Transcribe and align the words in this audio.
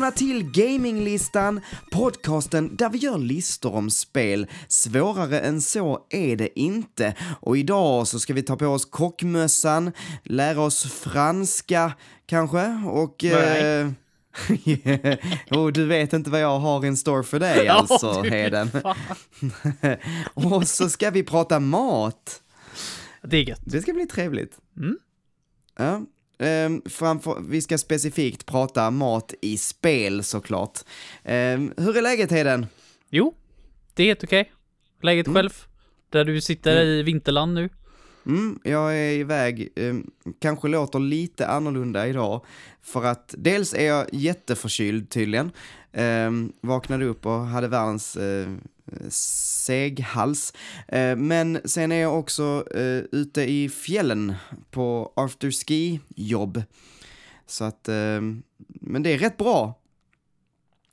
Välkomna 0.00 0.16
till 0.16 0.50
Gaminglistan, 0.50 1.60
podcasten 1.90 2.76
där 2.76 2.90
vi 2.90 2.98
gör 2.98 3.18
listor 3.18 3.74
om 3.74 3.90
spel. 3.90 4.46
Svårare 4.68 5.40
än 5.40 5.60
så 5.60 6.06
är 6.10 6.36
det 6.36 6.60
inte. 6.60 7.14
Och 7.40 7.58
idag 7.58 8.06
så 8.06 8.18
ska 8.18 8.34
vi 8.34 8.42
ta 8.42 8.56
på 8.56 8.66
oss 8.66 8.84
kockmössan, 8.84 9.92
lära 10.22 10.60
oss 10.60 10.92
franska 10.92 11.92
kanske 12.26 12.66
och... 12.86 13.24
Eh, 13.24 13.90
och 15.50 15.72
du 15.72 15.86
vet 15.86 16.12
inte 16.12 16.30
vad 16.30 16.40
jag 16.40 16.58
har 16.58 16.86
in 16.86 16.96
store 16.96 17.22
för 17.22 17.40
dig 17.40 17.68
alltså, 17.68 18.22
du, 18.22 18.30
Heden. 18.30 18.70
och 20.34 20.68
så 20.68 20.88
ska 20.88 21.10
vi 21.10 21.22
prata 21.22 21.60
mat. 21.60 22.42
Det 23.22 23.36
är 23.36 23.48
gött. 23.48 23.62
Det 23.64 23.82
ska 23.82 23.92
bli 23.92 24.06
trevligt. 24.06 24.58
Mm. 24.76 24.98
Ja. 25.78 26.02
Ehm, 26.40 26.82
framför, 26.86 27.42
vi 27.48 27.62
ska 27.62 27.78
specifikt 27.78 28.46
prata 28.46 28.90
mat 28.90 29.34
i 29.42 29.58
spel 29.58 30.22
såklart. 30.22 30.78
Ehm, 31.24 31.72
hur 31.76 31.96
är 31.96 32.02
läget 32.02 32.30
Heden? 32.30 32.66
Jo, 33.10 33.34
det 33.94 34.02
är 34.02 34.06
helt 34.06 34.24
okej. 34.24 34.52
Läget 35.02 35.26
Mm. 35.26 35.34
själv? 35.36 35.50
Där 36.10 36.24
du 36.24 36.40
sitter 36.40 36.84
i 36.84 37.02
vinterland 37.02 37.54
nu? 37.54 37.68
Mm, 38.26 38.58
jag 38.64 38.96
är 38.98 39.12
iväg, 39.12 39.68
ehm, 39.76 40.10
kanske 40.40 40.68
låter 40.68 40.98
lite 40.98 41.46
annorlunda 41.48 42.06
idag. 42.08 42.44
För 42.82 43.04
att 43.04 43.34
dels 43.38 43.74
är 43.74 43.86
jag 43.86 44.06
jätteförkyld 44.12 45.10
tydligen. 45.10 45.50
Um, 45.92 46.52
vaknade 46.60 47.04
upp 47.04 47.26
och 47.26 47.32
hade 47.46 47.68
världens 47.68 48.16
uh, 48.16 48.56
seghals. 49.08 50.52
Eh, 50.88 51.16
men 51.16 51.60
sen 51.64 51.92
är 51.92 51.96
jag 52.00 52.18
också 52.18 52.64
eh, 52.74 53.02
ute 53.12 53.42
i 53.42 53.68
fjällen 53.68 54.34
på 54.70 55.12
afterski 55.16 56.00
jobb. 56.16 56.62
Så 57.46 57.64
att, 57.64 57.88
ehm, 57.88 58.42
men 58.80 59.02
det 59.02 59.10
är 59.14 59.18
rätt 59.18 59.36
bra. 59.36 59.74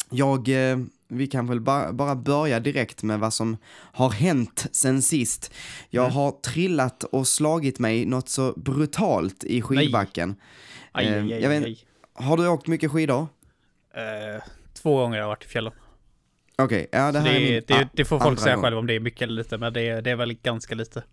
Jag, 0.10 0.72
eh, 0.72 0.78
vi 1.08 1.28
kan 1.28 1.48
väl 1.48 1.62
ba 1.62 1.92
bara 1.94 2.16
börja 2.16 2.60
direkt 2.60 3.04
med 3.04 3.20
vad 3.20 3.34
som 3.34 3.58
har 3.94 4.10
hänt 4.10 4.66
sen 4.72 5.02
sist. 5.02 5.54
Jag 5.90 6.04
Mm. 6.06 6.16
har 6.16 6.32
trillat 6.32 7.04
och 7.04 7.28
slagit 7.28 7.80
mig 7.80 8.06
något 8.06 8.30
så 8.30 8.54
brutalt 8.56 9.44
i 9.44 9.62
skidbacken. 9.62 10.36
Aj, 10.92 11.06
Eh, 11.08 11.14
aj, 11.24 11.34
aj, 11.34 11.42
jag 11.42 11.50
vet-. 11.50 11.78
Har 12.14 12.38
du 12.38 12.48
åkt 12.48 12.68
mycket 12.68 12.92
skidor? 12.92 13.28
Eh, 13.94 14.44
två 14.74 14.96
gånger 14.98 15.18
har 15.18 15.22
jag 15.22 15.28
varit 15.28 15.46
i 15.46 15.48
fjällen. 15.48 15.74
Okej, 16.62 16.88
ja 16.92 17.12
det 17.12 17.20
här 17.20 17.28
är 17.28 17.40
det, 17.40 17.40
min 17.40 17.64
det, 17.68 17.74
ah, 17.74 17.90
det 17.94 18.06
får 18.06 18.20
folk 18.20 18.40
säga 18.40 18.56
gång. 18.56 18.64
själva 18.64 18.80
om 18.80 18.88
det 18.88 18.94
är 18.94 19.00
mycket 19.00 19.22
eller 19.22 19.34
lite, 19.34 19.58
men 19.58 19.74
det, 19.74 20.02
det 20.02 20.12
är 20.12 20.16
väl 20.16 20.34
ganska 20.34 20.76
lite. 20.76 21.04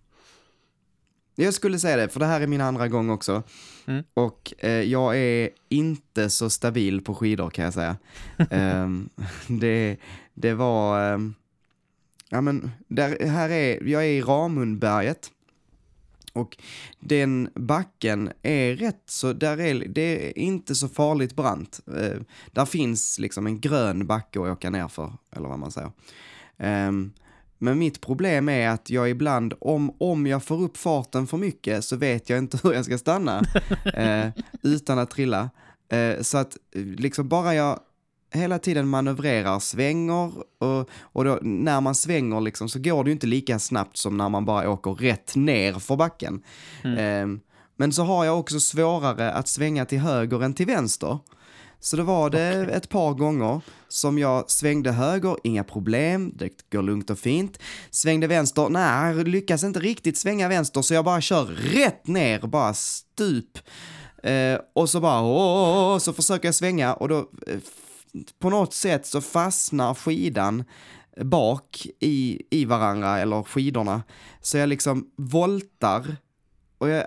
Jag 1.35 1.55
skulle 1.55 1.79
säga 1.79 1.97
det, 1.97 2.09
för 2.09 2.21
det 2.21 2.27
här 2.27 2.41
är 2.41 2.47
min 2.47 2.61
andra 2.61 2.89
gång 2.89 3.11
också. 3.11 3.43
Mm. 3.87 4.05
Och 4.15 4.55
eh, 4.59 4.71
jag 4.71 5.17
är 5.17 5.51
inte 5.69 6.31
så 6.31 6.51
stabil 6.51 7.01
på 7.01 7.15
skidor 7.15 7.51
kan 7.51 7.65
jag 7.65 7.75
säga. 7.75 7.97
Ehm, 8.51 9.09
det, 9.49 9.97
det 10.35 10.55
var... 10.55 11.13
ehm, 11.15 11.35
ja 12.29 12.41
men, 12.41 12.71
där, 12.89 13.27
här 13.27 13.51
är, 13.51 13.89
jag 13.89 14.05
är 14.05 14.09
i 14.09 14.23
Ramundberget. 14.23 15.31
Och 16.35 16.57
den 17.01 17.49
backen 17.55 18.33
är 18.43 18.77
rätt 18.77 19.03
så, 19.07 19.33
där 19.33 19.61
är, 19.61 19.89
det 19.89 20.29
är 20.29 20.39
inte 20.39 20.75
så 20.75 20.89
farligt 20.89 21.37
brant. 21.37 21.81
Eh, 21.87 22.21
där 22.53 22.65
finns 22.65 23.19
liksom 23.19 23.47
en 23.47 23.61
grön 23.61 24.07
backe 24.07 24.41
att 24.41 24.49
åka 24.49 24.71
ner 24.71 24.89
för, 24.89 25.13
eller 25.37 25.49
vad 25.49 25.59
man 25.59 25.71
säger. 25.71 25.91
Ehm, 26.59 27.13
men 27.59 27.79
mitt 27.79 28.01
problem 28.01 28.49
är 28.49 28.69
att 28.69 28.91
jag 28.91 29.11
ibland, 29.11 29.55
om, 29.61 29.97
om 29.99 30.27
jag 30.27 30.43
får 30.43 30.63
upp 30.63 30.77
farten 30.77 31.27
för 31.27 31.37
mycket 31.37 31.85
så 31.85 31.97
vet 31.97 32.31
jag 32.31 32.39
inte 32.39 32.59
hur 32.63 32.73
jag 32.73 32.85
ska 32.85 32.99
stanna 32.99 33.43
eh, 33.95 34.29
utan 34.63 34.99
att 34.99 35.11
trilla. 35.11 35.51
Eh, 35.89 36.23
så 36.23 36.39
att 36.39 36.57
eh, 36.73 36.83
liksom 36.83 37.29
bara 37.29 37.55
jag 37.55 37.81
hela 38.35 38.59
tiden 38.59 38.89
manövrerar, 38.89 39.59
svänger 39.59 40.33
och, 40.59 40.89
och 41.01 41.25
då, 41.25 41.39
när 41.43 41.81
man 41.81 41.95
svänger 41.95 42.41
liksom 42.41 42.69
så 42.69 42.79
går 42.79 43.05
det 43.05 43.09
ju 43.09 43.13
inte 43.13 43.27
lika 43.27 43.59
snabbt 43.59 43.97
som 43.97 44.17
när 44.17 44.29
man 44.29 44.45
bara 44.45 44.71
åker 44.71 44.91
rätt 44.91 45.37
ner 45.37 45.73
för 45.79 45.97
backen. 45.97 46.43
Eh, 46.85 47.27
men 47.77 47.93
så 47.93 48.03
har 48.03 48.25
jag 48.25 48.39
också 48.39 48.61
svårare 48.61 49.33
att 49.33 49.49
svänga 49.49 49.85
till 49.85 49.99
höger 49.99 50.43
än 50.43 50.55
till 50.55 50.67
vänster. 50.67 51.19
Så 51.81 51.97
det 51.97 52.03
var 52.03 52.31
det 52.31 52.67
ett 52.73 52.89
par 52.89 53.15
gånger 53.15 53.61
som 53.89 54.19
jag 54.19 54.51
svängde 54.51 54.93
höger, 54.93 55.37
inga 55.45 55.65
problem, 55.65 56.33
det 56.35 56.71
går 56.73 56.83
lugnt 56.83 57.11
och 57.11 57.19
fint. 57.19 57.59
Svängde 57.91 58.27
vänster, 58.27 58.69
nej, 58.69 59.25
lyckas 59.25 59.65
inte 59.65 59.81
riktigt 59.81 60.19
svänga 60.19 60.49
vänster 60.49 60.83
så 60.83 60.95
jag 60.95 61.05
bara 61.05 61.21
kör 61.21 61.45
rätt 61.45 62.07
ner, 62.07 62.41
bara 62.41 62.75
stup. 62.75 63.59
Eh, 64.23 64.59
och 64.75 64.91
så 64.91 65.01
bara, 65.01 65.21
åh, 65.21 65.69
åh, 65.69 65.93
åh, 65.93 65.99
så 65.99 66.13
försöker 66.13 66.49
jag 66.49 66.55
svänga 66.55 66.95
och 66.95 67.09
då 67.09 67.19
eh, 67.19 67.59
på 68.39 68.51
något 68.51 68.75
sätt 68.75 69.07
så 69.07 69.21
fastnar 69.21 69.95
skidan 69.95 70.65
bak 71.17 71.87
i, 72.01 72.43
i 72.51 72.65
varandra, 72.65 73.19
eller 73.19 73.43
skidorna. 73.43 74.03
Så 74.41 74.57
jag 74.57 74.69
liksom 74.69 75.11
voltar 75.17 76.17
och 76.79 76.91
jag, 76.91 77.07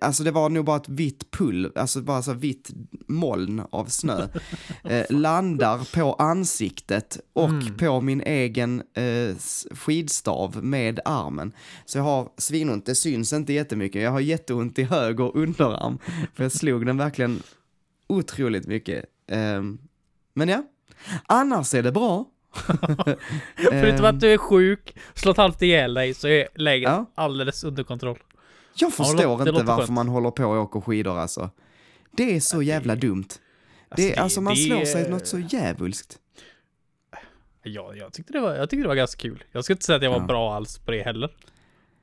alltså 0.00 0.24
det 0.24 0.30
var 0.30 0.48
nog 0.48 0.64
bara 0.64 0.76
ett 0.76 0.88
vitt 0.88 1.30
pull, 1.30 1.72
alltså 1.74 2.02
bara 2.02 2.22
så 2.22 2.32
vitt 2.32 2.70
moln 3.08 3.62
av 3.70 3.86
snö. 3.86 4.28
Eh, 4.84 5.06
landar 5.10 5.94
på 5.94 6.14
ansiktet 6.14 7.20
och 7.32 7.78
på 7.78 8.00
min 8.00 8.20
egen 8.20 8.82
eh, 8.94 9.36
skidstav 9.70 10.64
med 10.64 11.00
armen. 11.04 11.52
Så 11.84 11.98
jag 11.98 12.02
har 12.02 12.28
svinont, 12.36 12.86
det 12.86 12.94
syns 12.94 13.32
inte 13.32 13.52
jättemycket. 13.52 14.02
Jag 14.02 14.10
har 14.10 14.20
jätteont 14.20 14.78
i 14.78 14.82
höger 14.82 15.36
underarm. 15.36 15.98
För 16.34 16.42
jag 16.42 16.52
slog 16.52 16.86
den 16.86 16.96
verkligen 16.96 17.42
otroligt 18.06 18.66
mycket. 18.66 19.04
Ehm, 19.28 19.78
men 20.34 20.48
ja, 20.48 20.62
annars 21.26 21.74
är 21.74 21.82
det 21.82 21.92
bra. 21.92 22.24
Förutom 23.56 24.04
att 24.06 24.20
du 24.20 24.32
är 24.32 24.38
sjuk, 24.38 24.96
slått 25.14 25.36
halvt 25.36 25.62
ihjäl 25.62 25.94
dig, 25.94 26.14
så 26.14 26.28
är 26.28 26.48
läget 26.54 26.88
Ja. 26.90 27.06
alldeles 27.14 27.64
under 27.64 27.84
kontroll. 27.84 28.18
Jag 28.74 28.92
förstår 28.92 29.44
det 29.44 29.50
inte 29.50 29.62
varför 29.62 29.82
skönt. 29.82 29.90
man 29.90 30.08
håller 30.08 30.30
på 30.30 30.44
och 30.44 30.56
åker 30.62 30.80
skidor 30.80 31.18
alltså. 31.18 31.50
Det 32.10 32.36
är 32.36 32.40
så 32.40 32.62
jävla 32.62 32.96
dumt. 32.96 33.24
Det, 33.96 34.08
det- 34.08 34.16
alltså 34.16 34.40
man 34.40 34.54
det- 34.54 34.60
slår 34.60 34.84
sig 34.84 35.10
något 35.10 35.26
så 35.26 35.38
djävulskt. 35.38 36.18
Ja, 37.62 37.94
jag 37.94 38.12
tyckte 38.12 38.32
det 38.32 38.40
var, 38.40 38.54
jag 38.54 38.70
tyckte 38.70 38.82
det 38.84 38.88
var 38.88 38.94
ganska 38.94 39.20
kul. 39.20 39.44
Jag 39.52 39.64
ska 39.64 39.72
inte 39.72 39.84
säga 39.84 39.96
att 39.96 40.02
jag 40.02 40.10
var 40.10 40.18
Ja. 40.20 40.24
bra 40.26 40.54
alls 40.54 40.78
på 40.78 40.90
det 40.90 41.02
heller. 41.02 41.30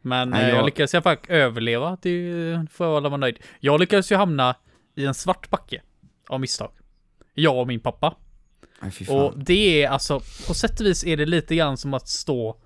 Men 0.01 0.29
Nej, 0.29 0.41
eh, 0.44 0.50
jag... 0.50 0.57
jag- 0.57 0.66
lyckades 0.66 0.94
alla 0.96 1.01
fall 1.01 1.17
överleva, 1.28 1.97
det 2.01 2.67
får 2.72 2.88
jag 2.88 3.01
vara 3.01 3.17
nöjd. 3.17 3.40
Jag 3.59 3.79
lyckades 3.79 4.11
ju 4.11 4.16
hamna 4.16 4.56
i 4.96 5.06
en 5.06 5.13
svart 5.13 5.50
backe. 5.50 5.81
Av 6.29 6.40
misstag. 6.40 6.72
Jag 7.39 7.57
och 7.57 7.67
min 7.67 7.79
pappa. 7.79 8.16
Fan. 8.91 9.17
Och 9.17 9.33
det 9.38 9.83
är 9.83 9.89
alltså, 9.89 10.19
på 10.47 10.53
sätt 10.53 10.79
och 10.79 10.85
vis 10.85 11.05
är 11.05 11.17
det 11.17 11.25
lite 11.25 11.55
grann 11.55 11.77
som 11.77 11.94
att 11.94 12.07
stå 12.07 12.57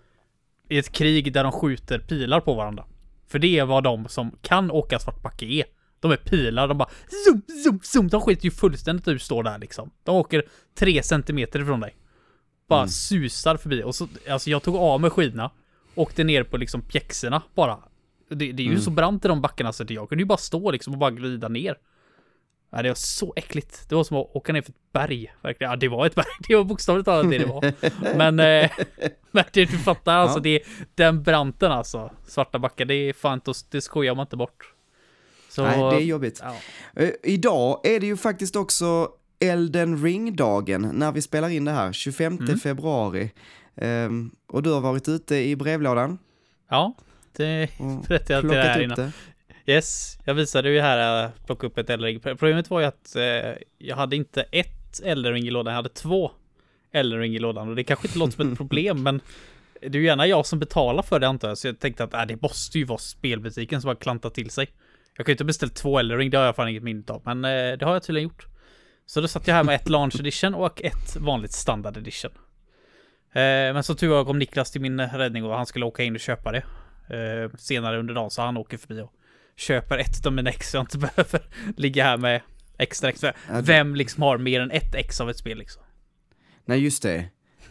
i 0.69 0.77
ett 0.77 0.91
krig 0.91 1.33
där 1.33 1.43
de 1.43 1.51
skjuter 1.51 1.99
pilar 1.99 2.39
på 2.39 2.53
varandra. 2.53 2.85
För 3.27 3.39
det 3.39 3.59
är 3.59 3.65
vad 3.65 3.83
de 3.83 4.07
som 4.07 4.31
kan 4.41 4.71
åka 4.71 4.99
svart 4.99 5.21
backe 5.21 5.45
är. 5.45 5.65
De 5.99 6.11
är 6.11 6.17
pilar, 6.17 6.67
de 6.67 6.77
bara 6.77 6.89
zoom, 7.25 7.41
zoom, 7.63 7.79
zoom. 7.83 8.07
De 8.07 8.21
skiter 8.21 8.45
ju 8.45 8.51
fullständigt 8.51 9.07
ur 9.07 9.17
står 9.17 9.43
där 9.43 9.59
liksom. 9.59 9.91
De 10.03 10.15
åker 10.15 10.43
tre 10.75 11.03
centimeter 11.03 11.61
ifrån 11.61 11.79
dig. 11.79 11.95
Bara 12.67 12.87
susar 12.87 13.57
förbi. 13.57 13.83
Och 13.83 13.95
så, 13.95 14.07
alltså 14.29 14.49
jag 14.49 14.63
tog 14.63 14.75
av 14.75 15.01
mig 15.01 15.09
skidorna. 15.09 15.51
Åkte 15.95 16.23
ner 16.23 16.43
på 16.43 16.57
liksom 16.57 16.81
pjäxorna 16.81 17.41
bara. 17.55 17.77
Det, 18.29 18.51
det 18.51 18.63
är 18.63 18.67
ju 18.67 18.79
så 18.79 18.91
brant 18.91 19.25
i 19.25 19.27
de 19.27 19.41
backarna 19.41 19.73
så 19.73 19.83
att 19.83 19.89
jag 19.89 20.09
kunde 20.09 20.21
ju 20.21 20.25
bara 20.25 20.37
stå 20.37 20.71
liksom 20.71 20.93
och 20.93 20.99
bara 20.99 21.11
glida 21.11 21.47
ner. 21.47 21.77
Ja, 22.75 22.81
det 22.81 22.89
var 22.89 22.95
så 22.95 23.33
äckligt. 23.35 23.89
Det 23.89 23.95
var 23.95 24.03
som 24.03 24.17
att 24.17 24.35
åka 24.35 24.53
ner 24.53 24.61
för 24.61 24.71
ett 24.71 24.91
berg. 24.93 25.33
Verkligen. 25.41 25.71
Ja, 25.71 25.75
det 25.77 25.87
var 25.87 26.05
ett 26.05 26.15
berg. 26.15 26.25
Det 26.47 26.55
var 26.55 26.63
bokstavligt 26.63 27.05
talat 27.05 27.31
det 27.31 27.37
det 27.37 27.45
var. 27.45 27.73
Men, 28.17 28.39
eh, 28.39 28.71
men 29.31 29.43
det, 29.53 29.65
du 29.65 29.77
fattar 29.77 30.13
alltså. 30.17 30.37
Ja. 30.37 30.41
Det, 30.41 30.59
den 30.95 31.23
branten 31.23 31.71
alltså. 31.71 32.11
Svarta 32.27 32.59
backar, 32.59 32.85
det 32.85 32.95
är 32.95 33.13
fan 33.13 33.41
det 33.71 33.81
skojar 33.81 34.15
man 34.15 34.23
inte 34.25 34.37
bort. 34.37 34.73
Så, 35.49 35.63
Nej, 35.63 35.79
det 35.79 35.95
är 35.95 36.05
jobbigt. 36.05 36.43
ja. 36.43 36.55
Eh, 37.03 37.09
idag 37.23 37.81
är 37.87 37.99
det 37.99 38.05
ju 38.05 38.17
faktiskt 38.17 38.55
också 38.55 39.09
Elden 39.39 40.03
Ring-dagen 40.03 40.89
när 40.93 41.11
vi 41.11 41.21
spelar 41.21 41.49
in 41.49 41.65
det 41.65 41.71
här, 41.71 41.93
25 41.93 42.37
Mm. 42.37 42.59
februari. 42.59 43.31
Ehm, 43.75 44.31
och 44.47 44.63
du 44.63 44.71
har 44.71 44.81
varit 44.81 45.09
ute 45.09 45.35
i 45.35 45.55
brevlådan 45.55 46.17
ja, 46.69 46.93
det 47.31 47.69
berättade 48.07 48.33
jag 48.33 48.41
till 48.41 48.49
dig 48.49 48.59
här 48.67 48.81
innan. 48.81 48.95
det. 48.97 49.11
Yes, 49.65 50.19
jag 50.25 50.33
visade 50.33 50.69
ju 50.69 50.81
här, 50.81 50.97
att 51.25 51.45
plocka 51.45 51.67
upp 51.67 51.77
ett 51.77 51.89
Eldring. 51.89 52.19
Problemet 52.19 52.69
var 52.69 52.79
ju 52.79 52.85
att 52.85 53.15
eh, 53.15 53.23
jag 53.77 53.95
hade 53.95 54.15
inte 54.15 54.41
ett 54.41 55.01
Eldring 55.03 55.47
i 55.47 55.51
lådan, 55.51 55.71
jag 55.71 55.75
hade 55.75 55.89
två 55.89 56.31
Eldring 56.91 57.35
i 57.35 57.39
lådan. 57.39 57.69
Och 57.69 57.75
det 57.75 57.83
kanske 57.83 58.07
inte 58.07 58.19
låter 58.19 58.33
som 58.33 58.51
ett 58.51 58.57
problem, 58.57 59.03
men 59.03 59.21
det 59.81 59.87
är 59.97 60.01
ju 60.01 60.05
gärna 60.05 60.27
jag 60.27 60.45
som 60.45 60.59
betalar 60.59 61.03
för 61.03 61.19
det 61.19 61.27
antar 61.27 61.47
jag. 61.47 61.57
Så 61.57 61.67
jag 61.67 61.79
tänkte 61.79 62.03
att 62.03 62.13
äh, 62.13 62.25
det 62.25 62.41
måste 62.41 62.77
ju 62.77 62.85
vara 62.85 62.97
spelbutiken 62.97 63.81
som 63.81 63.87
har 63.87 63.95
klantat 63.95 64.33
till 64.33 64.49
sig. 64.49 64.67
Jag 65.17 65.25
kan 65.25 65.31
ju 65.31 65.33
inte 65.33 65.45
beställt 65.45 65.75
två 65.75 65.99
Eldring, 65.99 66.29
det 66.29 66.37
har 66.37 66.45
jag 66.45 66.55
fan 66.55 66.69
inget 66.69 66.83
minne 66.83 67.03
av. 67.07 67.21
Men 67.25 67.45
eh, 67.45 67.77
det 67.77 67.85
har 67.85 67.93
jag 67.93 68.03
tydligen 68.03 68.29
gjort. 68.29 68.47
Så 69.05 69.21
då 69.21 69.27
satt 69.27 69.47
jag 69.47 69.55
här 69.55 69.63
med 69.63 69.75
ett 69.75 69.89
launch 69.89 70.19
edition 70.19 70.53
och 70.53 70.81
ett 70.81 71.15
vanligt 71.15 71.51
standard 71.51 71.97
edition. 71.97 72.31
Eh, 73.33 73.73
men 73.73 73.83
så 73.83 73.95
tur 73.95 74.07
var 74.07 74.25
kom 74.25 74.39
Niklas 74.39 74.71
till 74.71 74.81
min 74.81 75.01
räddning 75.01 75.45
och 75.45 75.55
han 75.55 75.65
skulle 75.65 75.85
åka 75.85 76.03
in 76.03 76.15
och 76.15 76.19
köpa 76.19 76.51
det. 76.51 76.63
Eh, 77.15 77.57
senare 77.57 77.99
under 77.99 78.13
dagen 78.13 78.31
så 78.31 78.41
han 78.41 78.57
åker 78.57 78.77
förbi 78.77 79.01
och 79.01 79.13
köper 79.55 79.97
ett 79.97 80.25
av 80.25 80.33
mina 80.33 80.49
ex 80.49 80.69
så 80.71 80.77
jag 80.77 80.83
inte 80.83 80.97
behöver 81.15 81.41
ligga 81.77 82.03
här 82.03 82.17
med 82.17 82.41
Extra, 82.77 83.11
det- 83.21 83.33
Vem 83.61 83.95
liksom 83.95 84.23
har 84.23 84.37
mer 84.37 84.61
än 84.61 84.71
ett 84.71 84.95
ex 84.95 85.21
av 85.21 85.29
ett 85.29 85.37
spel 85.37 85.57
liksom? 85.57 85.83
Nej, 86.65 86.79
just 86.83 87.03
det. 87.03 87.25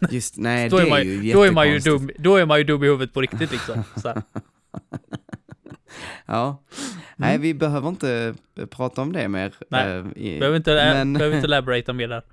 Just, 0.09 0.37
nej, 0.37 0.69
Då 0.69 0.77
det 0.77 0.83
är, 0.85 0.89
man, 0.89 1.03
ju- 1.07 1.33
då, 1.33 1.43
är 1.43 1.51
man 1.51 1.69
ju 1.69 1.79
dum, 1.79 2.09
då 2.19 2.35
är 2.35 2.45
man 2.45 2.57
ju 2.57 2.63
dum 2.63 2.83
i 2.83 2.87
huvudet 2.87 3.13
på 3.13 3.21
riktigt 3.21 3.51
liksom. 3.51 3.83
Ja. 6.25 6.63
Nej, 7.15 7.37
vi 7.37 7.53
behöver 7.53 7.89
inte 7.89 8.33
prata 8.69 9.01
om 9.01 9.13
det 9.13 9.27
mer. 9.27 9.53
Nej, 9.69 10.03
i- 10.15 10.39
Behöver 10.39 10.57
inte, 10.57 10.73
men- 10.73 11.13
behöver 11.13 11.35
inte 11.35 11.47
elaborata 11.47 11.93
mer 11.93 12.07
där. 12.07 12.23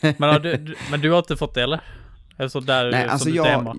Men, 0.00 0.22
har 0.30 0.38
du, 0.40 0.74
men 0.90 1.00
du 1.00 1.10
har 1.10 1.18
inte 1.18 1.36
fått 1.36 1.54
det 1.54 1.62
eller? 1.62 1.80
Eller 2.38 2.48
så 2.48 2.60
där 2.60 2.90
Nej, 2.90 3.04
alltså 3.08 3.28
jag, 3.30 3.76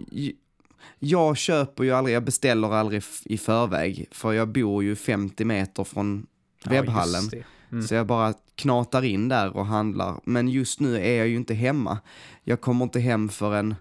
jag 1.03 1.37
köper 1.37 1.83
ju 1.83 1.91
aldrig, 1.91 2.15
jag 2.15 2.23
beställer 2.23 2.73
aldrig 2.73 3.03
i 3.25 3.37
förväg, 3.37 4.07
för 4.11 4.33
jag 4.33 4.47
bor 4.47 4.83
ju 4.83 4.95
50 4.95 5.45
meter 5.45 5.83
från 5.83 6.27
webbhallen. 6.65 7.23
Ja. 7.31 7.37
Mm. 7.71 7.83
Så 7.87 7.93
jag 7.95 8.07
bara 8.07 8.33
knatar 8.55 9.03
in 9.03 9.29
där 9.29 9.57
och 9.57 9.65
handlar. 9.65 10.19
Men 10.23 10.47
just 10.47 10.79
nu 10.79 10.95
är 10.97 11.17
jag 11.17 11.27
ju 11.27 11.35
inte 11.35 11.53
hemma. 11.53 11.97
Jag 12.43 12.61
kommer 12.61 12.83
inte 12.85 12.99
hem 12.99 13.29
förrän 13.29 13.75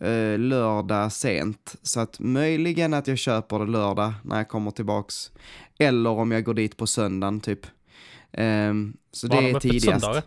eh, 0.00 0.38
lördag 0.38 1.12
sent. 1.12 1.76
Så 1.82 2.00
att 2.00 2.20
möjligen 2.20 2.94
att 2.94 3.06
jag 3.06 3.18
köper 3.18 3.58
det 3.58 3.66
lördag 3.66 4.12
när 4.24 4.36
jag 4.36 4.48
kommer 4.48 4.70
tillbaks. 4.70 5.30
Eller 5.78 6.10
om 6.10 6.32
jag 6.32 6.44
går 6.44 6.54
dit 6.54 6.76
på 6.76 6.86
söndagen 6.86 7.40
typ. 7.40 7.66
Ehm, 8.32 8.96
så 9.12 9.28
Var 9.28 9.42
det 9.42 9.48
de 9.48 9.54
är 9.56 9.60
tidigast. 9.60 9.84
söndagar? 9.84 10.22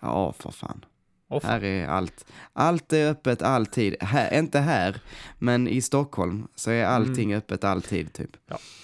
Ja, 0.00 0.32
för 0.32 0.50
fan. 0.50 0.84
Fan. 1.30 1.40
Här 1.44 1.64
är 1.64 1.86
allt. 1.86 2.26
Allt 2.52 2.92
är 2.92 3.10
öppet 3.10 3.42
alltid. 3.42 3.96
Här, 4.02 4.38
inte 4.38 4.58
här, 4.58 4.96
men 5.38 5.68
i 5.68 5.80
Stockholm 5.82 6.48
så 6.54 6.70
är 6.70 6.84
allting 6.84 7.34
öppet 7.34 7.64
alltid 7.64 8.12
typ. 8.12 8.30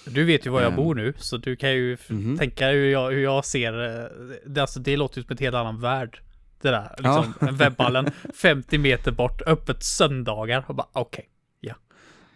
Du 0.05 0.23
vet 0.23 0.45
ju 0.45 0.49
var 0.49 0.61
jag 0.61 0.69
Ehm. 0.69 0.75
bor 0.75 0.95
nu, 0.95 1.13
så 1.17 1.37
du 1.37 1.55
kan 1.55 1.71
ju 1.71 1.97
Mhm. 2.09 2.37
tänka 2.37 2.69
hur 2.69 2.89
jag, 2.91 3.11
hur 3.11 3.23
jag 3.23 3.45
ser 3.45 3.83
eh, 4.03 4.05
det. 4.45 4.61
Alltså, 4.61 4.79
det 4.79 4.97
låter 4.97 5.17
ju 5.17 5.23
som 5.23 5.33
ett 5.33 5.39
helt 5.39 5.55
annan 5.55 5.81
värld. 5.81 6.19
Det 6.61 6.69
där, 6.69 6.95
liksom, 6.97 7.33
Ja. 7.41 7.47
webbhallen 7.51 8.11
50 8.41 8.77
meter 8.77 9.11
bort, 9.11 9.41
öppet 9.41 9.83
söndagar. 9.83 10.65
Och 10.67 10.75
bara 10.75 10.87
okej, 10.93 11.25
ja. 11.59 11.73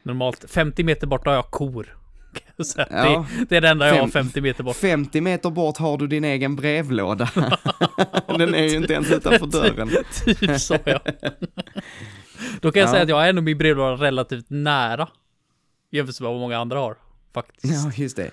Normalt 0.03 0.45
50 0.49 0.83
meter 0.83 1.07
bort 1.07 1.25
har 1.25 1.33
jag 1.33 1.45
kor. 1.45 1.97
Så 2.63 2.85
Ja. 2.89 3.25
det, 3.37 3.45
det 3.49 3.57
är 3.57 3.61
det 3.61 3.69
enda 3.69 3.87
jag 3.87 3.93
har 3.95 4.01
Fem- 4.01 4.11
50 4.11 4.41
meter 4.41 4.63
bort. 4.63 4.75
50 4.75 5.21
meter 5.21 5.49
bort 5.49 5.77
har 5.77 5.97
du 5.97 6.07
din 6.07 6.23
egen 6.23 6.55
brevlåda. 6.55 7.29
Den 8.37 8.55
är 8.55 8.63
ju 8.63 8.75
inte 8.77 8.93
ens 8.93 9.11
utanför 9.11 9.45
dörren. 9.47 9.89
typ 10.25 10.59
så 10.61 10.77
ja. 10.85 10.99
Då 12.61 12.71
kan 12.71 12.79
jag 12.79 12.87
Ja. 12.87 12.91
säga 12.91 13.03
att 13.03 13.09
jag 13.09 13.27
är 13.27 13.33
nog 13.33 13.43
min 13.43 13.57
brevlåda 13.57 14.03
relativt 14.05 14.45
nära. 14.49 15.07
Jämfört 15.91 16.19
med 16.21 16.29
vad 16.31 16.39
många 16.39 16.57
andra 16.57 16.79
har. 16.79 16.95
Faktiskt. 17.33 17.73
Ja, 17.85 17.91
just 17.95 18.15
det. 18.17 18.31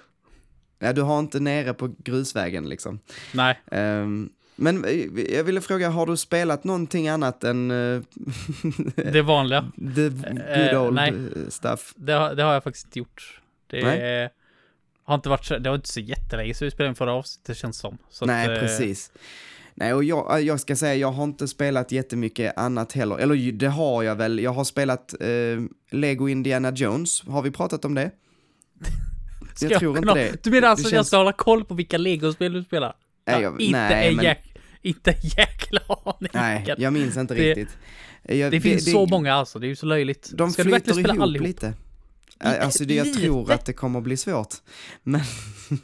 Ja, 0.79 0.93
du 0.93 1.03
har 1.03 1.19
inte 1.19 1.41
nere 1.41 1.75
på 1.75 1.95
grusvägen 1.99 2.69
liksom. 2.69 2.99
Nej. 3.35 3.61
Ehm, 3.71 4.29
men 4.57 4.85
eh, 4.85 5.35
jag 5.37 5.45
ville 5.45 5.61
fråga, 5.61 5.89
har 5.91 6.07
du 6.07 6.17
spelat 6.17 6.65
någonting 6.65 7.09
annat 7.09 7.45
än 7.45 7.71
eh, 7.71 8.01
Det 9.13 9.23
vanliga. 9.23 9.65
the 9.97 10.09
good 10.09 10.39
Eh, 10.73 10.83
old 10.83 10.95
nej. 10.95 11.09
eh, 11.11 11.49
stuff? 11.49 11.93
Det, 11.97 12.13
har- 12.13 12.35
det 12.35 12.43
har 12.43 12.53
jag 12.53 12.65
faktiskt 12.65 12.87
inte 12.87 12.99
gjort. 12.99 13.41
Det 13.67 13.85
Nej. 13.85 14.29
har 15.05 15.15
inte 15.15 15.29
varit 15.29 15.45
så, 15.45 15.59
det 15.59 15.69
var 15.71 15.77
inte 15.77 15.89
så 15.93 16.01
jättelänge 16.01 16.55
så 16.55 16.65
vi 16.65 16.71
spelade 16.71 16.89
in 16.89 16.95
förra 16.95 17.13
avsnittet 17.13 17.57
känns 17.57 17.79
som. 17.79 17.99
Så 18.11 18.27
Nej, 18.27 18.45
att, 18.49 18.51
eh, 18.55 18.61
precis. 18.61 19.13
Nej, 19.75 19.95
och 19.95 20.05
jag, 20.05 20.43
jag 20.43 20.61
ska 20.61 20.77
säga, 20.77 20.95
jag 20.95 21.13
har 21.13 21.25
inte 21.25 21.49
spelat 21.49 21.93
jättemycket 21.93 22.59
annat 22.59 22.93
heller. 22.93 23.19
Eller 23.19 23.53
det 23.53 23.69
har 23.69 24.03
jag 24.03 24.17
väl. 24.17 24.39
Jag 24.39 24.51
har 24.53 24.65
spelat 24.65 25.15
eh, 25.21 25.29
Lego 25.99 26.29
Indiana 26.29 26.71
Jones. 26.75 27.23
Har 27.29 27.43
vi 27.43 27.51
pratat 27.51 27.85
om 27.85 27.95
det? 27.95 28.11
ska 29.55 29.67
jag 29.71 29.81
tror 29.81 29.99
inte 29.99 30.15
det. 30.15 30.45
Du 30.45 30.51
menar 30.51 30.69
alltså 30.69 30.83
Det 30.85 30.89
att 30.89 30.93
jag 30.97 31.07
ska 31.07 31.17
hålla 31.17 31.33
koll 31.33 31.65
på 31.65 31.75
vilka 31.75 31.99
legospel 31.99 32.53
du 32.53 32.63
spelar? 32.65 32.97
Nej, 33.27 33.37
Ja, 33.37 33.43
jag- 33.43 33.61
inte, 33.61 33.79
nej, 33.79 34.09
en 34.09 34.17
men- 34.17 34.25
jäk, 34.25 34.39
inte 34.83 35.11
en 35.11 35.21
jäkla 35.23 35.81
aning. 36.05 36.31
Nej, 36.35 36.75
jag 36.79 36.93
minns 36.93 37.17
inte 37.17 37.35
Det- 37.35 37.41
riktigt. 37.55 37.77
Jag, 38.23 38.51
det 38.51 38.61
finns 38.61 38.93
så 38.93 39.07
många 39.07 39.35
alltså, 39.35 39.59
det 39.59 39.67
är 39.67 39.69
ju 39.69 39.77
så 39.77 39.87
löjligt. 39.87 40.31
De 40.35 40.51
ska 40.51 40.65
du 40.65 40.71
verkligen 40.71 40.95
flyter 40.95 41.03
spela 41.11 41.15
ihop 41.15 41.23
allihop? 41.23 41.47
lite. 41.47 41.75
Alltså, 42.41 42.85
det, 42.85 42.95
jag 42.95 43.07
lite? 43.07 43.21
tror 43.21 43.53
att 43.53 43.67
det 43.67 43.73
kommer 43.73 43.99
att 43.99 44.05
bli 44.05 44.17
svårt. 44.17 44.55
Men, 45.03 45.21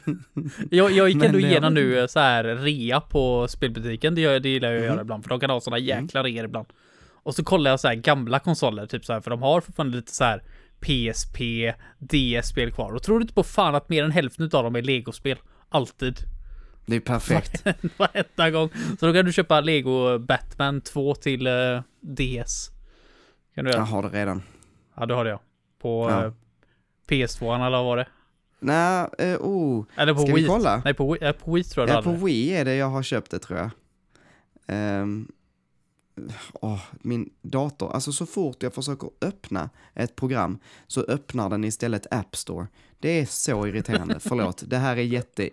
Jag, 0.71 0.91
jag 0.91 1.09
gick 1.09 1.23
ändå 1.23 1.39
igenom 1.39 1.73
nu 1.73 1.99
eh, 1.99 2.07
så 2.07 2.19
här 2.19 2.43
rea 2.43 3.01
på 3.01 3.47
spelbutiken, 3.47 4.15
det, 4.15 4.21
gör, 4.21 4.39
det 4.39 4.49
gillar 4.49 4.67
jag 4.71 4.77
att 4.77 4.81
Mhm. 4.83 4.91
göra 4.93 5.01
ibland, 5.01 5.23
för 5.23 5.29
de 5.29 5.39
kan 5.39 5.49
ha 5.49 5.61
såna 5.61 5.77
Mm. 5.77 5.87
jäkla 5.87 6.23
reor 6.23 6.45
ibland. 6.45 6.67
Och 7.23 7.35
så 7.35 7.43
kollar 7.43 7.71
jag 7.71 7.79
så 7.79 7.87
här 7.87 7.95
gamla 7.95 8.39
konsoler, 8.39 8.85
typ 8.85 9.05
så 9.05 9.13
här, 9.13 9.21
för 9.21 9.29
de 9.31 9.41
har 9.41 9.61
fortfarande 9.61 9.97
lite 9.97 10.15
så 10.15 10.23
här 10.23 10.43
PSP, 10.79 11.39
DS-spel 11.99 12.71
kvar. 12.71 12.91
Och 12.93 13.03
tror 13.03 13.19
du 13.19 13.23
inte 13.23 13.33
på 13.33 13.43
fan 13.43 13.75
att 13.75 13.89
mer 13.89 14.03
än 14.03 14.11
hälften 14.11 14.43
av 14.53 14.63
dem 14.63 14.75
är 14.75 14.81
legospel? 14.81 15.37
Alltid. 15.69 16.15
det 16.85 16.95
är 16.95 16.99
perfekt. 16.99 17.63
Varenda 17.97 18.49
gång. 18.49 18.69
Så 18.99 19.05
då 19.07 19.13
kan 19.13 19.25
du 19.25 19.33
köpa 19.33 19.61
Lego 19.61 20.19
Batman 20.19 20.81
2 20.81 21.15
till 21.15 21.47
eh, 21.47 21.81
DS. 22.01 22.69
Kan 23.55 23.65
du 23.65 23.71
Jag 23.71 23.77
göra? 23.77 23.85
har 23.85 24.03
det 24.03 24.09
redan. 24.09 24.41
Ja, 24.97 25.05
du 25.05 25.13
har 25.13 25.23
det 25.25 25.29
ja. 25.31 25.41
På 25.81 26.09
Ja. 26.09 26.25
eh, 26.25 26.31
PS2 27.07 27.55
eller 27.55 27.69
vad 27.69 27.85
var 27.85 27.97
det? 27.97 28.07
Nej, 28.59 29.07
eh, 29.17 29.37
oh. 29.41 29.85
Eller 29.97 30.13
på 30.13 30.19
Ska 30.21 30.33
Wii. 30.33 30.41
vi 30.43 30.47
kolla? 30.49 30.81
Nej, 30.85 30.93
på 30.93 31.13
Wii, 31.13 31.23
eh, 31.23 31.31
på 31.31 31.51
Wii 31.53 31.63
tror 31.63 31.87
jag 31.87 31.97
Ja, 31.97 32.01
på. 32.01 32.11
Wii 32.11 32.53
är 32.53 32.65
det 32.65 32.75
jag 32.75 32.89
har 32.89 33.03
köpt 33.03 33.31
det 33.31 33.39
tror 33.39 33.59
jag. 33.59 33.69
Ehm, 34.67 35.27
åh, 36.53 36.79
min 37.01 37.29
dator, 37.41 37.91
alltså 37.93 38.11
så 38.11 38.25
fort 38.25 38.63
jag 38.63 38.73
försöker 38.73 39.09
öppna 39.21 39.69
ett 39.93 40.15
program 40.15 40.59
så 40.87 41.01
öppnar 41.01 41.49
den 41.49 41.63
istället 41.63 42.07
App 42.13 42.35
Store. 42.35 42.67
Det 42.99 43.09
är 43.19 43.25
så 43.25 43.67
irriterande, 43.67 44.19
förlåt. 44.19 44.63
Det 44.67 44.77
här 44.77 44.97
är 44.97 45.01
jätte, 45.01 45.49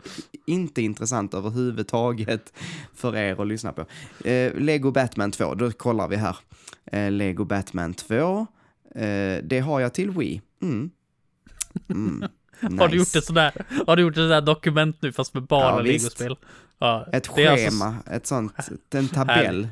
inte 0.46 0.82
intressant 0.82 1.34
överhuvudtaget 1.34 2.52
för 2.94 3.16
er 3.16 3.40
att 3.40 3.46
lyssna 3.46 3.72
på. 3.72 3.80
Eh, 4.28 4.54
Lego 4.54 4.90
Batman 4.90 5.30
2, 5.30 5.54
då 5.54 5.70
kollar 5.72 6.08
vi 6.08 6.16
här. 6.16 6.36
Eh, 6.86 7.10
Lego 7.10 7.44
Batman 7.44 7.94
2, 7.94 8.46
eh, 8.94 9.38
det 9.44 9.60
har 9.64 9.80
jag 9.80 9.94
till 9.94 10.10
Wii. 10.10 10.42
Mm. 10.62 10.90
Mm. 11.88 12.28
Har 12.78 12.88
du 12.88 12.96
gjort 12.96 13.06
Nice. 13.06 13.18
ett 13.18 13.24
sådär, 13.24 13.52
har 13.86 13.96
du 13.96 14.02
gjort 14.02 14.12
ett 14.12 14.16
sådär 14.16 14.40
dokument 14.40 15.02
nu 15.02 15.12
fast 15.12 15.34
med 15.34 15.42
bara 15.42 15.70
Ja, 15.70 15.80
legospel? 15.80 16.36
Ja, 16.78 17.06
Ett 17.12 17.14
alltså- 17.14 17.32
schema, 17.32 17.96
ett 18.10 18.26
sånt, 18.26 18.52
en 18.94 19.08
tabell. 19.08 19.68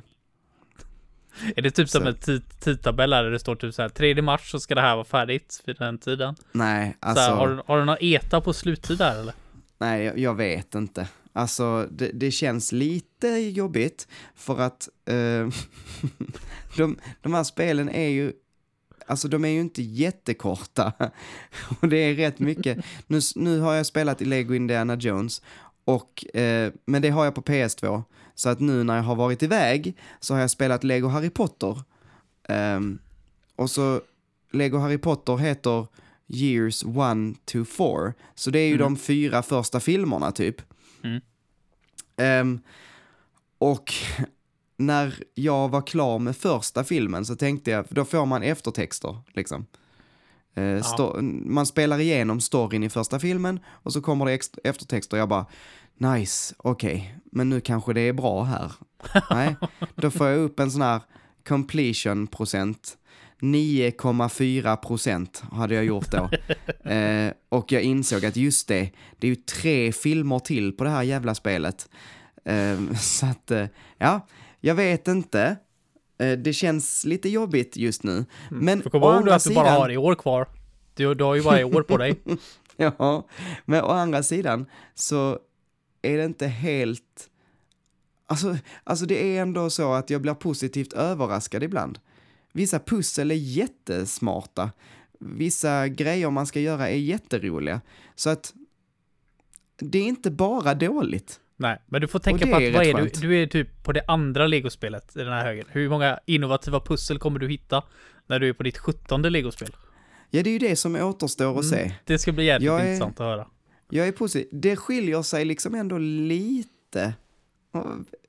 är 1.57 1.63
det 1.63 1.71
typ 1.71 1.89
som 1.89 2.03
Så. 2.03 2.09
en 2.09 2.15
tid- 2.17 2.61
tidtabell 2.61 3.11
där 3.11 3.31
det 3.31 3.39
står 3.39 3.57
typ 3.57 3.75
så 3.75 3.83
här 3.83 3.89
3 3.89 4.23
mars 4.23 4.51
så 4.51 4.61
ska 4.61 4.75
det 4.75 4.81
här 4.81 4.95
vara 4.95 5.05
färdigt 5.05 5.63
vid 5.65 5.77
den 5.79 5.99
tiden? 5.99 6.35
Nej, 6.53 6.97
så 7.03 7.09
alltså, 7.09 7.23
här, 7.25 7.35
har, 7.35 7.49
du, 7.49 7.63
har 7.67 7.79
du 7.79 7.85
någon 7.85 7.97
ETA 8.01 8.41
på 8.41 8.53
sluttid 8.53 8.99
där 8.99 9.21
eller? 9.21 9.35
nej, 9.79 10.05
jag, 10.05 10.19
jag 10.19 10.35
vet 10.35 10.75
inte. 10.75 11.09
Alltså, 11.33 11.87
det, 11.91 12.11
det 12.15 12.31
känns 12.31 12.73
lite 12.73 13.29
jobbigt 13.29 14.09
för 14.35 14.61
att 14.61 14.89
eh, 15.09 15.15
de, 16.77 16.99
de 17.23 17.35
här 17.35 17.45
spelen 17.45 17.89
är 17.89 18.09
ju, 18.09 18.33
alltså 19.07 19.29
de 19.29 19.45
är 19.45 19.49
ju 19.49 19.61
inte 19.61 19.83
jättekorta. 19.83 20.93
Och 21.81 21.89
det 21.89 21.97
är 21.97 22.15
rätt 22.15 22.39
mycket. 22.39 22.85
Nu, 23.07 23.21
nu 23.35 23.61
har 23.61 23.75
jag 23.75 23.87
spelat 23.87 24.23
i 24.23 24.25
Lego 24.25 24.55
Indiana 24.55 24.95
Jones, 24.97 25.43
och, 25.85 26.37
eh, 26.37 26.73
men 26.85 27.03
det 27.03 27.11
har 27.11 27.25
jag 27.25 27.35
på 27.35 27.43
PS2. 27.43 28.03
Så 28.35 28.49
att 28.49 28.61
nu 28.61 28.85
när 28.85 28.97
jag 28.97 29.03
har 29.03 29.15
varit 29.17 29.43
iväg 29.43 29.97
så 30.21 30.35
har 30.35 30.41
jag 30.41 30.51
spelat 30.51 30.85
Lego 30.85 31.09
Harry 31.09 31.31
Potter. 31.31 31.83
Ehm, 32.49 32.99
och 33.57 33.71
så 33.71 34.01
Lego 34.53 34.79
Harry 34.79 34.99
Potter 34.99 35.37
heter 35.37 35.87
Years 36.29 36.85
1 36.85 36.89
to 37.45 37.65
4. 37.65 38.13
Så 38.35 38.51
det 38.51 38.59
är 38.59 38.67
ju 38.69 38.75
Mm. 38.75 38.85
de 38.85 38.97
fyra 38.97 39.43
första 39.43 39.81
filmerna 39.81 40.33
typ. 40.33 40.63
Mm. 41.05 41.21
Ehm, 42.17 42.61
och 43.59 43.95
när 44.77 45.15
jag 45.35 45.69
var 45.69 45.83
klar 45.87 46.19
med 46.19 46.37
första 46.37 46.85
filmen 46.85 47.25
så 47.27 47.37
tänkte 47.37 47.71
jag, 47.71 47.87
då 47.91 48.05
får 48.05 48.27
man 48.27 48.43
eftertexter 48.43 49.19
liksom. 49.35 49.67
Eh, 50.55 50.63
sto- 50.63 51.21
Man 51.47 51.67
spelar 51.67 51.99
igenom 52.01 52.41
storyn 52.41 52.83
i 52.83 52.89
första 52.91 53.19
filmen 53.19 53.61
och 53.69 53.93
så 53.93 54.01
kommer 54.01 54.27
det 54.27 54.33
ex- 54.33 54.51
eftertexter. 54.65 55.17
Jag 55.17 55.29
bara, 55.29 55.47
nice, 55.99 56.55
okej, 56.59 57.17
men 57.33 57.49
nu 57.49 57.61
kanske 57.61 57.93
det 57.93 58.01
är 58.01 58.13
bra 58.13 58.43
här. 58.43 58.73
Nej, 59.31 59.57
då 59.95 60.11
får 60.11 60.27
jag 60.27 60.39
upp 60.41 60.61
en 60.61 60.71
sån 60.71 60.83
här 60.83 61.01
completion 61.49 62.27
procent. 62.27 62.97
9,4 63.41 64.77
procent 64.77 65.43
hade 65.53 65.75
jag 65.75 65.85
gjort 65.85 66.11
då. 66.11 66.31
Eh, 66.91 67.33
och 67.49 67.73
jag 67.73 67.83
insåg 67.83 68.25
att 68.25 68.37
just 68.37 68.69
det, 68.69 68.91
det 69.19 69.27
är 69.27 69.29
ju 69.29 69.35
tre 69.37 69.93
filmer 69.93 70.39
till 70.39 70.73
på 70.73 70.85
det 70.85 70.91
här 70.91 71.03
jävla 71.03 71.35
spelet. 71.35 71.89
Eh, 72.45 72.93
så 73.01 73.27
att, 73.27 73.51
eh, 73.51 73.67
ja, 73.99 74.27
jag 74.61 74.75
vet 74.75 75.09
inte. 75.09 75.57
Eh, 76.19 76.33
det 76.39 76.53
känns 76.53 77.05
lite 77.05 77.29
jobbigt 77.29 77.77
just 77.77 78.03
nu. 78.03 78.25
Men 78.51 78.83
För 78.83 78.91
komma 78.91 79.07
å 79.07 79.09
ihåg 79.11 79.19
andra 79.19 79.35
att 79.35 79.45
du 79.45 79.55
bara 79.55 79.65
sidan- 79.65 79.81
har 79.81 79.91
i 79.91 79.97
år 79.97 80.15
kvar. 80.15 80.49
Du, 80.95 81.15
du 81.15 81.25
har 81.25 81.35
ju 81.35 81.43
bara 81.43 81.61
i 81.61 81.65
år 81.65 81.83
på 81.83 81.97
dig. 81.97 82.21
Ja, 82.79 83.27
men 83.65 83.85
å 83.85 83.89
andra 83.89 84.23
sidan 84.23 84.67
så 84.95 85.39
är 86.03 86.17
det 86.19 86.25
inte 86.25 86.47
helt... 86.47 87.31
Alltså, 88.27 88.57
alltså 88.85 89.07
det 89.07 89.37
är 89.37 89.43
ändå 89.43 89.71
så 89.71 89.93
att 89.93 90.11
jag 90.11 90.23
blir 90.23 90.35
positivt 90.35 90.93
överraskad 90.93 91.63
ibland. 91.63 91.99
Vissa 92.53 92.79
pussel 92.79 93.31
är 93.31 93.35
jättesmarta. 93.35 94.71
Vissa 95.19 95.89
grejer 95.89 96.31
man 96.31 96.47
ska 96.47 96.61
göra 96.61 96.89
är 96.89 96.97
jätteroliga. 96.97 97.81
Så 98.15 98.31
att 98.31 98.55
det 99.77 99.99
är 99.99 100.03
inte 100.05 100.31
bara 100.31 100.75
dåligt. 100.75 101.41
Nej, 101.57 101.79
men 101.87 102.01
du 102.01 102.09
får 102.09 102.19
tänka 102.19 102.47
på 102.47 102.57
att 102.57 102.73
vad 102.73 102.87
är 102.87 102.95
du? 102.95 103.09
Du 103.21 103.43
är 103.43 103.47
typ 103.47 103.83
på 103.83 103.93
det 103.93 104.03
andra 104.09 104.47
legospelet 104.47 105.17
i 105.17 105.19
den 105.19 105.33
här 105.33 105.45
högen. 105.45 105.67
Hur 105.71 105.89
många 105.89 106.19
innovativa 106.27 106.81
pussel 106.81 107.19
kommer 107.19 107.39
du 107.39 107.49
hitta 107.49 107.83
när 108.27 108.39
du 108.39 108.49
är 108.49 108.53
på 108.53 108.63
ditt 108.63 108.79
sjuttonde 108.79 109.31
legospel? 109.31 109.77
Ja, 110.31 110.43
det 110.43 110.51
är 110.51 110.53
ju 110.53 110.59
det 110.59 110.77
som 110.77 110.97
återstår 110.97 111.59
att 111.59 111.67
se. 111.67 111.93
Det 112.05 112.19
ska 112.19 112.33
bli 112.33 112.45
jävligt 112.45 112.67
Jag 112.67 112.81
är- 112.81 112.85
intressant 112.93 113.21
att 113.21 113.27
höra. 113.27 113.47
Jag 113.91 114.09
är 114.09 114.13
positiv. 114.13 114.49
Det 114.53 114.77
skiljer 114.77 115.23
sig 115.23 115.45
liksom 115.45 115.75
ändå 115.75 115.99
lite. 115.99 117.15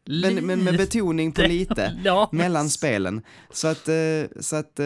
Men, 0.06 0.36
men 0.46 0.64
med 0.64 0.78
betoning 0.78 1.32
på 1.32 1.42
lite. 1.42 1.98
Ja, 2.04 2.30
mellan 2.32 2.70
spelen. 2.70 3.22
Så 3.52 3.68
att, 3.68 3.88
eh, 3.88 4.40
så 4.40 4.56
att 4.56 4.80
eh, 4.80 4.86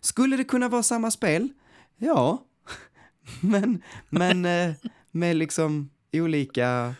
skulle 0.00 0.36
det 0.36 0.44
kunna 0.44 0.68
vara 0.68 0.82
samma 0.82 1.10
spel? 1.10 1.48
Ja, 1.96 2.44
men, 3.40 3.82
men 4.08 4.44
eh, 4.44 4.74
med 5.10 5.36
liksom 5.36 5.90
olika, 6.12 6.94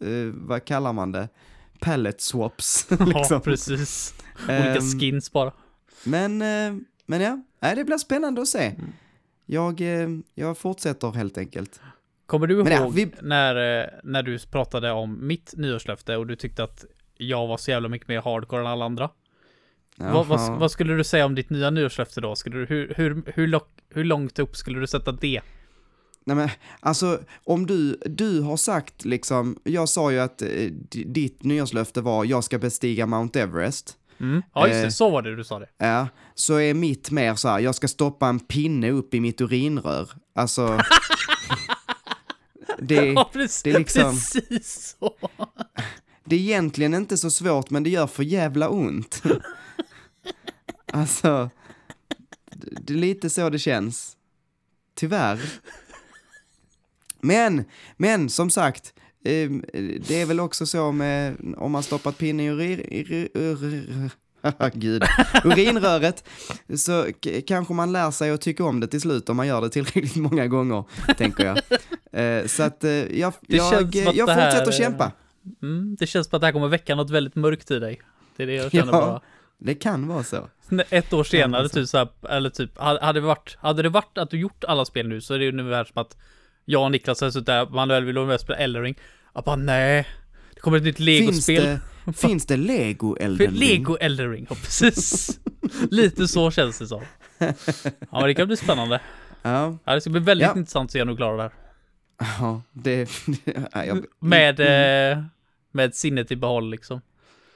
eh, 0.00 0.32
vad 0.34 0.64
kallar 0.64 0.92
man 0.92 1.12
det? 1.12 1.28
Palette 1.80 2.22
swaps. 2.22 2.86
Ja, 2.98 3.04
liksom. 3.04 3.40
precis. 3.40 4.14
Olika 4.42 4.52
Ehm, 4.74 4.80
skins 5.00 5.32
bara. 5.32 5.52
Men, 6.04 6.42
eh, 6.42 6.82
men 7.06 7.20
ja, 7.20 7.42
Nej, 7.60 7.76
det 7.76 7.84
blir 7.84 7.98
spännande 7.98 8.40
att 8.42 8.48
se. 8.48 8.64
Mm. 8.66 8.92
Jag, 9.46 9.80
eh, 9.80 10.08
jag 10.34 10.58
fortsätter 10.58 11.12
helt 11.12 11.38
enkelt. 11.38 11.80
Kommer 12.26 12.46
du 12.46 12.56
Men 12.56 12.72
ja, 12.72 12.78
ihåg 12.82 12.92
vi- 12.92 13.12
när, 13.22 13.80
eh, 13.82 13.86
när 14.04 14.22
du 14.22 14.38
pratade 14.38 14.90
om 14.92 15.26
mitt 15.26 15.54
nyårslöfte 15.56 16.16
och 16.16 16.26
du 16.26 16.36
tyckte 16.36 16.64
att 16.64 16.84
jag 17.16 17.46
var 17.46 17.56
så 17.56 17.70
jävla 17.70 17.88
mycket 17.88 18.08
mer 18.08 18.22
hardcore 18.22 18.60
än 18.60 18.66
alla 18.66 18.84
andra? 18.84 19.10
Vad, 19.96 20.26
vad, 20.26 20.58
vad 20.58 20.70
skulle 20.70 20.94
du 20.94 21.04
säga 21.04 21.26
om 21.26 21.34
ditt 21.34 21.50
nya 21.50 21.70
nyårslöfte 21.70 22.20
då? 22.20 22.36
Skulle 22.36 22.56
du, 22.58 22.66
hur, 22.66 22.94
hur, 22.96 23.22
hur, 23.34 23.46
lock, 23.46 23.68
hur 23.90 24.04
långt 24.04 24.38
upp 24.38 24.56
skulle 24.56 24.80
du 24.80 24.86
sätta 24.86 25.12
det? 25.12 25.40
Nej 26.26 26.36
men, 26.36 26.48
alltså 26.80 27.20
om 27.44 27.66
du, 27.66 28.00
du 28.06 28.40
har 28.40 28.56
sagt 28.56 29.04
liksom, 29.04 29.58
jag 29.64 29.88
sa 29.88 30.12
ju 30.12 30.18
att 30.18 30.42
eh, 30.42 30.48
di- 30.70 31.04
ditt 31.06 31.42
nyårslöfte 31.44 32.00
var 32.00 32.24
jag 32.24 32.44
ska 32.44 32.58
bestiga 32.58 33.06
Mount 33.06 33.40
Everest. 33.40 33.96
Mm. 34.20 34.42
Ja, 34.54 34.66
just 34.68 34.80
det. 34.80 34.86
Eh. 34.86 34.90
Så 34.90 35.10
var 35.10 35.22
det 35.22 35.36
du 35.36 35.44
sa 35.44 35.58
det. 35.58 35.68
Ja, 35.78 36.08
så 36.34 36.54
är 36.60 36.74
mitt 36.74 37.10
mer 37.10 37.34
så 37.34 37.48
här, 37.48 37.58
jag 37.60 37.74
ska 37.74 37.88
stoppa 37.88 38.28
en 38.28 38.40
pinne 38.40 38.90
upp 38.90 39.14
i 39.14 39.20
mitt 39.20 39.40
urinrör. 39.40 40.10
Alltså, 40.34 40.80
det, 42.78 42.94
Ja, 43.06 43.30
precis, 43.32 43.62
det 43.62 43.70
är 43.72 43.78
liksom- 43.78 44.10
precis 44.10 44.96
så. 45.00 45.14
det 46.24 46.36
är 46.36 46.40
egentligen 46.40 46.94
inte 46.94 47.16
så 47.16 47.30
svårt 47.30 47.70
men 47.70 47.82
det 47.82 47.90
gör 47.90 48.06
för 48.06 48.22
jävla 48.22 48.68
ont. 48.68 49.22
alltså, 50.92 51.50
det 52.80 52.92
är 52.92 52.98
lite 52.98 53.30
så 53.30 53.50
det 53.50 53.58
känns. 53.58 54.16
Tyvärr. 54.94 55.40
Men, 57.20 57.64
men 57.96 58.28
som 58.28 58.50
sagt, 58.50 58.94
eh, 59.24 59.50
det 60.08 60.20
är 60.20 60.26
väl 60.26 60.40
också 60.40 60.66
så 60.66 60.92
med 60.92 61.36
om 61.56 61.72
man 61.72 61.82
stoppat 61.82 62.18
pinne 62.18 62.44
i 62.44 62.48
urin, 62.48 62.80
ur, 62.90 63.28
ur, 63.34 64.10
Gud. 64.74 65.02
urinröret 65.44 66.28
så 66.76 67.06
kanske 67.46 67.74
man 67.74 67.92
lär 67.92 68.10
sig 68.10 68.30
att 68.30 68.40
tycka 68.40 68.64
om 68.64 68.80
det 68.80 68.86
till 68.86 69.00
slut 69.00 69.28
om 69.28 69.36
man 69.36 69.46
gör 69.46 69.60
det 69.60 69.68
tillräckligt 69.68 70.16
många 70.16 70.46
gånger, 70.46 70.84
tänker 71.16 71.46
jag. 71.46 71.58
Eh, 72.12 72.46
så 72.46 72.62
att 72.62 72.84
eh, 72.84 72.90
jag, 72.90 73.32
jag, 73.46 73.94
jag 73.94 74.26
här, 74.28 74.50
fortsätter 74.50 74.72
eh, 74.72 74.76
kämpa. 74.76 75.12
Mm, 75.62 75.96
det 75.98 76.06
känns 76.06 76.26
som 76.26 76.36
att 76.36 76.40
det 76.40 76.46
här 76.46 76.52
kommer 76.52 76.68
väcka 76.68 76.94
något 76.94 77.10
väldigt 77.10 77.34
mörkt 77.34 77.70
i 77.70 77.78
dig. 77.78 78.00
Det 78.36 78.42
är 78.42 78.46
det 78.46 78.54
jag 78.54 78.72
känner 78.72 78.92
bara. 78.92 79.06
Ja, 79.06 79.22
det 79.58 79.74
kan 79.74 80.08
vara 80.08 80.24
så. 80.24 80.48
Ett 80.90 81.12
år 81.12 81.24
senare, 81.24 81.68
typ 81.68 81.88
så 81.88 81.98
här, 81.98 82.08
eller 82.28 82.50
typ, 82.50 82.78
hade 82.78 83.04
hade 83.04 83.20
det 83.20 83.26
varit, 83.26 83.56
hade 83.60 83.82
det 83.82 83.88
varit 83.88 84.18
att 84.18 84.30
du 84.30 84.38
gjort 84.38 84.64
alla 84.64 84.84
spel 84.84 85.08
nu 85.08 85.20
så 85.20 85.34
är 85.34 85.38
det 85.38 85.44
ju 85.44 85.52
ungefär 85.52 85.84
som 85.84 86.02
att 86.02 86.16
jag 86.68 86.82
och 86.84 86.90
Niklas 86.90 87.20
har 87.20 87.30
suttit 87.30 87.46
där, 87.46 87.66
Manuel 87.66 88.04
vill 88.04 88.14
vara 88.16 88.26
med 88.26 88.34
och 88.34 88.40
spela 88.40 88.58
Eldering. 88.58 88.98
Jag 89.34 89.44
bara 89.44 89.56
nej, 89.56 90.06
det 90.54 90.60
kommer 90.60 90.76
ett 90.78 90.84
nytt 90.84 90.96
Finns 90.96 91.48
legospel. 91.48 91.78
det, 92.04 92.12
finns 92.12 92.46
det 92.46 92.56
Lego 92.56 93.16
För 93.16 93.24
Elden 93.24 93.46
Ring? 93.46 93.58
Lego 93.60 93.96
Eldering, 94.00 94.46
ja 94.50 94.56
precis. 94.62 95.38
Lite 95.90 96.28
så 96.28 96.50
känns 96.50 96.78
det 96.78 96.86
som. 96.86 97.02
Ja, 98.10 98.26
det 98.26 98.34
kan 98.34 98.46
bli 98.46 98.56
spännande. 98.56 99.00
Ja, 99.42 99.78
Ja, 99.84 99.94
det 99.94 100.00
ska 100.00 100.10
bli 100.10 100.20
väldigt 100.20 100.46
Ja. 100.48 100.58
intressant 100.58 100.88
att 100.88 100.92
se 100.92 101.02
om 101.02 101.08
du 101.08 101.16
klarar 101.16 101.36
det 101.36 101.42
här. 101.42 101.52
ja 102.40 102.62
det... 102.72 103.10
ja, 103.72 103.84
jag, 103.84 104.04
Med, 104.20 104.60
eh, 105.12 105.22
med 105.72 105.94
sinnet 105.94 106.30
i 106.32 106.36
behåll 106.36 106.70
liksom. 106.70 107.00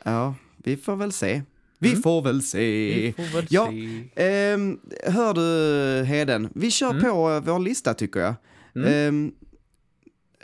ja, 0.02 0.35
vi 0.57 0.76
får 0.76 0.97
väl 0.97 1.12
se. 1.12 1.43
Vi 1.79 1.88
Mm. 1.90 2.02
får 2.02 2.23
väl 2.23 2.43
se. 2.43 2.59
Vi 2.95 3.12
får 3.12 3.37
väl 3.37 3.47
Ja. 3.50 3.67
se. 3.71 4.25
Ehm, 4.25 4.79
hör 5.07 5.35
du 5.35 6.05
Heden, 6.05 6.49
vi 6.55 6.71
kör 6.71 6.90
Mm. 6.90 7.02
på 7.02 7.31
eh, 7.31 7.40
vår 7.40 7.59
lista 7.59 7.95
tycker 7.95 8.21
jag. 8.21 8.35
Mm. 8.77 8.93
Ehm, 9.09 9.33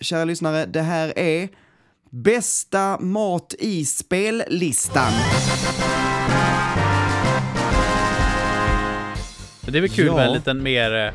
kära 0.00 0.25
lyssnare, 0.25 0.66
det 0.66 0.83
här 0.83 1.18
är 1.18 1.49
bästa 2.11 2.99
mat 3.00 3.54
i 3.59 3.85
spellistan. 3.85 5.12
Det 9.61 9.78
är 9.78 9.80
väl 9.80 9.90
kul 9.90 10.06
Ja. 10.06 10.14
med 10.16 10.26
en 10.26 10.33
liten 10.33 10.62
mer, 10.62 10.95
eh, 10.95 11.12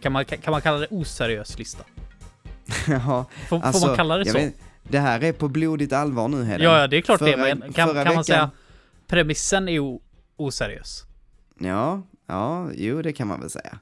kan 0.00 0.12
man, 0.12 0.24
kan 0.24 0.50
man 0.50 0.60
kalla 0.60 0.78
det 0.78 0.86
oseriös 0.90 1.58
lista? 1.58 1.84
ja, 2.88 3.24
Får, 3.48 3.58
får 3.60 3.66
alltså, 3.66 3.86
man 3.86 3.96
kalla 3.96 4.16
det 4.16 4.24
så? 4.24 4.38
vet- 4.38 4.54
det 4.82 4.98
här 4.98 5.24
är 5.24 5.32
på 5.32 5.48
blodigt 5.48 5.92
allvar 5.92 6.28
nu 6.28 6.44
Heden. 6.44 6.60
Ja, 6.64 6.80
ja, 6.80 6.86
det 6.86 6.96
är 6.96 7.00
klart 7.00 7.18
det 7.20 7.32
Förra- 7.32 7.48
är, 7.48 7.54
men 7.54 7.72
kan, 7.72 7.94
kan 8.04 8.14
man 8.14 8.24
säga 8.24 8.38
veckan- 8.38 8.50
premissen 9.06 9.68
är 9.68 9.98
oseriös? 10.36 11.04
Ja, 11.58 12.02
ja, 12.28 12.70
jo 12.74 13.02
det 13.02 13.12
kan 13.12 13.28
man 13.28 13.40
väl 13.40 13.50
säga. 13.50 13.78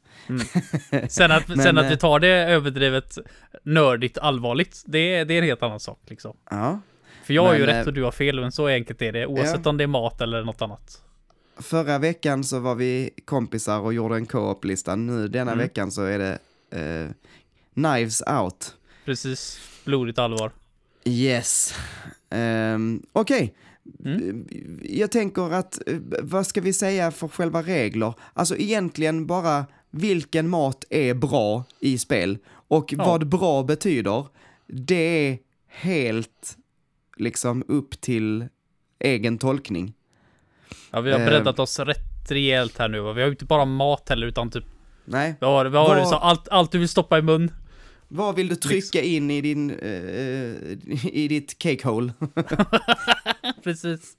Sen 1.08 1.30
att, 1.32 1.48
Men, 1.48 1.58
sen 1.62 1.78
att 1.78 1.84
eh, 1.84 1.90
vi 1.90 1.96
tar 1.96 2.18
det 2.20 2.28
överdrivet 2.28 3.18
nördigt 3.62 4.18
allvarligt, 4.18 4.82
det, 4.86 4.98
är- 5.14 5.24
det 5.24 5.34
är 5.34 5.38
en 5.38 5.44
helt 5.44 5.62
annan 5.62 5.80
sak 5.80 5.98
liksom. 6.04 6.36
Ja. 6.50 6.80
För 7.24 7.34
jag 7.34 7.42
har 7.44 7.54
ju 7.54 7.58
Men, 7.58 7.66
rätt 7.68 7.76
eh, 7.86 7.86
och 7.88 7.92
du 7.94 8.02
har 8.04 8.12
fel, 8.12 8.40
men 8.40 8.52
så 8.52 8.66
enkelt 8.66 9.02
är 9.02 9.12
det, 9.12 9.26
oavsett 9.26 9.66
om 9.66 9.76
det 9.76 9.84
är 9.84 9.88
mat 9.88 10.20
eller 10.20 10.42
något 10.44 10.62
annat. 10.62 11.02
Förra 11.58 11.98
veckan 11.98 12.44
så 12.44 12.58
var 12.58 12.74
vi 12.74 13.10
kompisar 13.24 13.78
och 13.80 13.94
gjorde 13.94 14.16
en 14.16 14.26
co-op-lista. 14.26 14.96
Nu 14.96 15.28
denna 15.28 15.52
Mm. 15.52 15.58
veckan 15.64 15.90
så 15.90 16.02
är 16.02 16.18
det 16.18 16.38
eh, 16.70 17.10
Knives 17.74 18.22
Out. 18.22 18.74
Precis, 19.04 19.60
blodigt 19.84 20.18
allvar. 20.18 20.50
Yes. 21.04 21.74
Um, 22.30 23.02
Okej. 23.12 23.54
Mm. 24.04 24.46
Jag 24.82 25.10
tänker 25.10 25.52
att, 25.54 25.88
eh, 25.88 25.96
vad 26.22 26.46
ska 26.46 26.60
vi 26.60 26.72
säga 26.72 27.10
för 27.10 27.28
själva 27.28 27.62
regler? 27.62 28.14
Alltså 28.34 28.56
egentligen 28.56 29.26
bara 29.26 29.66
vilken 29.90 30.48
mat 30.48 30.84
är 30.90 31.14
bra 31.14 31.64
i 31.80 31.98
spel 31.98 32.38
och 32.68 32.92
Ja. 32.92 33.04
vad 33.06 33.28
bra 33.28 33.62
betyder, 33.62 34.26
det 34.66 35.28
är 35.28 35.38
helt 35.68 36.56
liksom 37.16 37.64
upp 37.68 38.00
till 38.00 38.46
egen 38.98 39.38
tolkning. 39.38 39.92
Ja, 40.90 41.00
vi 41.00 41.12
har 41.12 41.20
Eh. 41.20 41.26
breddat 41.26 41.58
oss 41.58 41.78
rätt 41.78 42.30
rejält 42.30 42.78
här 42.78 42.88
nu. 42.88 43.00
va? 43.00 43.12
Vi 43.12 43.20
har 43.20 43.26
ju 43.28 43.32
inte 43.32 43.44
bara 43.44 43.64
mat 43.64 44.08
heller, 44.08 44.26
utan 44.26 44.50
typ, 44.50 44.64
Nej, 45.04 45.34
vad 45.40 45.50
har, 45.50 45.66
vad 45.66 45.88
har 45.88 45.96
du 45.96 46.02
sa? 46.02 46.18
Allt, 46.18 46.48
allt 46.48 46.72
du 46.72 46.78
vill 46.78 46.88
stoppa 46.88 47.18
i 47.18 47.22
mun. 47.22 47.50
Vad 48.08 48.36
vill 48.36 48.48
du 48.48 48.56
trycka 48.56 49.00
in 49.00 49.30
i 49.30 49.40
din, 49.40 49.70
eh, 49.70 51.06
i 51.12 51.26
ditt 51.28 51.58
cakehole? 51.58 52.12
Precis. 53.62 54.16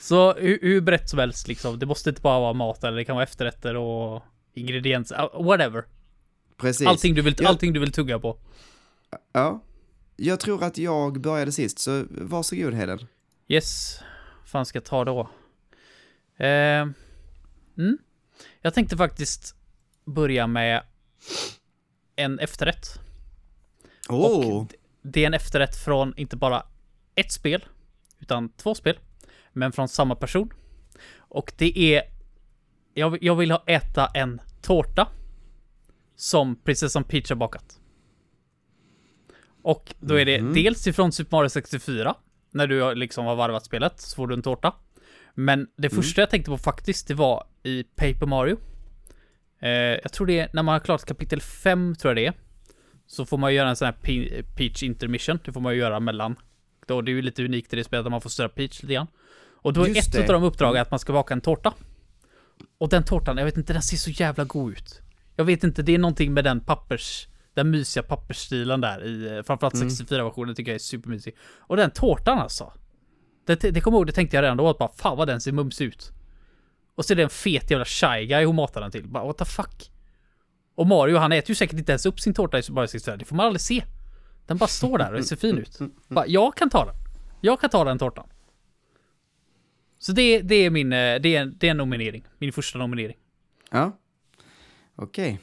Så 0.00 0.34
hur, 0.34 0.58
hur 0.62 0.80
brett 0.80 1.10
som 1.10 1.18
helst 1.18 1.48
liksom. 1.48 1.78
Det 1.78 1.86
måste 1.86 2.10
inte 2.10 2.22
bara 2.22 2.40
vara 2.40 2.52
mat 2.52 2.84
eller 2.84 2.96
det 2.96 3.04
kan 3.04 3.16
vara 3.16 3.24
efterrätter 3.24 3.76
och 3.76 4.22
ingredienser, 4.54 5.30
uh, 5.36 5.44
whatever. 5.44 5.84
Precis. 6.56 6.86
Allting 6.86 7.14
du, 7.14 7.22
vill, 7.22 7.34
Ja. 7.38 7.48
allting 7.48 7.72
du 7.72 7.80
vill 7.80 7.92
tugga 7.92 8.18
på. 8.18 8.38
Ja. 9.32 9.62
Jag 10.16 10.40
tror 10.40 10.64
att 10.64 10.78
jag 10.78 11.20
började 11.20 11.52
sist, 11.52 11.78
så 11.78 12.04
varsågod 12.10 12.74
Heden. 12.74 13.06
Yes. 13.48 14.00
fan 14.44 14.66
ska 14.66 14.76
jag 14.76 14.84
ta 14.84 15.04
då? 15.04 15.20
Eh, 16.36 16.82
mm. 17.78 17.98
Jag 18.60 18.74
tänkte 18.74 18.96
faktiskt 18.96 19.54
börja 20.04 20.46
med 20.46 20.82
en 22.16 22.38
efterrätt. 22.38 23.00
Åh! 24.14 24.56
Och 24.62 24.74
det 25.02 25.22
är 25.22 25.26
en 25.26 25.34
efterrätt 25.34 25.76
från 25.76 26.14
inte 26.16 26.36
bara 26.36 26.66
ett 27.14 27.32
spel, 27.32 27.64
utan 28.20 28.48
två 28.48 28.74
spel. 28.74 28.98
Men 29.52 29.72
från 29.72 29.88
samma 29.88 30.14
person. 30.14 30.52
Och 31.16 31.52
det 31.58 31.78
är... 31.78 32.02
Jag, 32.94 33.10
vill- 33.10 33.24
jag 33.24 33.34
vill 33.34 33.50
ha 33.50 33.62
äta 33.66 34.06
en 34.06 34.40
tårta. 34.62 35.08
Som 36.16 36.56
prinsessan 36.56 37.04
Peach 37.04 37.28
har 37.30 37.36
bakat. 37.36 37.78
Och 39.62 39.94
då 40.00 40.14
är 40.20 40.24
det 40.24 40.40
Mhm. 40.42 40.54
dels 40.54 40.86
ifrån 40.86 41.12
Super 41.12 41.36
Mario 41.36 41.48
64. 41.48 42.14
När 42.50 42.66
du 42.66 42.80
har 42.80 42.94
liksom 42.94 43.26
har 43.26 43.36
varvat 43.36 43.64
spelet, 43.64 44.00
så 44.00 44.16
får 44.16 44.26
du 44.26 44.34
en 44.34 44.42
tårta. 44.42 44.74
Men 45.34 45.68
det 45.76 45.90
första 45.90 46.20
jag 46.22 46.30
tänkte 46.30 46.50
på 46.50 46.58
faktiskt, 46.58 47.08
det 47.08 47.14
var 47.14 47.44
i 47.62 47.84
Paper 47.84 48.26
Mario. 48.26 48.56
Eh, 49.60 49.70
jag 49.70 50.12
tror 50.12 50.26
det 50.26 50.38
är 50.38 50.50
när 50.52 50.62
man 50.62 50.72
har 50.72 50.80
klarat 50.80 51.04
kapitel 51.04 51.40
5, 51.40 51.94
tror 51.94 52.10
jag 52.10 52.16
det 52.16 52.26
är. 52.26 52.34
Så 53.06 53.26
får 53.26 53.38
man 53.38 53.54
göra 53.54 53.68
en 53.68 53.76
sån 53.76 53.86
här 53.86 53.94
Pe- 54.02 54.42
Peach 54.56 54.82
intermission. 54.82 55.38
Det 55.44 55.52
får 55.52 55.60
man 55.60 55.72
ju 55.74 55.78
göra 55.80 56.00
mellan. 56.00 56.36
Då, 56.86 57.00
det 57.00 57.10
är 57.10 57.14
ju 57.14 57.22
lite 57.22 57.44
unikt 57.44 57.72
i 57.72 57.76
det 57.76 57.84
spelet 57.84 58.06
att 58.06 58.10
man 58.12 58.20
får 58.20 58.30
störa 58.30 58.48
Peach 58.48 58.82
lite 58.82 58.94
grann. 58.94 59.06
Och 59.54 59.72
då 59.72 59.82
är 59.84 59.88
Just 59.88 60.08
ett 60.08 60.12
det. 60.12 60.34
av 60.34 60.40
de 60.40 60.42
uppdragen 60.42 60.82
att 60.82 60.90
man 60.90 60.98
ska 61.00 61.12
baka 61.12 61.34
en 61.34 61.40
tårta. 61.40 61.72
Och 62.78 62.88
den 62.88 63.04
tårtan, 63.04 63.36
jag 63.38 63.44
vet 63.44 63.56
inte, 63.56 63.72
den 63.72 63.82
ser 63.82 63.96
så 63.96 64.10
jävla 64.10 64.44
god 64.44 64.72
ut. 64.72 65.00
Jag 65.36 65.44
vet 65.44 65.64
inte, 65.64 65.82
det 65.82 65.94
är 65.94 65.98
någonting 65.98 66.34
med 66.34 66.44
den 66.44 66.60
pappers 66.60 67.26
Den 67.54 67.70
mysiga 67.70 68.02
pappersstilen 68.02 68.80
där 68.80 69.04
i 69.04 69.36
eh, 69.36 69.42
framförallt 69.42 69.74
Mm. 69.74 69.88
64-versionen 69.88 70.54
tycker 70.54 70.70
jag 70.70 70.74
är 70.74 70.78
supermysig. 70.78 71.36
Och 71.58 71.76
den 71.76 71.90
tårtan 71.90 72.38
alltså. 72.38 72.72
Det, 73.46 73.54
det 73.70 73.80
kommer 73.80 73.96
jag 73.96 74.00
ihåg, 74.00 74.06
det 74.06 74.12
tänkte 74.12 74.36
jag 74.36 74.42
redan 74.42 74.56
då 74.56 74.68
att 74.68 74.78
bara 74.78 74.88
fan 74.96 75.16
vad 75.16 75.28
den 75.28 75.40
ser 75.40 75.52
mumsig 75.52 75.84
ut. 75.86 76.10
Och 76.94 77.04
så 77.04 77.12
är 77.12 77.16
det 77.16 77.22
en 77.22 77.30
fet 77.30 77.70
jävla 77.70 77.84
shy 77.84 78.26
guy 78.26 78.44
hon 78.44 78.56
matar 78.56 78.80
den 78.80 78.90
till. 78.90 79.08
Bara 79.08 79.24
what 79.24 79.38
the 79.38 79.44
fuck. 79.44 79.90
Och 80.74 80.86
Mario 80.86 81.16
han 81.16 81.32
äter 81.32 81.50
ju 81.50 81.54
säkert 81.54 81.78
inte 81.78 81.92
ens 81.92 82.06
upp 82.06 82.20
sin 82.20 82.34
tårta 82.34 82.58
i 82.58 82.62
Mario 82.70 82.86
64. 82.88 83.16
Det 83.16 83.24
får 83.24 83.36
man 83.36 83.46
aldrig 83.46 83.60
se. 83.60 83.84
Den 84.46 84.56
bara 84.56 84.66
står 84.66 84.98
där 84.98 85.14
och 85.14 85.24
ser 85.24 85.36
fin 85.36 85.58
ut. 85.58 85.78
Bara, 86.08 86.26
jag 86.26 86.56
kan 86.56 86.70
ta 86.70 86.84
den. 86.84 86.94
Jag 87.40 87.60
kan 87.60 87.70
ta 87.70 87.84
den 87.84 87.98
tårtan. 87.98 88.26
Så 89.98 90.12
det, 90.12 90.40
det 90.40 90.54
är 90.54 90.70
min, 90.70 90.92
eh, 90.92 90.96
det 90.96 91.36
är, 91.36 91.46
det 91.46 91.66
är 91.66 91.70
en 91.70 91.76
nominering. 91.76 92.24
Min 92.38 92.52
första 92.52 92.78
nominering. 92.78 93.16
Ja, 93.70 93.98
okej. 94.96 95.40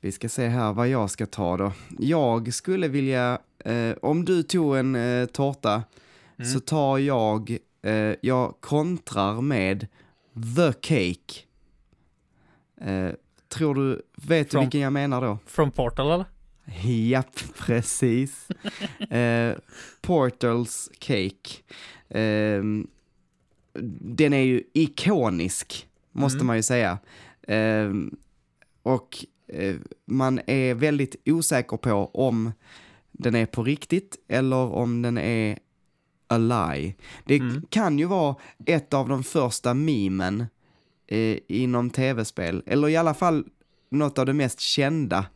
Vi 0.00 0.12
ska 0.12 0.28
se 0.28 0.48
här 0.48 0.72
vad 0.72 0.88
jag 0.88 1.10
ska 1.10 1.26
ta 1.26 1.56
då. 1.56 1.72
Jag 1.98 2.54
skulle 2.54 2.88
vilja, 2.88 3.38
eh, 3.64 3.92
om 4.02 4.24
du 4.24 4.42
tog 4.42 4.76
en 4.76 4.94
eh, 4.94 5.26
tårta 5.26 5.82
så 6.52 6.60
tar 6.60 6.98
jag, 6.98 7.58
eh, 7.82 8.14
jag 8.20 8.54
kontrar 8.60 9.40
med 9.40 9.86
The 10.56 10.72
Cake. 10.72 11.40
Eh, 13.52 13.56
tror 13.58 13.74
du, 13.74 14.02
vet 14.16 14.50
du 14.50 14.56
From- 14.56 14.60
vilken 14.60 14.80
jag 14.80 14.92
menar 14.92 15.20
då? 15.20 15.38
From 15.46 15.70
Portal 15.70 16.06
eller? 16.12 16.24
Japp, 17.08 17.36
precis. 17.58 18.48
eh, 19.10 19.54
Portals 20.00 20.90
Cake. 20.98 21.50
Ehm, 22.08 22.86
den 24.00 24.32
är 24.32 24.42
ju 24.42 24.62
ikonisk, 24.74 25.86
måste 26.12 26.36
Mm. 26.36 26.46
man 26.46 26.56
ju 26.56 26.62
säga. 26.62 26.98
Ehm, 27.48 28.16
och 28.82 29.24
eh, 29.48 29.76
man 30.06 30.40
är 30.46 30.74
väldigt 30.74 31.16
osäker 31.26 31.76
på 31.76 32.10
om 32.14 32.52
den 33.12 33.34
är 33.34 33.46
på 33.46 33.64
riktigt 33.64 34.16
eller 34.28 34.56
om 34.56 35.02
den 35.02 35.18
är 35.18 35.58
a 36.28 36.38
lie. 36.38 36.94
Det 37.24 37.36
Mm. 37.36 37.62
kan 37.70 37.98
ju 37.98 38.04
vara 38.04 38.36
ett 38.66 38.94
av 38.94 39.08
de 39.08 39.22
första 39.24 39.74
memen 39.74 40.46
eh, 41.12 41.38
inom 41.48 41.90
tv-spel, 41.90 42.62
eller 42.66 42.88
i 42.88 42.96
alla 42.96 43.14
fall 43.14 43.44
något 43.90 44.18
av 44.18 44.26
det 44.26 44.32
mest 44.32 44.60
kända 44.60 45.26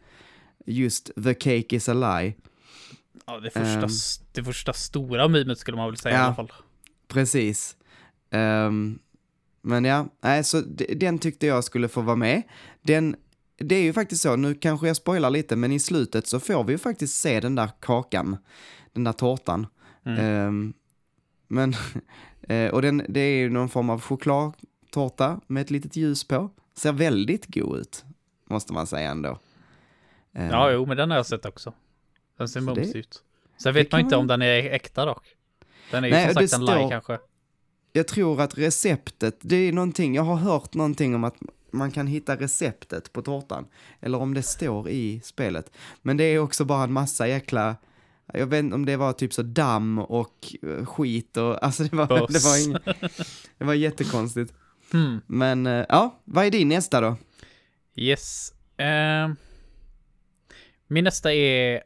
just 0.66 1.10
the 1.24 1.34
cake 1.34 1.76
is 1.76 1.88
a 1.88 1.94
lie. 1.94 2.34
Ja, 3.26 3.40
det 3.40 3.50
första, 3.50 3.80
Ehm. 3.82 3.88
det 4.32 4.44
första 4.44 4.72
stora 4.72 5.28
mimet 5.28 5.58
skulle 5.58 5.76
man 5.76 5.86
väl 5.90 5.96
säga 5.96 6.14
Ja. 6.14 6.20
i 6.22 6.24
alla 6.24 6.34
fall. 6.34 6.52
Precis. 7.08 7.76
Ehm, 8.30 8.98
men 9.62 9.84
ja, 9.84 10.06
nej, 10.20 10.44
så 10.44 10.60
den 10.96 11.18
tyckte 11.18 11.46
jag 11.46 11.64
skulle 11.64 11.88
få 11.88 12.00
vara 12.00 12.16
med. 12.16 12.42
Den, 12.82 13.16
det 13.58 13.74
är 13.74 13.82
ju 13.82 13.92
faktiskt 13.92 14.22
så, 14.22 14.36
nu 14.36 14.54
kanske 14.54 14.86
jag 14.86 14.96
spoilar 14.96 15.30
lite, 15.30 15.56
men 15.56 15.72
i 15.72 15.78
slutet 15.80 16.26
så 16.26 16.40
får 16.40 16.64
vi 16.64 16.72
ju 16.72 16.78
faktiskt 16.78 17.20
se 17.20 17.40
den 17.40 17.54
där 17.54 17.70
kakan, 17.80 18.36
den 18.92 19.04
där 19.04 19.12
tårtan. 19.12 19.66
Mm. 20.04 20.18
Ehm, 20.24 20.72
men, 21.48 21.74
eh, 22.48 22.70
och 22.70 22.82
den, 22.82 23.02
det 23.08 23.20
är 23.20 23.38
ju 23.38 23.50
någon 23.50 23.68
form 23.68 23.90
av 23.90 23.98
chokladtårta 24.90 25.40
med 25.46 25.60
ett 25.60 25.70
litet 25.70 25.96
ljus 25.96 26.24
på. 26.24 26.50
Ser 26.74 26.92
väldigt 26.92 27.46
god 27.46 27.78
ut, 27.78 28.04
måste 28.50 28.72
man 28.72 28.86
säga 28.86 29.10
ändå. 29.10 29.38
Ehm, 30.34 30.50
Ja, 30.50 30.70
jo, 30.70 30.86
men 30.86 30.96
den 30.96 31.10
har 31.10 31.16
jag 31.16 31.26
sett 31.26 31.46
också. 31.46 31.72
Den 32.38 32.48
ser 32.48 32.60
mumsig 32.60 32.96
ut. 32.96 33.22
Sen 33.62 33.74
vet 33.74 33.92
man 33.92 34.00
inte 34.00 34.14
man- 34.16 34.20
om 34.20 34.26
den 34.26 34.42
är 34.42 34.70
äkta 34.72 35.04
dock. 35.04 35.24
Den 35.90 36.04
är 36.04 36.08
ju 36.08 36.14
Nej, 36.14 36.34
som 36.34 36.48
sagt 36.48 36.52
en 36.52 36.64
lie 36.64 36.88
kanske. 36.90 37.18
jag 37.92 38.08
tror 38.08 38.40
att 38.40 38.58
receptet, 38.58 39.36
det 39.40 39.56
är 39.56 39.72
någonting, 39.72 40.14
jag 40.14 40.22
har 40.22 40.36
hört 40.36 40.74
någonting 40.74 41.14
om 41.14 41.24
att 41.24 41.34
man 41.70 41.90
kan 41.90 42.06
hitta 42.06 42.36
receptet 42.36 43.12
på 43.12 43.22
tårtan. 43.22 43.66
Eller 44.00 44.18
om 44.20 44.34
det 44.34 44.42
står 44.42 44.88
i 44.88 45.20
spelet. 45.24 45.70
Men 46.02 46.16
det 46.16 46.24
är 46.24 46.38
också 46.38 46.64
bara 46.64 46.84
en 46.84 46.92
massa 46.92 47.28
jäkla, 47.28 47.76
jag 48.34 48.46
vet 48.46 48.58
inte 48.58 48.74
om 48.74 48.86
det 48.86 48.96
var 48.96 49.12
typ 49.12 49.32
så 49.32 49.42
damm 49.42 49.98
och 49.98 50.54
eh, 50.62 50.84
skit 50.86 51.36
och, 51.36 51.64
alltså 51.64 51.82
det 51.84 51.96
var, 51.96 52.06
Buss. 52.06 52.32
det 52.42 52.48
var, 52.48 52.64
ing, 52.66 52.94
det 53.58 53.64
var 53.64 53.74
jättekonstigt. 53.74 54.52
Hmm. 54.92 55.20
Men 55.26 55.66
eh, 55.66 55.86
ja, 55.88 56.20
vad 56.24 56.46
är 56.46 56.50
din 56.50 56.68
nästa 56.68 57.00
då? 57.00 57.16
Yes. 57.96 58.52
Ehm. 58.76 59.36
min 60.86 61.04
nästa 61.04 61.32
är 61.34 61.82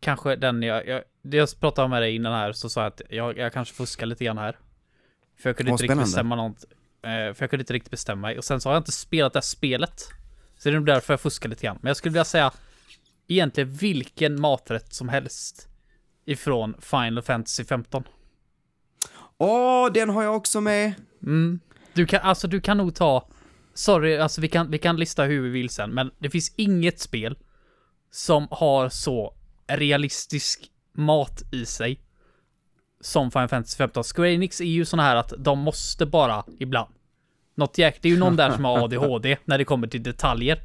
kanske 0.00 0.36
den 0.36 0.62
jag, 0.62 0.88
jag, 0.88 1.02
jag 1.22 1.60
pratade 1.60 1.88
med 1.88 2.02
dig 2.02 2.14
innan 2.14 2.32
här 2.32 2.52
så 2.52 2.68
sa 2.70 2.80
jag 2.80 2.86
att 2.86 3.02
jag, 3.10 3.38
jag 3.38 3.52
kanske 3.52 3.74
fuskar 3.74 4.06
lite 4.06 4.24
grann 4.24 4.38
här. 4.38 4.56
För 5.42 5.48
jag 5.48 5.56
kunde 5.56 5.72
Åh, 5.72 5.74
inte 5.74 5.84
riktigt 5.84 5.98
bestämma 5.98 6.36
något. 6.36 6.64
eh, 7.02 7.34
för 7.34 7.42
jag 7.42 7.50
kunde 7.50 7.62
inte 7.62 7.72
riktigt 7.72 7.90
bestämma 7.90 8.20
mig. 8.20 8.38
Och 8.38 8.44
sen 8.44 8.60
så 8.60 8.68
har 8.68 8.74
jag 8.74 8.80
inte 8.80 8.92
spelat 8.92 9.32
det 9.32 9.36
här 9.36 9.42
spelet. 9.42 10.00
Så 10.58 10.68
det 10.68 10.74
är 10.74 10.76
nog 10.78 10.86
därför 10.86 11.12
jag 11.12 11.20
fuskar 11.20 11.48
lite 11.48 11.66
grann. 11.66 11.78
Men 11.82 11.88
jag 11.88 11.96
skulle 11.96 12.12
vilja 12.12 12.24
säga 12.24 12.52
egentligen 13.28 13.70
vilken 13.74 14.40
maträtt 14.40 14.92
som 14.94 15.08
helst 15.08 15.68
ifrån 16.24 16.74
Final 16.80 17.22
Fantasy 17.22 17.64
15. 17.64 18.04
Åh, 19.38 19.92
den 19.92 20.08
har 20.08 20.22
jag 20.22 20.36
också 20.36 20.60
med! 20.60 20.94
Mm. 21.22 21.60
Du 21.98 22.06
kan, 22.06 22.20
alltså 22.22 22.48
du 22.48 22.60
kan 22.60 22.76
nog 22.76 22.94
ta, 22.94 23.28
sorry, 23.74 24.16
alltså 24.16 24.40
vi 24.40 24.48
kan, 24.48 24.70
vi 24.70 24.78
kan 24.78 24.96
lista 24.96 25.24
hur 25.24 25.42
vi 25.42 25.48
vill 25.48 25.70
sen, 25.70 25.90
men 25.90 26.10
det 26.18 26.30
finns 26.30 26.54
inget 26.56 27.00
spel 27.00 27.38
som 28.10 28.48
har 28.50 28.88
så 28.88 29.34
realistisk 29.66 30.70
mat 30.92 31.42
i 31.52 31.66
sig 31.66 32.00
som 33.00 33.30
Final 33.30 33.48
Fantasy 33.48 33.76
15. 33.76 34.04
Square 34.04 34.34
Enix 34.34 34.60
är 34.60 34.64
ju 34.64 34.84
såna 34.84 35.02
här 35.02 35.16
att 35.16 35.32
de 35.38 35.58
måste 35.58 36.06
bara 36.06 36.44
ibland. 36.58 36.94
Något 37.54 37.78
jäk, 37.78 37.98
det 38.02 38.08
är 38.08 38.12
ju 38.12 38.18
någon 38.18 38.36
där 38.36 38.50
som 38.50 38.64
har 38.64 38.78
ADHD 38.84 39.36
när 39.44 39.58
det 39.58 39.64
kommer 39.64 39.86
till 39.86 40.02
detaljer. 40.02 40.58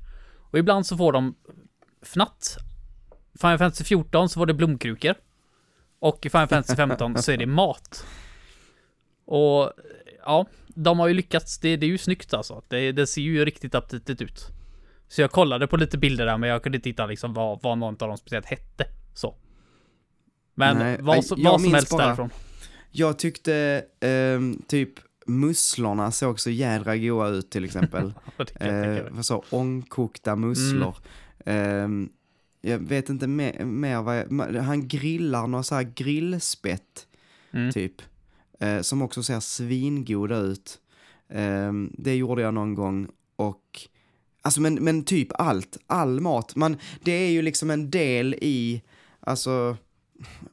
Och 0.51 0.59
ibland 0.59 0.85
så 0.85 0.97
får 0.97 1.11
de 1.11 1.35
fnatt. 2.01 2.57
Final 3.41 3.57
Fantasy 3.57 3.83
14 3.83 4.29
så 4.29 4.39
var 4.39 4.45
det 4.45 4.53
blomkrukor. 4.53 5.15
Och 5.99 6.25
i 6.25 6.29
Final 6.29 6.47
Fantasy 6.47 6.75
15 6.75 7.17
så 7.17 7.31
är 7.31 7.37
det 7.37 7.45
mat. 7.45 8.05
Och 9.25 9.73
ja, 10.25 10.45
de 10.67 10.99
har 10.99 11.07
ju 11.07 11.13
lyckats. 11.13 11.59
Det, 11.59 11.77
det 11.77 11.85
är 11.85 11.87
ju 11.89 11.97
snyggt 11.97 12.33
alltså. 12.33 12.61
Det, 12.67 12.91
det 12.91 13.07
ser 13.07 13.21
ju 13.21 13.45
riktigt 13.45 13.75
aptitligt 13.75 14.21
ut. 14.21 14.47
Så 15.07 15.21
jag 15.21 15.31
kollade 15.31 15.67
på 15.67 15.77
lite 15.77 15.97
bilder 15.97 16.25
där, 16.25 16.37
men 16.37 16.49
jag 16.49 16.63
kunde 16.63 16.75
inte 16.77 16.89
hitta 16.89 17.05
liksom 17.05 17.33
vad, 17.33 17.59
vad 17.63 17.77
någon 17.77 17.93
av 17.99 18.07
dem 18.07 18.17
speciellt 18.17 18.45
hette. 18.45 18.85
Så. 19.13 19.35
Men 20.55 20.77
Nej, 20.77 20.97
vad, 21.01 21.17
jag 21.17 21.37
vad 21.51 21.61
som 21.61 21.73
helst 21.73 21.91
bara- 21.91 22.05
därifrån. 22.05 22.29
Jag 22.91 23.19
tyckte 23.19 23.85
ehm, 23.99 24.61
typ 24.67 24.89
musslorna 25.25 26.11
såg 26.11 26.39
så 26.39 26.49
jädra 26.49 26.97
goda 26.97 27.27
ut 27.29 27.49
till 27.51 27.65
exempel. 27.65 28.13
Eh, 28.59 29.21
så, 29.21 29.43
ångkokta 29.49 30.35
musslor. 30.35 30.95
Ehm, 31.45 32.09
jag 32.61 32.77
vet 32.79 33.09
inte 33.09 33.27
mer, 33.27 33.65
mer 33.65 34.01
vad 34.01 34.17
jag, 34.17 34.61
han 34.61 34.87
grillar 34.87 35.47
några 35.47 35.63
så 35.63 35.75
här 35.75 35.83
grillspett, 35.95 37.07
Mm. 37.51 37.71
typ. 37.71 38.01
Eh, 38.59 38.81
som 38.81 39.01
också 39.01 39.23
ser 39.23 39.39
svingoda 39.39 40.37
ut. 40.37 40.79
Ehm, 41.29 41.91
det 41.97 42.15
gjorde 42.15 42.41
jag 42.41 42.53
någon 42.53 42.75
gång 42.75 43.07
och, 43.35 43.81
alltså 44.41 44.61
men, 44.61 44.73
men 44.75 45.03
typ 45.03 45.27
allt, 45.33 45.77
all 45.87 46.19
mat. 46.19 46.55
Man, 46.55 46.77
det 47.03 47.11
är 47.11 47.29
ju 47.29 47.41
liksom 47.41 47.69
en 47.69 47.91
del 47.91 48.33
i, 48.41 48.81
alltså, 49.19 49.77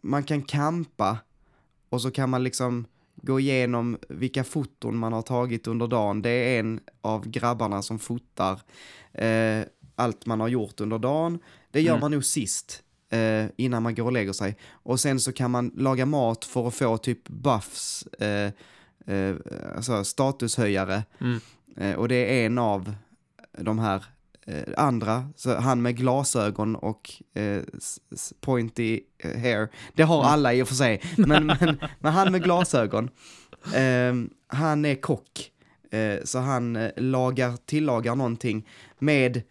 man 0.01 0.23
kan 0.25 0.43
kampa 0.43 1.19
och 1.89 2.03
så 2.03 2.11
kan 2.11 2.31
man 2.31 2.45
liksom 2.45 2.87
gå 3.23 3.41
igenom 3.41 3.99
vilka 4.09 4.45
foton 4.45 4.97
man 4.97 5.13
har 5.13 5.23
tagit 5.23 5.67
under 5.67 5.87
dagen. 5.87 6.23
Det 6.23 6.31
är 6.31 6.61
en 6.61 6.81
av 7.01 7.29
grabbarna 7.29 7.83
som 7.83 7.99
fotar 7.99 8.61
eh, 9.13 9.63
allt 9.97 10.27
man 10.27 10.41
har 10.41 10.49
gjort 10.49 10.81
under 10.81 10.99
dagen. 10.99 11.39
Det 11.71 11.81
gör 11.81 11.93
Mm. 11.93 12.01
man 12.01 12.11
nog 12.11 12.25
sist 12.25 12.83
eh, 13.11 13.45
innan 13.57 13.83
man 13.83 13.95
går 13.95 14.05
och 14.05 14.13
lägger 14.13 14.33
sig. 14.33 14.57
Och 14.71 15.01
sen 15.01 15.21
så 15.21 15.33
kan 15.33 15.51
man 15.51 15.71
laga 15.77 16.07
mat 16.07 16.45
för 16.45 16.69
att 16.69 16.75
få 16.75 16.99
typ 16.99 17.29
buffs, 17.29 18.03
eh, 18.07 18.53
eh, 19.07 19.35
alltså 19.77 20.05
statushöjare. 20.05 21.03
Mm. 21.21 21.41
Eh, 21.77 21.95
och 21.95 22.09
det 22.09 22.41
är 22.43 22.47
en 22.47 22.59
av 22.59 22.95
de 23.59 23.79
här 23.79 24.05
eh, 24.47 24.63
andra, 24.77 25.29
så 25.37 25.55
han 25.57 25.83
med 25.83 25.97
glasögon 25.97 26.77
och 26.77 27.11
eh, 27.35 27.63
pointy 28.41 29.01
hair. 29.23 29.69
Det 29.95 30.03
har 30.03 30.19
Mm. 30.19 30.33
alla 30.33 30.55
i 30.55 30.63
och 30.63 30.69
för 30.69 30.75
sig, 30.75 31.03
men, 31.17 31.47
men, 31.47 31.81
men 31.99 32.13
han 32.13 32.33
med 32.33 32.43
glasögon, 32.43 33.11
eh, 33.75 34.15
han 34.47 34.85
är 34.85 34.95
kock. 34.95 35.51
Eh, 35.91 36.19
så 36.25 36.39
han 36.39 36.89
lagar, 36.97 37.57
tillagar 37.67 38.15
någonting 38.17 38.69
med, 38.99 39.43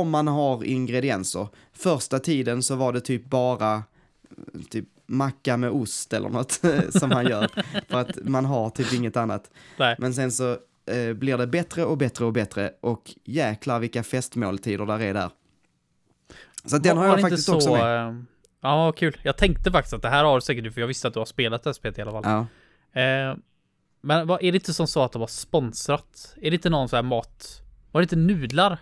om 0.00 0.10
man 0.10 0.28
har 0.28 0.64
ingredienser. 0.64 1.48
Första 1.72 2.18
tiden 2.18 2.62
så 2.62 2.76
var 2.76 2.92
det 2.92 3.00
typ 3.00 3.24
bara 3.30 3.74
eh, 3.74 3.82
typ 4.70 4.84
macka 5.06 5.56
med 5.56 5.70
ost 5.70 6.12
eller 6.12 6.28
något 6.28 6.60
som 6.90 7.10
han 7.10 7.26
gör. 7.26 7.48
För 7.88 8.00
att 8.00 8.18
man 8.22 8.44
har 8.44 8.70
typ 8.70 8.92
inget 8.92 9.16
annat. 9.16 9.50
Nej. 9.76 9.96
Men 9.98 10.14
sen 10.14 10.32
så 10.32 10.50
eh, 10.86 11.12
blir 11.12 11.38
det 11.38 11.46
bättre 11.46 11.84
och 11.84 11.96
bättre 11.98 12.24
och 12.24 12.32
bättre 12.32 12.72
och 12.80 13.14
jäklar 13.24 13.80
vilka 13.80 14.02
festmåltider 14.02 14.86
där 14.86 15.00
är 15.00 15.14
där. 15.14 15.30
Så 16.64 16.78
den 16.78 16.96
har 16.96 17.06
jag 17.06 17.20
faktiskt 17.20 17.44
så, 17.44 17.54
också 17.54 17.72
med. 17.72 18.08
eh, 18.08 18.14
Ja, 18.64 18.92
kul. 18.92 19.16
Jag 19.22 19.36
tänkte 19.36 19.72
faktiskt 19.72 19.94
att 19.94 20.02
det 20.02 20.08
här 20.08 20.24
har 20.24 20.34
du 20.34 20.40
säkert 20.40 20.74
för 20.74 20.80
jag 20.80 20.88
visste 20.88 21.08
att 21.08 21.14
du 21.14 21.20
har 21.20 21.26
spelat 21.26 21.62
det 21.62 21.68
här 21.68 21.74
spelet 21.74 21.98
i 21.98 22.02
alla 22.02 22.22
fall. 22.22 22.46
Ja. 22.92 23.00
Eh, 23.00 23.36
men 24.00 24.26
vad, 24.26 24.42
är 24.42 24.52
det 24.52 24.56
inte 24.56 24.74
som 24.74 24.86
så 24.86 25.02
att 25.02 25.12
de 25.12 25.20
har 25.20 25.26
sponsrat? 25.26 26.34
Är 26.36 26.50
det 26.50 26.54
inte 26.54 26.70
någon 26.70 26.88
sån 26.88 26.96
här 26.96 27.02
mat? 27.02 27.62
Var 27.92 28.00
det 28.00 28.02
inte 28.02 28.16
nudlar? 28.16 28.78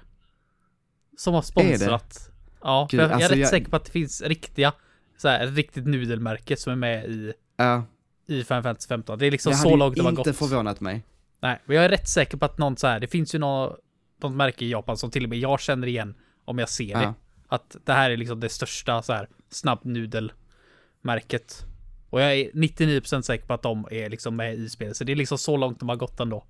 Som 1.20 1.34
har 1.34 1.42
sponsrat? 1.42 2.30
Ja, 2.62 2.88
Gud, 2.90 3.00
jag, 3.00 3.04
jag 3.04 3.10
är 3.10 3.14
alltså 3.14 3.32
rätt 3.32 3.38
jag- 3.40 3.48
säker 3.48 3.70
på 3.70 3.76
att 3.76 3.84
det 3.84 3.90
finns 3.90 4.22
riktiga, 4.22 4.72
så 5.16 5.28
här, 5.28 5.46
riktigt 5.46 5.86
nudelmärke 5.86 6.56
som 6.56 6.72
är 6.72 6.76
med 6.76 7.04
i, 7.10 7.32
Ja, 7.56 7.84
i 8.26 8.44
Final 8.44 8.62
Fantasy 8.62 8.88
15. 8.88 9.18
Det 9.18 9.26
är 9.26 9.30
liksom 9.30 9.52
det 9.52 9.58
så 9.58 9.68
hade 9.68 9.78
långt 9.78 9.94
de 9.96 10.00
ju 10.00 10.04
har 10.04 10.10
inte 10.10 10.22
gått. 10.30 10.36
förvånat 10.36 10.80
mig. 10.80 11.04
Nej, 11.40 11.60
men 11.64 11.76
jag 11.76 11.84
är 11.84 11.88
rätt 11.88 12.08
säker 12.08 12.36
på 12.36 12.44
att 12.44 12.58
någon 12.58 12.76
så 12.76 12.86
här, 12.86 13.00
det 13.00 13.06
finns 13.06 13.34
ju 13.34 13.38
något, 13.38 13.78
något 14.22 14.32
märke 14.32 14.64
i 14.64 14.70
Japan 14.70 14.96
som 14.96 15.10
till 15.10 15.24
och 15.24 15.30
med 15.30 15.38
jag 15.38 15.60
känner 15.60 15.86
igen 15.86 16.14
om 16.44 16.58
jag 16.58 16.68
ser 16.68 16.94
det. 16.94 17.02
Ja. 17.02 17.14
Att 17.48 17.76
det 17.84 17.92
här 17.92 18.10
är 18.10 18.16
liksom 18.16 18.40
det 18.40 18.48
största 18.48 19.02
så 19.02 19.12
här 19.12 19.28
snabbnudelmärket. 19.50 21.64
Och 22.10 22.20
jag 22.20 22.34
är 22.36 22.50
99% 22.52 23.22
säker 23.22 23.46
på 23.46 23.54
att 23.54 23.62
de 23.62 23.86
är 23.90 24.10
liksom 24.10 24.36
med 24.36 24.54
i 24.54 24.68
spelet. 24.68 24.96
Så 24.96 25.04
det 25.04 25.12
är 25.12 25.16
liksom 25.16 25.38
så 25.38 25.56
långt 25.56 25.78
de 25.80 25.88
har 25.88 25.96
gått 25.96 26.20
ändå. 26.20 26.44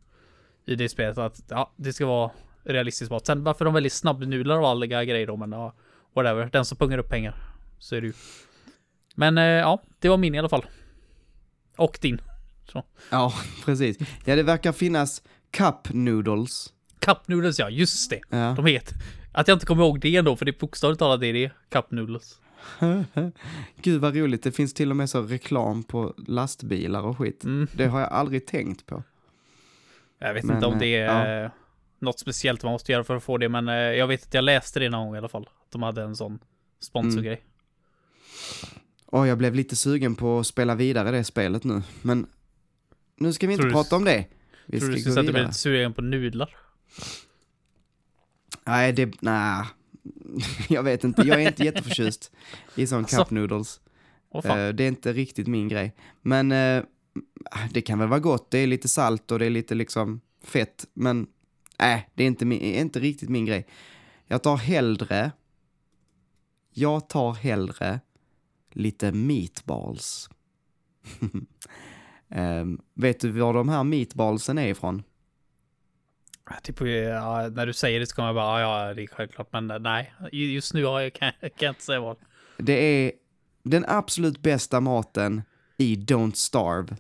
I 0.67 0.75
det 0.75 0.89
spelet 0.89 1.19
att 1.19 1.43
ja, 1.49 1.73
det 1.77 1.93
ska 1.93 2.07
vara 2.07 2.31
realistiskt 2.65 3.11
mat. 3.11 3.27
Sen 3.27 3.45
varför 3.45 3.65
de 3.65 3.75
väljer 3.75 3.91
snabbnudlar 3.91 4.59
och 4.59 4.69
alla 4.69 4.87
grejer 4.87 5.27
då, 5.27 5.37
men 5.37 5.53
ja, 5.53 5.75
whatever. 6.15 6.49
Den 6.53 6.65
som 6.65 6.79
pungar 6.79 6.99
upp 6.99 7.09
pengar. 7.09 7.35
Så 7.79 7.97
är 7.97 8.01
det 8.01 8.07
ju. 8.07 8.13
Men 9.15 9.39
eh, 9.39 9.45
ja, 9.45 9.83
det 9.99 10.09
var 10.09 10.17
min 10.17 10.35
i 10.35 10.39
alla 10.39 10.49
fall. 10.49 10.65
Och 11.77 11.99
din. 12.01 12.21
Ja, 13.11 13.33
precis. 13.65 13.99
Ja, 14.25 14.37
det 14.37 14.43
verkar 14.43 14.73
finnas 14.73 15.23
cup 15.51 15.89
noodles. 15.91 16.73
Cup 16.99 17.29
noodles 17.29 17.59
ja, 17.59 17.71
just 17.71 18.11
det. 18.11 18.21
Ja. 18.29 18.55
De 18.57 18.67
heter. 18.67 18.95
Att 19.33 19.49
jag 19.49 19.55
inte 19.55 19.67
kommer 19.67 19.85
ihåg 19.85 20.01
det 20.01 20.17
ändå, 20.17 20.37
för 20.37 20.45
det 20.45 20.51
är 20.51 20.61
bokstavligt 20.61 20.99
talat 20.99 21.21
det 21.21 21.27
är 21.27 21.33
det. 21.33 21.51
Cup 21.69 21.91
noodles. 21.91 22.41
Gud 23.83 24.01
vad 24.01 24.17
roligt, 24.17 24.43
det 24.43 24.53
finns 24.53 24.75
till 24.75 24.91
och 24.91 24.97
med 24.97 25.11
så 25.11 25.23
reklam 25.23 25.83
på 25.83 26.15
lastbilar 26.27 27.03
och 27.03 27.19
skit. 27.19 27.45
Mm. 27.45 27.69
Det 27.73 27.87
har 27.87 28.01
jag 28.01 28.09
aldrig 28.09 28.47
tänkt 28.47 28.87
på. 28.87 29.03
Jag 30.19 30.35
vet 30.35 30.45
Men, 30.45 30.57
inte 30.57 30.67
om 30.67 30.79
det 30.79 31.01
eh, 31.01 31.11
är 31.11 31.45
eh, 31.45 31.51
något 32.01 32.19
speciellt 32.21 32.63
man 32.63 32.73
måste 32.73 32.93
göra 32.93 33.05
för 33.05 33.17
att 33.17 33.23
få 33.23 33.39
det, 33.39 33.49
men 33.49 33.69
eh, 33.69 33.75
jag 33.75 34.07
vet 34.07 34.23
att 34.27 34.35
jag 34.35 34.45
läste 34.45 34.81
det 34.81 34.89
någon 34.89 35.07
gång 35.07 35.15
i 35.15 35.19
alla 35.19 35.29
fall. 35.29 35.43
Att 35.65 35.71
de 35.71 35.83
hade 35.83 36.03
en 36.03 36.17
sån 36.17 36.39
sponsorgrej. 36.81 37.43
Och 39.07 39.27
jag 39.27 39.39
blev 39.39 39.55
lite 39.55 39.77
sugen 39.77 40.15
på 40.17 40.39
att 40.39 40.47
spela 40.47 40.75
vidare 40.75 41.11
det 41.11 41.25
spelet 41.25 41.65
nu, 41.65 41.83
men 42.03 42.27
nu 43.17 43.33
ska 43.33 43.47
vi 43.47 43.53
inte 43.53 43.63
Tror 43.63 43.69
du- 43.69 43.75
prata 43.75 43.97
om 43.97 44.05
det. 44.05 44.27
Vi 44.67 44.81
Tror 44.81 44.89
du 44.91 44.95
ska 44.97 45.01
skulle 45.01 45.11
gå 45.11 45.15
säga 45.15 45.21
att 45.21 45.27
du 45.27 45.33
blir 45.33 45.33
vidare. 45.33 45.47
lite 45.49 45.59
sugen 45.59 45.93
på 45.93 46.03
nudlar? 46.03 46.57
Nej, 48.67 48.93
det, 48.93 49.13
nej. 49.23 49.65
jag 50.69 50.83
vet 50.83 51.05
inte, 51.05 51.23
jag 51.23 51.43
är 51.43 51.49
inte 51.49 51.65
jätteförtjust 51.65 52.33
i 52.75 52.87
sån 52.87 52.99
Alltså, 52.99 53.17
cup 53.17 53.31
noodles. 53.31 53.81
Eh, 54.45 54.69
det 54.69 54.85
är 54.85 54.89
inte 54.89 55.13
riktigt 55.13 55.47
min 55.47 55.69
grej. 55.69 55.95
Men 56.23 56.53
eh, 56.53 56.83
det 57.71 57.81
kan 57.83 57.99
väl 57.99 58.09
vara 58.09 58.21
gott, 58.21 58.51
det 58.51 58.59
är 58.59 58.67
lite 58.67 58.89
salt 58.89 59.31
och 59.31 59.39
det 59.39 59.47
är 59.47 59.51
lite 59.51 59.75
liksom 59.75 60.21
fett, 60.45 60.87
men 60.95 61.27
nej, 61.81 62.09
det 62.15 62.23
är 62.23 62.27
inte, 62.27 62.45
min, 62.45 62.61
inte 62.61 63.01
riktigt 63.01 63.29
min 63.29 63.47
grej. 63.47 63.67
Jag 64.27 64.43
tar 64.43 64.57
hellre, 64.57 65.33
jag 66.71 67.09
tar 67.09 67.33
hellre 67.35 68.01
lite 68.71 69.13
meatballs. 69.13 70.31
Ehm, 72.33 72.81
vet 72.95 73.21
du 73.21 73.31
var 73.31 73.55
de 73.55 73.69
här 73.69 73.85
meatballsen 73.85 74.59
är 74.59 74.67
ifrån? 74.67 75.03
Typ, 76.63 76.81
ja, 76.81 77.49
när 77.49 77.67
du 77.67 77.73
säger 77.73 78.01
det 78.01 78.07
så 78.07 78.15
kommer 78.15 78.29
jag 78.29 78.35
bara, 78.35 78.61
ja, 78.61 78.87
ja 78.87 78.95
det 78.95 79.03
är 79.03 79.07
självklart, 79.07 79.53
men 79.53 79.71
eh, 79.71 79.79
nej. 79.79 80.15
Just 80.33 80.75
nu 80.75 80.85
har 80.85 81.01
jag, 81.01 81.13
kan 81.13 81.33
jag 81.41 81.71
inte 81.71 81.83
säga 81.83 82.01
vad. 82.01 82.17
Det 82.57 82.73
är 82.73 83.13
den 83.63 83.85
absolut 83.89 84.39
bästa 84.39 84.81
maten 84.81 85.43
i 85.77 85.97
Don't 85.97 86.35
Starve. 86.35 86.97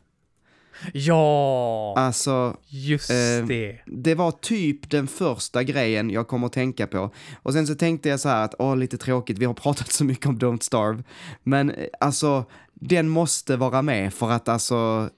Ja, 0.94 1.94
Alltså, 1.96 2.56
just 2.68 3.10
eh, 3.10 3.46
det. 3.48 3.78
det 3.86 4.14
var 4.14 4.30
typ 4.30 4.90
den 4.90 5.06
första 5.06 5.62
grejen 5.62 6.10
jag 6.10 6.28
kom 6.28 6.44
att 6.44 6.52
tänka 6.52 6.86
på. 6.86 7.10
Och 7.42 7.52
sen 7.52 7.66
så 7.66 7.74
tänkte 7.74 8.08
jag 8.08 8.20
så 8.20 8.28
här 8.28 8.44
att, 8.44 8.54
åh, 8.58 8.76
lite 8.76 8.98
tråkigt, 8.98 9.38
vi 9.38 9.44
har 9.44 9.54
pratat 9.54 9.92
så 9.92 10.04
mycket 10.04 10.26
om 10.26 10.38
Don't 10.38 10.62
Starve. 10.62 11.02
Men 11.42 11.70
eh, 11.70 11.86
alltså, 12.00 12.44
den 12.74 13.08
måste 13.08 13.56
vara 13.56 13.82
med 13.82 14.14
för 14.14 14.30
att 14.30 14.48
alltså, 14.48 15.10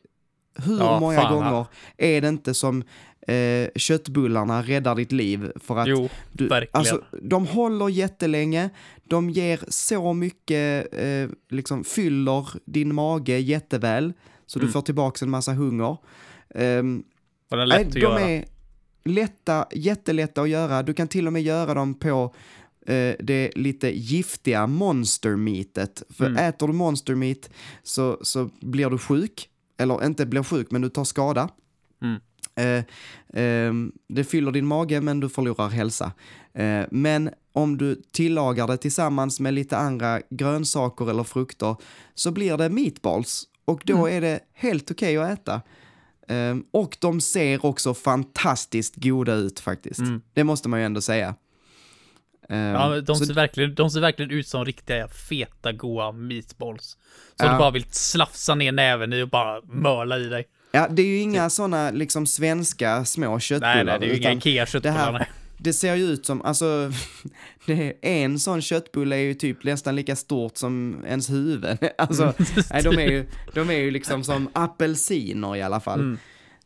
hur 0.55 0.79
Ja, 0.79 1.01
många 1.01 1.21
fan, 1.21 1.35
gånger 1.35 1.67
är 1.97 2.21
det 2.21 2.29
inte 2.29 2.55
som 2.55 2.83
eh, 3.29 3.69
köttbullarna 3.77 4.63
räddar 4.63 4.95
ditt 4.95 5.13
liv? 5.13 5.53
För 5.57 5.79
att 5.79 5.89
Jo, 5.89 6.09
du, 6.33 6.49
verkligen. 6.49 6.71
Alltså, 6.79 7.03
de 7.23 7.47
håller 7.47 7.89
jättelänge, 7.89 8.71
de 9.05 9.31
ger 9.31 9.61
så 9.69 10.13
mycket, 10.13 10.95
eh, 10.95 11.29
liksom 11.51 11.85
fyller 11.85 12.47
din 12.65 12.95
mage 12.95 13.39
jätteväl, 13.39 14.13
så 14.47 14.59
du 14.59 14.65
Mm. 14.65 14.73
får 14.73 14.83
tillbaka 14.83 15.25
en 15.25 15.31
massa 15.31 15.53
hunger. 15.53 15.97
Ehm, 16.55 17.03
var 17.49 17.59
det 17.59 17.67
Nej, 17.67 17.79
lätt 17.79 17.87
att 17.89 17.93
de 17.95 18.01
göra? 18.01 18.21
är 18.21 18.45
lätta, 19.05 19.67
jättelätta 19.75 20.43
att 20.43 20.49
göra. 20.49 20.83
Du 20.83 20.95
kan 20.95 21.09
till 21.09 21.27
och 21.27 21.33
med 21.33 21.43
göra 21.43 21.75
dem 21.75 21.95
på 21.95 22.35
eh, 22.87 23.15
det 23.21 23.51
lite 23.57 23.99
giftiga 23.99 24.67
monster 24.67 25.37
meatet. 25.37 26.03
För 26.11 26.27
Mm. 26.27 26.37
äter 26.49 26.67
du 26.67 26.73
monster 26.73 27.15
meat 27.15 27.51
så, 27.83 28.19
så 28.23 28.51
blir 28.61 28.91
du 28.91 28.99
sjuk. 28.99 29.49
Eller 29.79 30.05
inte 30.07 30.27
blir 30.27 30.43
sjuk, 30.43 30.71
men 30.71 30.83
du 30.83 30.89
tar 30.89 31.05
skada. 31.05 31.49
Mm. 32.03 32.21
Eh, 32.55 32.85
ehm, 33.43 33.93
det 34.09 34.25
fyller 34.25 34.53
din 34.53 34.67
mage, 34.67 35.01
men 35.01 35.21
du 35.21 35.29
förlorar 35.29 35.69
hälsa. 35.69 36.13
Eh, 36.55 36.83
men 36.91 37.31
om 37.53 37.79
du 37.79 38.03
tillagar 38.13 38.67
det 38.67 38.77
tillsammans 38.77 39.41
med 39.41 39.55
lite 39.55 39.77
andra 39.77 40.21
grönsaker 40.31 41.11
eller 41.11 41.25
frukter 41.25 41.77
så 42.15 42.31
blir 42.31 42.57
det 42.57 42.69
meatballs. 42.69 43.45
Och 43.65 43.83
då 43.85 43.97
Mm. 44.07 44.17
är 44.17 44.21
det 44.21 44.41
helt 44.55 44.91
okej 44.91 45.17
att 45.17 45.31
äta. 45.39 45.61
Ehm, 46.29 46.65
och 46.71 46.97
de 47.01 47.21
ser 47.21 47.67
också 47.67 47.95
fantastiskt 47.95 48.97
goda 48.97 49.35
ut 49.35 49.61
faktiskt. 49.61 50.01
Mm. 50.01 50.23
Det 50.35 50.45
måste 50.45 50.69
man 50.69 50.81
ju 50.81 50.87
ändå 50.87 51.01
säga. 51.01 51.35
Ehm, 52.49 52.59
Ja, 52.59 53.01
de 53.01 53.17
så- 53.17 53.25
ser, 53.27 53.35
verkligen, 53.35 53.75
de 53.75 53.91
ser 53.91 54.01
verkligen 54.01 54.31
ut 54.31 54.49
som 54.49 54.65
riktiga 54.65 55.09
feta 55.09 55.73
goa 55.73 56.13
meatballs. 56.13 56.97
Som 57.37 57.47
Ja. 57.47 57.53
du 57.53 57.59
bara 57.59 57.71
vill 57.71 57.85
slafsa 57.91 58.55
ner 58.55 58.73
näven 58.73 59.13
i 59.13 59.23
och 59.23 59.29
bara 59.29 59.61
möla 59.65 60.19
i 60.19 60.25
dig. 60.25 60.45
ja, 60.73 60.89
det 60.91 61.03
är 61.03 61.07
ju 61.07 61.19
inga 61.19 61.51
sådana 61.51 61.91
liksom 61.91 62.27
svenska 62.27 63.05
små 63.05 63.39
köttbullar. 63.41 63.75
Nej, 63.75 63.85
nej, 63.85 63.99
det 63.99 64.07
är 64.07 64.09
ju 64.09 64.17
inga 64.17 64.33
Ikea-köttbullar. 64.33 64.95
det 64.95 65.01
här- 65.01 65.13
nej. 65.13 65.29
Det 65.63 65.73
ser 65.73 65.95
ju 65.95 66.05
ut 66.05 66.27
som, 66.27 66.43
alltså, 66.43 66.93
det 67.67 67.95
en 68.03 68.39
sån 68.39 68.63
köttbulle 68.63 69.17
är 69.17 69.21
ju 69.21 69.35
typ 69.35 69.65
nästan 69.65 69.97
lika 69.97 70.17
stort 70.17 70.57
som 70.57 71.05
ens 71.07 71.31
huvud. 71.31 71.79
Alltså, 71.99 72.35
nej, 72.71 72.83
de 72.83 72.99
är 72.99 73.11
ju, 73.11 73.27
de 73.55 73.71
är 73.71 73.79
ju 73.79 73.91
liksom 73.91 74.25
som 74.25 74.49
apelsiner 74.53 75.57
i 75.57 75.63
alla 75.63 75.81
fall. 75.81 76.01
Mm. 76.01 76.19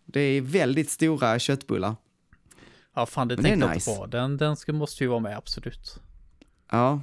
Det 0.04 0.20
är 0.20 0.40
väldigt 0.40 0.90
stora 0.90 1.38
köttbullar. 1.38 1.96
Ja, 2.94 3.06
fan 3.06 3.28
det 3.28 3.36
Men 3.36 3.42
det 3.42 3.48
är 3.48 3.50
tänkte 3.50 3.66
jag 3.66 3.74
nice. 3.74 3.90
inte 3.90 4.00
på. 4.00 4.06
Den, 4.06 4.36
den 4.36 4.56
ska, 4.56 4.72
måste 4.72 5.04
ju 5.04 5.08
vara 5.08 5.20
med, 5.20 5.36
absolut. 5.36 6.00
Ja, 6.70 7.00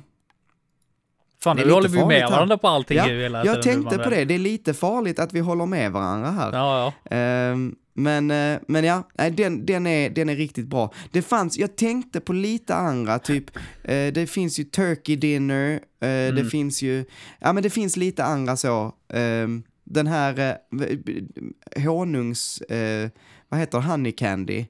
Fan, 1.43 1.57
Det 1.57 1.65
nu 1.65 1.71
håller 1.71 1.89
vi 1.89 2.05
med 2.05 2.29
varandra 2.29 2.57
på 2.57 2.67
allting 2.67 2.97
ja 2.97 3.03
hela 3.03 3.45
jag 3.45 3.61
tänkte 3.61 3.97
på 3.97 4.09
det. 4.09 4.25
Det 4.25 4.33
är 4.33 4.39
lite 4.39 4.73
farligt 4.73 5.19
att 5.19 5.33
vi 5.33 5.39
håller 5.39 5.65
med 5.65 5.91
varandra 5.91 6.31
här. 6.31 6.51
Ja, 6.53 6.93
ja. 7.09 7.15
Ehm, 7.15 7.75
men, 7.93 8.31
eh, 8.31 8.59
men 8.67 8.83
ja, 8.83 9.09
den, 9.31 9.65
den, 9.65 9.87
är, 9.87 10.09
den 10.09 10.29
är 10.29 10.35
riktigt 10.35 10.67
bra. 10.67 10.93
Det 11.11 11.21
fanns, 11.21 11.57
jag 11.57 11.75
tänkte 11.75 12.19
på 12.19 12.33
lite 12.33 12.75
andra, 12.75 13.19
typ, 13.19 13.57
eh, 13.83 14.13
det 14.13 14.29
finns 14.29 14.59
ju 14.59 14.63
Turkey 14.63 15.15
Dinner, 15.15 15.71
eh, 16.01 16.09
Mm. 16.09 16.35
det 16.35 16.45
finns 16.45 16.81
ju, 16.81 17.05
ja 17.39 17.53
men 17.53 17.63
det 17.63 17.69
finns 17.69 17.97
lite 17.97 18.23
andra 18.23 18.57
så. 18.57 18.93
Ehm, 19.13 19.63
den 19.83 20.07
här 20.07 20.57
eh, 20.81 21.83
honungs, 21.83 22.63
vad 23.49 23.59
heter 23.59 23.79
honey 23.79 24.11
candy, 24.11 24.65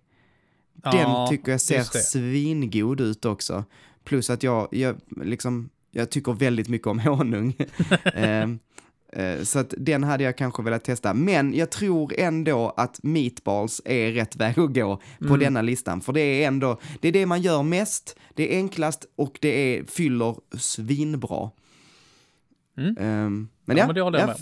den 0.74 1.00
Ja, 1.00 1.28
tycker 1.30 1.52
jag 1.52 1.62
ser 1.62 1.84
svingod 1.84 3.02
ut 3.02 3.26
också. 3.26 3.64
Plus 4.04 4.30
att 4.30 4.44
jag, 4.44 4.68
jag 4.72 4.96
liksom, 5.24 5.70
jag 5.92 6.10
tycker 6.10 6.34
väldigt 6.34 6.68
mycket 6.70 6.88
om 6.88 7.00
honung. 7.00 7.56
Eh, 9.16 9.42
så 9.44 9.60
att 9.60 9.74
den 9.78 10.04
hade 10.04 10.24
jag 10.24 10.38
kanske 10.38 10.64
velat 10.64 10.84
testa. 10.84 11.14
Men 11.14 11.54
jag 11.54 11.70
tror 11.70 12.14
ändå 12.18 12.74
att 12.78 13.04
meatballs 13.04 13.82
är 13.86 14.12
rätt 14.12 14.36
väg 14.42 14.60
att 14.60 14.74
gå 14.74 15.02
på 15.20 15.26
Mm. 15.26 15.40
denna 15.40 15.62
listan. 15.62 16.02
För 16.02 16.14
det 16.14 16.22
är 16.22 16.48
ändå, 16.48 16.80
det 17.02 17.08
är 17.08 17.12
det 17.12 17.26
man 17.26 17.42
gör 17.42 17.64
mest, 17.64 18.16
det 18.34 18.54
är 18.54 18.58
enklast 18.58 19.06
och 19.16 19.38
det 19.42 19.48
är, 19.78 19.84
fyller 19.84 20.36
svinbra. 20.58 21.50
Mm. 22.78 22.98
Ehm, 23.00 23.50
men 23.66 23.78
Ja, 23.78 23.94
ja, 23.96 24.10
men 24.12 24.20
ja, 24.20 24.36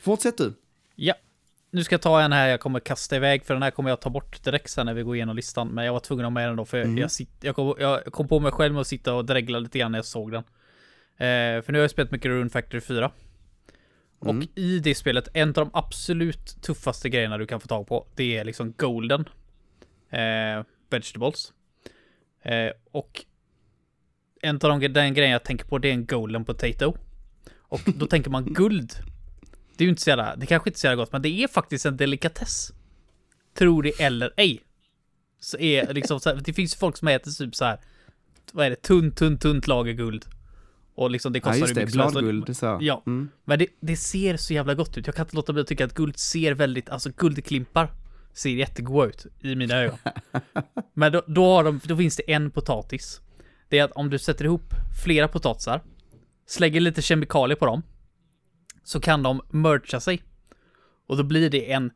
fortsätt 0.00 0.38
du. 0.38 0.54
Ja. 0.94 1.14
Nu 1.70 1.84
ska 1.84 1.94
jag 1.94 2.02
ta 2.02 2.20
en 2.20 2.32
här 2.32 2.48
jag 2.48 2.60
kommer 2.60 2.80
kasta 2.80 3.16
iväg 3.16 3.44
för 3.44 3.54
den 3.54 3.62
här 3.62 3.70
kommer 3.70 3.90
jag 3.90 4.00
ta 4.00 4.10
bort 4.10 4.44
direkt 4.44 4.70
sen 4.70 4.86
när 4.86 4.94
vi 4.94 5.02
går 5.02 5.16
igenom 5.16 5.36
listan. 5.36 5.68
Men 5.68 5.84
jag 5.84 5.92
var 5.92 6.00
tvungen 6.00 6.24
att 6.24 6.26
ha 6.26 6.34
med 6.34 6.48
den 6.48 6.56
då 6.56 6.64
för 6.64 6.82
Mm. 6.82 6.98
jag, 6.98 7.10
sit, 7.10 7.30
jag, 7.40 7.54
kom, 7.56 7.74
jag 7.78 8.04
kom 8.04 8.28
på 8.28 8.40
mig 8.40 8.52
själv 8.52 8.72
med 8.74 8.80
att 8.80 8.86
sitta 8.86 9.14
och 9.14 9.24
dregla 9.24 9.58
lite 9.58 9.78
grann 9.78 9.92
när 9.92 9.98
jag 9.98 10.04
såg 10.06 10.32
den. 10.32 10.42
Eh, 11.16 11.62
för 11.62 11.72
nu 11.72 11.78
har 11.78 11.82
jag 11.82 11.90
spelat 11.90 12.10
mycket 12.10 12.28
Rune 12.28 12.50
Factory 12.50 12.80
4. 12.80 13.10
Och 14.22 14.30
Mm. 14.30 14.48
i 14.54 14.78
det 14.78 14.94
spelet, 14.94 15.28
en 15.34 15.48
av 15.48 15.54
de 15.54 15.70
absolut 15.72 16.62
tuffaste 16.62 17.08
grejerna 17.08 17.38
du 17.38 17.46
kan 17.46 17.60
få 17.60 17.68
tag 17.68 17.86
på, 17.86 18.06
det 18.14 18.36
är 18.38 18.44
liksom 18.44 18.74
golden 18.76 19.28
eh, 20.10 20.64
vegetables. 20.90 21.52
Eh, 22.42 22.70
och 22.92 23.24
en 24.42 24.54
av 24.54 24.80
de, 24.80 24.88
den 24.88 25.14
grejen 25.14 25.32
jag 25.32 25.44
tänker 25.44 25.64
på, 25.64 25.78
det 25.78 25.88
är 25.88 25.92
en 25.92 26.06
golden 26.06 26.44
potato. 26.44 26.96
Och 27.58 27.80
då 27.86 28.06
tänker 28.06 28.30
man 28.30 28.44
guld. 28.54 28.92
Det 29.76 29.84
är 29.84 29.86
ju 29.86 29.90
inte 29.90 30.02
så 30.02 30.10
jävla, 30.10 30.36
det 30.36 30.46
kanske 30.46 30.70
inte 30.70 30.76
är 30.76 30.80
så 30.80 30.86
jävla 30.86 31.02
gott, 31.02 31.12
men 31.12 31.22
det 31.22 31.28
är 31.28 31.48
faktiskt 31.48 31.86
en 31.86 31.96
delikatess. 31.96 32.72
Tror 33.54 33.82
det 33.82 34.00
eller 34.00 34.32
ej. 34.36 34.60
Så 35.40 35.58
är 35.58 35.94
liksom 35.94 36.20
så 36.20 36.30
här, 36.30 36.40
det 36.44 36.52
finns 36.52 36.74
ju 36.74 36.78
folk 36.78 36.96
som 36.96 37.08
äter 37.08 37.30
typ 37.30 37.54
så 37.54 37.64
här. 37.64 37.80
Vad 38.52 38.66
är 38.66 38.70
det? 38.70 38.76
Tunt, 38.82 39.16
tunt, 39.16 39.40
tunt 39.42 39.66
lager 39.66 39.92
guld. 39.92 40.26
Och 40.94 41.10
liksom 41.10 41.32
det 41.32 41.38
Ja 41.38 41.42
kostar 41.42 41.58
just 41.58 41.70
hur 41.70 41.74
det, 41.74 41.80
mycket 41.80 41.94
bladguld 41.94 42.56
så. 42.56 42.78
Ja. 42.80 43.02
Mm. 43.06 43.28
Men 43.44 43.58
det, 43.58 43.66
det 43.80 43.96
ser 43.96 44.36
så 44.36 44.54
jävla 44.54 44.74
gott 44.74 44.98
ut. 44.98 45.06
Jag 45.06 45.16
kan 45.16 45.26
inte 45.26 45.36
låta 45.36 45.52
bli 45.52 45.62
att 45.62 45.68
tycka 45.68 45.84
att 45.84 45.94
guld 45.94 46.18
ser 46.18 46.54
väldigt, 46.54 46.88
alltså 46.88 47.10
guldklimpar 47.16 47.92
ser 48.32 48.50
jättegoda 48.50 49.08
ut 49.08 49.26
i 49.40 49.54
mina 49.54 49.74
ögon. 49.74 49.98
Men 50.94 51.12
då, 51.12 51.22
då, 51.26 51.44
har 51.44 51.64
de, 51.64 51.80
då 51.84 51.96
finns 51.96 52.16
det 52.16 52.32
en 52.32 52.50
potatis. 52.50 53.20
Det 53.68 53.78
är 53.78 53.84
att 53.84 53.92
om 53.92 54.10
du 54.10 54.18
sätter 54.18 54.44
ihop 54.44 54.74
flera 55.04 55.28
potatisar, 55.28 55.80
slänger 56.46 56.80
lite 56.80 57.02
kemikalier 57.02 57.56
på 57.56 57.66
dem, 57.66 57.82
så 58.84 59.00
kan 59.00 59.22
de 59.22 59.40
mercha 59.50 60.00
sig. 60.00 60.22
Och 61.06 61.16
då 61.16 61.22
blir 61.22 61.50
det 61.50 61.72
en 61.72 61.90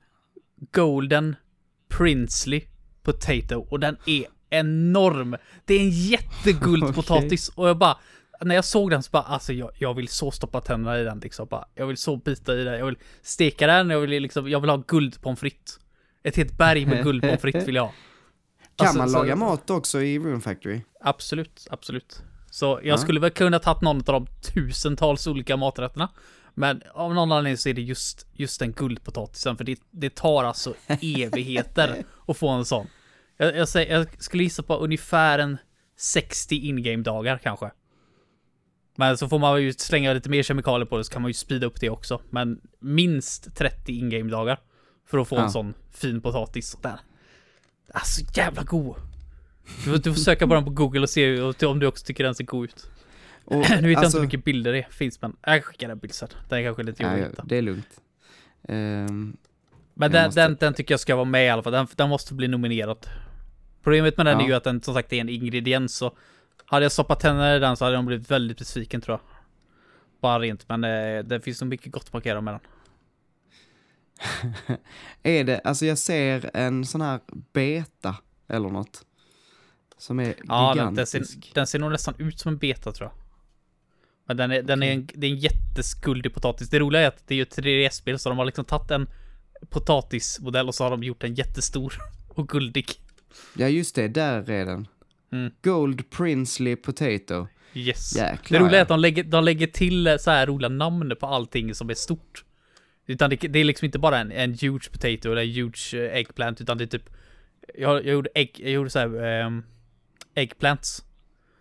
Golden 0.72 1.37
Princely 1.88 2.62
Potato 3.02 3.66
och 3.70 3.80
den 3.80 3.96
är 4.06 4.24
enorm. 4.50 5.37
Det 5.64 5.74
är 5.74 5.80
en 5.80 5.90
jätteguldpotatis 5.90 7.48
och 7.54 7.68
jag 7.68 7.78
bara 7.78 7.98
när 8.40 8.55
jag 8.55 8.64
såg 8.64 8.90
den 8.90 9.03
så 9.03 9.11
bara, 9.11 9.22
alltså 9.22 9.53
jag, 9.53 9.70
jag 9.79 9.94
vill 9.94 10.09
så 10.09 10.31
stoppa 10.31 10.61
tänderna 10.61 10.99
i 11.01 11.05
den 11.05 11.18
liksom. 11.18 11.46
Bara, 11.51 11.64
jag 11.75 11.87
vill 11.87 11.96
så 11.96 12.16
bita 12.16 12.55
i 12.55 12.64
den, 12.64 12.79
jag 12.79 12.87
vill 12.87 12.99
steka 13.22 13.66
den, 13.66 13.90
jag 13.90 14.01
vill 14.01 14.11
liksom, 14.22 14.49
jag 14.49 14.61
vill 14.61 14.70
ha 14.70 14.77
guldpommes 14.87 15.40
frites. 15.40 15.79
Ett 16.22 16.37
helt 16.37 16.59
berg 16.59 16.87
med 16.87 17.03
guldpommes 17.05 17.40
frites 17.40 17.68
vill 17.68 17.75
jag 17.75 17.83
ha. 17.83 17.92
Kan 18.77 18.87
Alltså, 18.87 18.99
man 18.99 19.11
så- 19.11 19.18
laga 19.18 19.37
mat 19.37 19.70
också 19.70 20.03
i 20.03 20.18
Room 20.18 20.40
Factory? 20.40 20.81
Absolut, 21.01 21.66
absolut. 21.70 22.22
Så 22.51 22.66
jag 22.66 22.85
Ja. 22.92 22.99
skulle 22.99 23.20
väl 23.20 23.31
kunna 23.31 23.59
tagit 23.59 23.81
någon 23.83 23.96
av 23.96 24.05
de 24.05 24.27
tusentals 24.55 25.27
olika 25.27 25.57
maträtterna. 25.57 26.09
Men 26.55 26.83
av 26.94 27.14
någon 27.14 27.33
anledning 27.33 27.57
så 27.57 27.68
är 27.68 27.75
det 27.75 27.83
just, 27.83 28.27
just 28.33 28.61
den 28.61 28.72
guldpotatisen, 28.72 29.57
för 29.57 29.64
det, 29.64 29.79
det 29.90 30.14
tar 30.14 30.44
alltså 30.44 30.75
evigheter 30.88 32.05
att 32.29 32.37
få 32.37 32.49
en 32.49 32.64
sån. 32.64 32.87
Jag, 33.37 33.57
jag, 33.57 33.68
säger, 33.68 33.92
jag 33.99 34.22
skulle 34.22 34.42
gissa 34.42 34.62
på 34.62 34.77
ungefär 34.77 35.38
en 35.38 35.57
60 35.99 36.57
in-game 36.57 37.03
dagar 37.03 37.38
kanske. 37.42 37.70
Men 38.96 39.16
så 39.18 39.28
får 39.28 39.38
man 39.38 39.62
ju 39.62 39.72
slänga 39.72 40.12
lite 40.12 40.28
mer 40.30 40.42
kemikalier 40.42 40.87
på 40.87 40.96
det 40.98 41.04
så 41.04 41.12
kan 41.12 41.22
man 41.22 41.28
ju 41.28 41.35
speeda 41.35 41.66
upp 41.66 41.80
det 41.80 41.90
också. 41.90 42.20
Men 42.30 42.61
minst 42.80 43.56
30 43.56 43.92
in-game 43.92 44.30
dagar 44.30 44.59
för 45.06 45.18
att 45.18 45.28
få 45.28 45.37
Ja. 45.37 45.42
en 45.44 45.50
sån 45.50 45.74
fin 45.92 46.20
potatis. 46.20 46.76
Den. 46.82 46.98
Alltså 47.92 48.20
jävla 48.35 48.62
god. 48.62 48.96
Du, 49.85 49.90
får- 49.90 49.98
du 49.98 50.14
får 50.14 50.20
söka 50.20 50.46
på 50.46 50.54
den 50.54 50.64
på 50.64 50.70
google 50.70 51.00
och 51.00 51.11
se 51.11 51.40
om 51.66 51.78
du 51.78 51.87
också 51.87 52.04
tycker 52.06 52.24
den 52.24 52.35
ser 52.35 52.44
god 52.44 52.64
ut. 52.64 52.90
Och, 53.44 53.54
nu 53.56 53.64
vet 53.66 53.82
jag 53.82 53.96
alltså- 53.96 54.06
inte 54.06 54.16
hur 54.18 54.24
mycket 54.24 54.44
bilder 54.44 54.72
det 54.72 54.87
finns 54.90 55.22
men 55.22 55.37
jag 55.46 55.64
skickar 55.64 55.88
en 55.88 55.98
bild 55.98 56.14
sen. 56.14 56.28
Den 56.48 56.59
är 56.59 56.62
kanske 56.64 56.82
lite 56.82 57.02
jobbig 57.02 57.22
att 57.22 57.30
hitta. 57.30 57.44
det 57.46 57.56
är 57.56 57.62
lugnt. 57.62 58.00
Ehm, 58.68 59.37
Men 59.94 60.12
jag 60.12 60.12
den, 60.12 60.24
måste- 60.26 60.40
den, 60.40 60.56
den 60.61 60.74
tycker 60.74 60.92
jag 60.92 61.00
ska 61.00 61.14
vara 61.16 61.24
med 61.24 61.46
i 61.46 61.48
alla 61.48 61.62
fall. 61.62 61.72
Den, 61.72 61.87
den 61.96 62.09
måste 62.09 62.35
bli 62.35 62.48
nominerad. 62.48 63.06
Problemet 63.82 64.16
med 64.16 64.26
den 64.26 64.38
Ja. 64.38 64.44
är 64.44 64.48
ju 64.48 64.54
att 64.54 64.64
den 64.64 64.82
som 64.82 64.94
sagt 64.94 65.12
är 65.12 65.16
en 65.20 65.28
ingrediens 65.28 65.96
så 65.96 66.16
hade 66.64 66.84
jag 66.84 66.92
stoppat 66.92 67.20
tänderna 67.20 67.56
i 67.56 67.58
den 67.58 67.76
så 67.76 67.84
hade 67.84 67.96
de 67.96 68.06
blivit 68.06 68.30
väldigt 68.30 68.58
besviken 68.58 69.00
tror 69.00 69.18
jag. 69.18 69.20
Bara 70.20 70.38
rent 70.38 70.68
men 70.68 70.84
eh, 70.84 71.24
det 71.24 71.40
finns 71.40 71.60
nog 71.60 71.70
mycket 71.70 71.92
gott 71.92 72.12
man 72.12 72.22
kan 72.22 72.30
göra 72.30 72.40
med 72.40 72.54
den. 72.54 72.60
är 75.22 75.44
det, 75.44 75.60
alltså 75.64 75.86
jag 75.86 75.98
ser 75.98 76.50
en 76.54 76.84
sån 76.84 77.00
här 77.00 77.20
beta 77.52 78.16
eller 78.48 78.68
något. 78.68 79.04
Som 79.98 80.20
är 80.20 80.34
Ja, 80.44 80.74
den, 80.76 80.94
den, 80.94 81.06
ser, 81.06 81.18
gigantisk. 81.18 81.54
den 81.54 81.66
ser 81.66 81.78
nog 81.78 81.92
nästan 81.92 82.14
ut 82.18 82.38
som 82.38 82.52
en 82.52 82.58
beta 82.58 82.92
tror 82.92 83.10
jag. 83.10 83.18
Men 84.26 84.36
den 84.36 84.50
är, 84.50 84.62
den 84.62 84.82
är 84.82 84.92
en, 84.92 85.08
det 85.14 85.26
är 85.26 85.30
en 85.30 85.36
jätteskuldig 85.36 86.34
potatis. 86.34 86.70
Det 86.70 86.78
roliga 86.78 87.02
är 87.02 87.08
att 87.08 87.26
det 87.26 87.34
är 87.34 87.36
ju 87.36 87.42
ett 87.42 87.58
3DS-spel 87.58 88.18
så 88.18 88.28
de 88.28 88.38
har 88.38 88.44
liksom 88.44 88.64
tagit 88.64 88.90
en 88.90 89.08
potatismodell 89.70 90.68
och 90.68 90.74
så 90.74 90.84
har 90.84 90.90
de 90.90 91.02
gjort 91.02 91.24
en 91.24 91.34
jättestor 91.34 91.94
och 92.28 92.48
guldig. 92.48 92.90
Ja 93.54 93.68
just 93.68 93.94
det, 93.94 94.08
där 94.08 94.50
är 94.50 94.66
den. 94.66 94.88
Mm. 95.32 95.52
Gold 95.62 96.10
Princely 96.10 96.76
Potato. 96.76 97.46
Yes. 97.74 98.16
Jäklar 98.16 98.58
Det 98.58 98.64
roliga 98.64 98.78
är 98.78 98.82
att 98.82 98.88
de 98.88 99.00
lägger, 99.00 99.24
de 99.24 99.44
lägger 99.44 99.66
till 99.66 100.16
så 100.20 100.30
här 100.30 100.46
roliga 100.46 100.68
namn 100.68 101.12
på 101.20 101.26
allting 101.26 101.74
som 101.74 101.90
är 101.90 101.94
stort. 101.94 102.44
Utan 103.06 103.30
det, 103.30 103.36
det 103.36 103.58
är 103.58 103.64
liksom 103.64 103.86
inte 103.86 103.98
bara 103.98 104.18
en, 104.18 104.32
en 104.32 104.50
huge 104.50 104.92
potato 104.92 105.32
eller 105.32 105.42
en 105.42 105.48
huge 105.50 105.94
eh, 105.94 106.16
eggplant 106.16 106.60
utan 106.60 106.78
det 106.78 106.84
är 106.84 106.88
typ 106.88 107.10
Jag, 107.78 107.96
jag 107.96 108.12
gjorde 108.14 108.30
ägg, 108.34 108.56
jag 108.58 108.70
gjorde 108.70 108.90
så 108.90 108.98
här 108.98 109.24
ehm, 109.24 109.62
eggplants. 110.34 111.04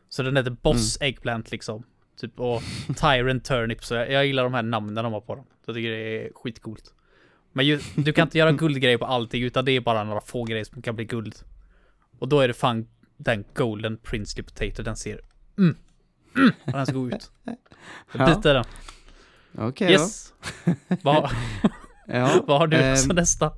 Så 0.10 0.24
den 0.24 0.38
heter 0.38 0.52
Boss 0.52 0.98
Mm. 1.02 1.10
eggplant 1.10 1.52
liksom. 1.52 1.84
Typ 2.22 2.40
och 2.40 2.62
Tyrant 3.02 3.46
turnip 3.46 3.84
så 3.84 3.96
jag, 3.96 4.12
jag 4.12 4.26
gillar 4.26 4.44
de 4.44 4.54
här 4.54 4.64
namnen 4.64 5.04
de 5.04 5.14
har 5.14 5.22
på 5.22 5.36
dem. 5.36 5.46
Jag 5.66 5.76
tycker 5.76 5.90
det 5.90 5.98
är 6.26 6.32
skitcoolt. 6.36 6.94
Men 7.54 7.66
ju, 7.66 7.80
du 7.96 8.14
kan 8.14 8.28
inte 8.28 8.38
göra 8.38 8.52
guldgrejer 8.52 8.98
på 8.98 9.06
allting 9.06 9.44
utan 9.44 9.66
det 9.66 9.72
är 9.72 9.82
bara 9.82 10.04
några 10.04 10.22
få 10.22 10.44
grejer 10.44 10.64
som 10.64 10.82
kan 10.82 10.96
bli 10.96 11.06
guld. 11.06 11.36
Och 12.20 12.28
då 12.28 12.40
är 12.40 12.48
det 12.48 12.54
fan 12.54 12.88
den 13.18 13.46
Golden 13.54 13.98
Princely 13.98 14.44
Potato 14.44 14.84
den 14.84 14.96
ser 14.96 15.22
mm, 15.58 15.76
mm, 16.36 16.52
den 16.66 16.86
ser 16.86 16.94
god 16.94 17.14
ut. 17.14 17.32
Jag 17.44 17.58
Ja, 18.12 18.36
biter 18.36 18.54
den. 18.54 18.66
Okej 19.58 19.92
Yes. 19.92 20.34
Vad. 21.04 21.32
Ja, 22.08 22.44
vad 22.48 22.60
har 22.60 22.68
du 22.68 22.78
ehm, 22.78 22.98
som 22.98 23.16
nästa? 23.16 23.52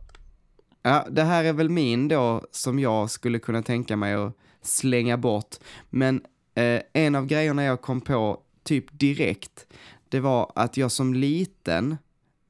Ja, 0.82 1.08
det 1.10 1.24
här 1.24 1.44
är 1.44 1.54
väl 1.54 1.70
min 1.70 2.08
då 2.08 2.46
som 2.52 2.80
jag 2.80 3.12
skulle 3.12 3.40
kunna 3.40 3.62
tänka 3.62 3.96
mig 3.96 4.14
att 4.14 4.34
slänga 4.62 5.18
bort. 5.18 5.56
Men 5.90 6.22
eh, 6.56 6.82
en 6.94 7.16
av 7.16 7.26
grejerna 7.26 7.64
jag 7.64 7.82
kom 7.82 8.02
på 8.02 8.42
typ 8.64 9.00
direkt, 9.00 9.68
det 10.10 10.20
var 10.20 10.52
att 10.56 10.78
jag 10.78 10.92
som 10.92 11.14
liten, 11.14 11.98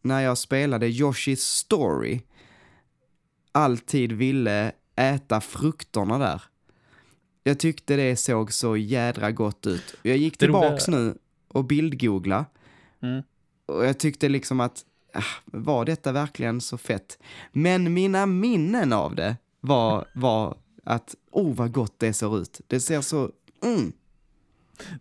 när 0.02 0.22
jag 0.22 0.38
spelade 0.38 0.88
Yoshi's 0.88 1.36
Story, 1.36 2.22
alltid 3.52 4.12
ville 4.12 4.72
äta 4.96 5.42
frukterna 5.42 6.18
där. 6.18 6.42
Jag 7.48 7.60
tyckte 7.60 7.96
det 7.96 8.16
såg 8.16 8.54
så 8.54 8.78
jädra 8.78 9.32
gott 9.32 9.68
ut. 9.68 9.96
Jag 10.04 10.18
gick 10.18 10.38
tillbaks 10.38 10.88
nu 10.88 11.18
och 11.48 11.64
bildgoogla 11.64 12.46
Mm. 13.02 13.24
och 13.66 13.86
jag 13.86 13.98
tyckte 13.98 14.30
liksom 14.30 14.60
att, 14.60 14.86
ah, 15.14 15.22
var 15.46 15.86
detta 15.86 16.12
verkligen 16.12 16.62
så 16.62 16.78
fett? 16.78 17.20
Men 17.52 17.94
mina 17.94 18.26
minnen 18.26 18.94
av 18.94 19.16
det 19.16 19.36
var, 19.60 20.06
var 20.14 20.58
att, 20.84 21.16
oh 21.32 21.56
vad 21.56 21.72
gott 21.72 21.94
det 21.98 22.14
ser 22.14 22.42
ut. 22.42 22.62
Det 22.68 22.80
ser 22.80 23.02
så, 23.02 23.32
mm. 23.64 23.92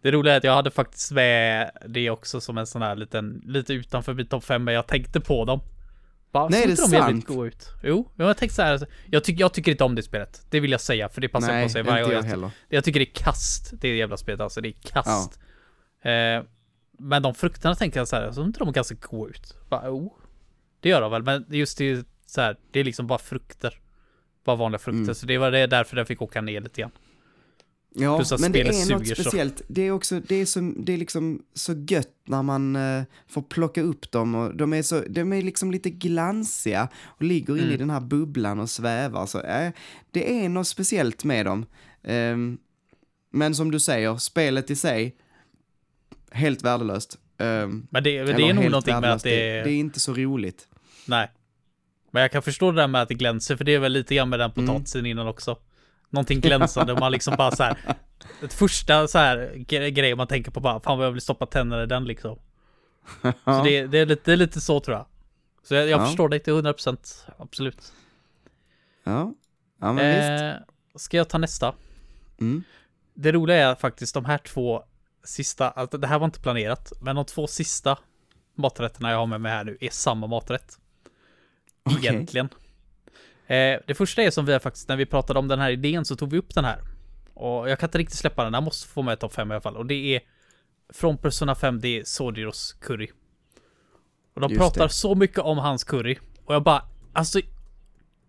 Det 0.02 0.10
roliga 0.10 0.32
är 0.34 0.38
att 0.38 0.44
jag 0.44 0.54
hade 0.54 0.70
faktiskt 0.70 1.12
med 1.12 1.70
det 1.88 2.10
också 2.10 2.40
som 2.40 2.58
en 2.58 2.66
sån 2.66 2.82
här 2.82 2.96
liten, 2.96 3.42
lite 3.46 3.72
utanför 3.74 4.14
min 4.14 4.26
topp 4.26 4.44
5, 4.44 4.64
men 4.64 4.74
jag 4.74 4.86
tänkte 4.86 5.20
på 5.20 5.44
dem. 5.44 5.60
Bara, 6.36 6.48
Nej, 6.48 6.60
ser 6.60 6.68
det 6.68 6.96
är 6.96 7.00
de 7.00 7.06
sant. 7.12 7.26
goda 7.26 7.46
ut? 7.48 7.68
Jo, 7.82 8.10
jag 8.16 8.36
tänkte 8.36 8.54
så 8.56 8.62
här, 8.62 8.86
jag, 9.10 9.24
tycker 9.24 9.40
jag 9.40 9.52
tycker 9.52 9.70
inte 9.72 9.84
om 9.84 9.94
det 9.94 10.02
spelet. 10.02 10.46
Det 10.50 10.60
vill 10.60 10.70
jag 10.70 10.80
säga, 10.80 11.08
för 11.08 11.20
det 11.20 11.28
passar 11.28 11.52
Nej, 11.52 11.64
på 11.64 11.68
sig 11.70 11.80
inte 11.80 11.90
varje 11.90 12.02
jag 12.02 12.10
gång. 12.10 12.16
Jag, 12.16 12.22
heller. 12.30 12.50
jag 12.68 12.84
tycker 12.84 13.00
det 13.00 13.06
är 13.10 13.14
kast, 13.24 13.72
det 13.80 13.96
jävla 13.96 14.16
spelet 14.16 14.40
alltså. 14.40 14.60
Det 14.60 14.68
är 14.68 14.72
kast. 14.92 15.40
Eh, 16.02 16.42
men 16.98 17.22
de 17.22 17.34
frukterna 17.34 17.74
tänker 17.74 18.00
jag 18.00 18.08
så 18.08 18.16
här, 18.16 18.32
så 18.32 18.42
inte 18.42 18.58
de 18.58 18.72
ganska 18.72 18.94
goda 19.00 19.30
ut? 19.30 19.56
Bara, 19.68 19.90
oh. 19.90 20.12
Det 20.80 20.88
gör 20.88 21.00
de 21.00 21.10
väl, 21.10 21.22
men 21.22 21.44
just 21.48 21.78
det, 21.78 22.06
så 22.26 22.40
här, 22.40 22.56
det 22.70 22.80
är 22.80 22.84
liksom 22.84 23.06
bara 23.06 23.18
frukter. 23.18 23.80
Bara 24.44 24.56
vanliga 24.56 24.78
frukter, 24.78 25.02
Mm. 25.02 25.14
så 25.14 25.26
det 25.26 25.38
var 25.38 25.50
det 25.50 25.66
därför 25.66 25.96
den 25.96 26.06
fick 26.06 26.22
åka 26.22 26.40
ner 26.40 26.60
lite 26.60 26.80
grann. 26.80 26.90
Ja, 27.98 28.16
Plus 28.16 28.32
att 28.32 28.40
men 28.40 28.52
det 28.52 28.60
är 28.60 28.64
något 28.64 28.74
suger 29.06 29.14
så. 29.14 29.22
speciellt. 29.22 29.62
Det 29.68 29.82
är 29.82 29.90
också, 29.90 30.20
det 30.20 30.34
är, 30.34 30.46
så, 30.46 30.60
det 30.76 30.92
är 30.92 30.96
liksom 30.98 31.42
så 31.54 31.72
gött 31.88 32.12
när 32.24 32.42
man 32.42 32.76
eh, 32.76 33.02
får 33.28 33.42
plocka 33.42 33.82
upp 33.82 34.10
dem 34.10 34.34
och 34.34 34.56
de 34.56 34.72
är 34.72 34.82
så, 34.82 35.00
de 35.08 35.32
är 35.32 35.42
liksom 35.42 35.70
lite 35.70 35.90
glansiga 35.90 36.88
och 37.04 37.22
ligger 37.22 37.52
inne 37.56 37.62
i 37.62 37.66
Mm. 37.66 37.78
den 37.78 37.90
här 37.90 38.00
bubblan 38.00 38.60
och 38.60 38.70
svävar. 38.70 39.26
Så, 39.26 39.40
eh, 39.42 39.70
det 40.10 40.44
är 40.44 40.48
något 40.48 40.68
speciellt 40.68 41.24
med 41.24 41.46
dem. 41.46 41.66
Ehm, 42.04 42.58
men 43.30 43.54
som 43.54 43.70
du 43.70 43.80
säger, 43.80 44.16
spelet 44.16 44.70
i 44.70 44.76
sig, 44.76 45.16
helt 46.30 46.62
värdelöst. 46.62 47.18
Ehm, 47.38 47.86
Men 47.90 48.02
det, 48.04 48.22
det 48.24 48.32
är 48.48 48.54
nog 48.54 48.64
någonting 48.64 48.94
med 48.94 49.02
värdelöst, 49.02 49.16
att 49.26 49.30
det 49.30 49.50
är... 49.50 49.64
det 49.64 49.70
är 49.70 49.76
inte 49.76 50.00
så 50.00 50.14
roligt. 50.14 50.68
Nej. 51.06 51.30
Men 52.10 52.22
jag 52.22 52.32
kan 52.32 52.42
förstå 52.42 52.70
det 52.70 52.82
där 52.82 52.88
med 52.88 53.02
att 53.02 53.08
det 53.08 53.14
glänser, 53.14 53.56
för 53.56 53.64
det 53.64 53.74
är 53.74 53.78
väl 53.78 53.92
lite 53.92 54.14
grann 54.14 54.28
med 54.28 54.38
den 54.40 54.50
Mm. 54.56 54.66
potatisen 54.66 55.06
innan 55.06 55.26
också. 55.26 55.58
Någonting 56.10 56.40
glänsande, 56.40 56.92
och 56.92 57.00
man 57.00 57.12
liksom 57.12 57.34
bara 57.36 57.50
så 57.50 57.62
här. 57.62 57.78
Ett 58.42 58.52
första 58.54 59.08
så 59.08 59.18
här 59.18 59.52
gre- 59.54 59.88
grej 59.88 60.14
man 60.14 60.26
tänker 60.26 60.50
på 60.50 60.60
bara, 60.60 60.80
fan 60.80 60.98
vad 60.98 61.06
jag 61.06 61.12
vill 61.12 61.20
stoppa 61.22 61.46
tänderna 61.46 61.82
i 61.82 61.86
den 61.86 62.04
liksom. 62.04 62.38
Så 63.44 63.62
det, 63.64 63.86
det, 63.86 63.98
är 63.98 64.06
lite, 64.06 64.22
det 64.24 64.32
är 64.32 64.36
lite 64.36 64.60
så 64.60 64.80
tror 64.80 64.96
jag. 64.96 65.06
Så 65.62 65.74
jag, 65.74 65.88
jag 65.88 66.00
Ja. 66.00 66.06
förstår 66.06 66.28
dig 66.28 66.40
till 66.40 66.52
100%, 66.52 67.28
absolut. 67.38 67.92
Ja, 69.04 69.34
ja 69.80 69.92
men 69.92 70.08
visst. 70.16 70.42
Eh, 70.42 70.74
ska 70.98 71.16
jag 71.16 71.28
ta 71.28 71.38
nästa? 71.38 71.74
Mm. 72.40 72.62
Det 73.14 73.32
roliga 73.32 73.56
är 73.70 73.74
faktiskt 73.74 74.14
de 74.14 74.24
här 74.24 74.38
två 74.38 74.82
sista, 75.24 75.70
alltså 75.70 75.98
det 75.98 76.06
här 76.06 76.18
var 76.18 76.24
inte 76.24 76.40
planerat, 76.40 76.92
men 77.00 77.16
de 77.16 77.24
två 77.24 77.46
sista 77.46 77.98
maträtterna 78.54 79.10
jag 79.10 79.18
har 79.18 79.26
med 79.26 79.40
mig 79.40 79.52
här 79.52 79.64
nu 79.64 79.78
är 79.80 79.90
samma 79.90 80.26
maträtt. 80.26 80.78
Okej. 81.84 81.98
Egentligen. 82.08 82.48
Eh, 83.46 83.80
det 83.86 83.94
första 83.94 84.22
är 84.22 84.30
som 84.30 84.46
vi 84.46 84.52
har 84.52 84.60
faktiskt, 84.60 84.88
när 84.88 84.96
vi 84.96 85.06
pratade 85.06 85.38
om 85.38 85.48
den 85.48 85.58
här 85.58 85.70
idén 85.70 86.04
så 86.04 86.16
tog 86.16 86.30
vi 86.30 86.38
upp 86.38 86.54
den 86.54 86.64
här. 86.64 86.80
Och 87.34 87.70
jag 87.70 87.78
kan 87.78 87.86
inte 87.86 87.98
riktigt 87.98 88.18
släppa 88.18 88.44
den, 88.44 88.52
den 88.52 88.64
måste 88.64 88.88
få 88.88 89.02
med 89.02 89.20
topp 89.20 89.34
5 89.34 89.50
i 89.50 89.54
alla 89.54 89.60
fall. 89.60 89.76
Och 89.76 89.86
det 89.86 90.16
är 90.16 90.20
från 90.92 91.18
Persona 91.18 91.54
5, 91.54 91.80
det 91.80 91.88
är 91.88 92.04
Sodiros 92.04 92.72
curry. 92.72 93.10
Och 94.34 94.40
de 94.40 94.50
Just 94.50 94.60
pratar 94.60 94.82
det. 94.82 94.88
så 94.88 95.14
mycket 95.14 95.38
om 95.38 95.58
hans 95.58 95.84
curry. 95.84 96.18
Och 96.44 96.54
jag 96.54 96.62
bara, 96.62 96.82
alltså 97.12 97.40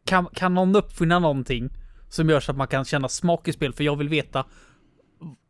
kan, 0.06 0.25
kan 0.25 0.53
någon 0.53 0.75
uppfinna 0.75 1.19
någonting 1.19 1.69
som 2.10 2.30
gör 2.30 2.39
så 2.39 2.51
att 2.51 2.58
man 2.58 2.67
kan 2.67 2.86
känna 2.86 3.10
smak 3.10 3.47
i 3.47 3.53
spel? 3.53 3.73
För 3.73 3.84
jag 3.84 3.95
vill 3.95 4.10
veta 4.10 4.45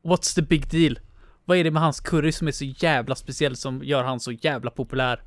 What's 0.03 0.35
the 0.35 0.41
big 0.41 0.69
deal? 0.69 0.99
Vad 1.45 1.57
är 1.57 1.63
det 1.63 1.71
med 1.71 1.81
hans 1.81 1.99
curry 1.99 2.31
som 2.31 2.47
är 2.47 2.51
så 2.51 2.65
jävla 2.65 3.15
speciell 3.15 3.55
som 3.55 3.83
gör 3.83 4.03
han 4.03 4.19
så 4.19 4.31
jävla 4.31 4.71
populär? 4.71 5.23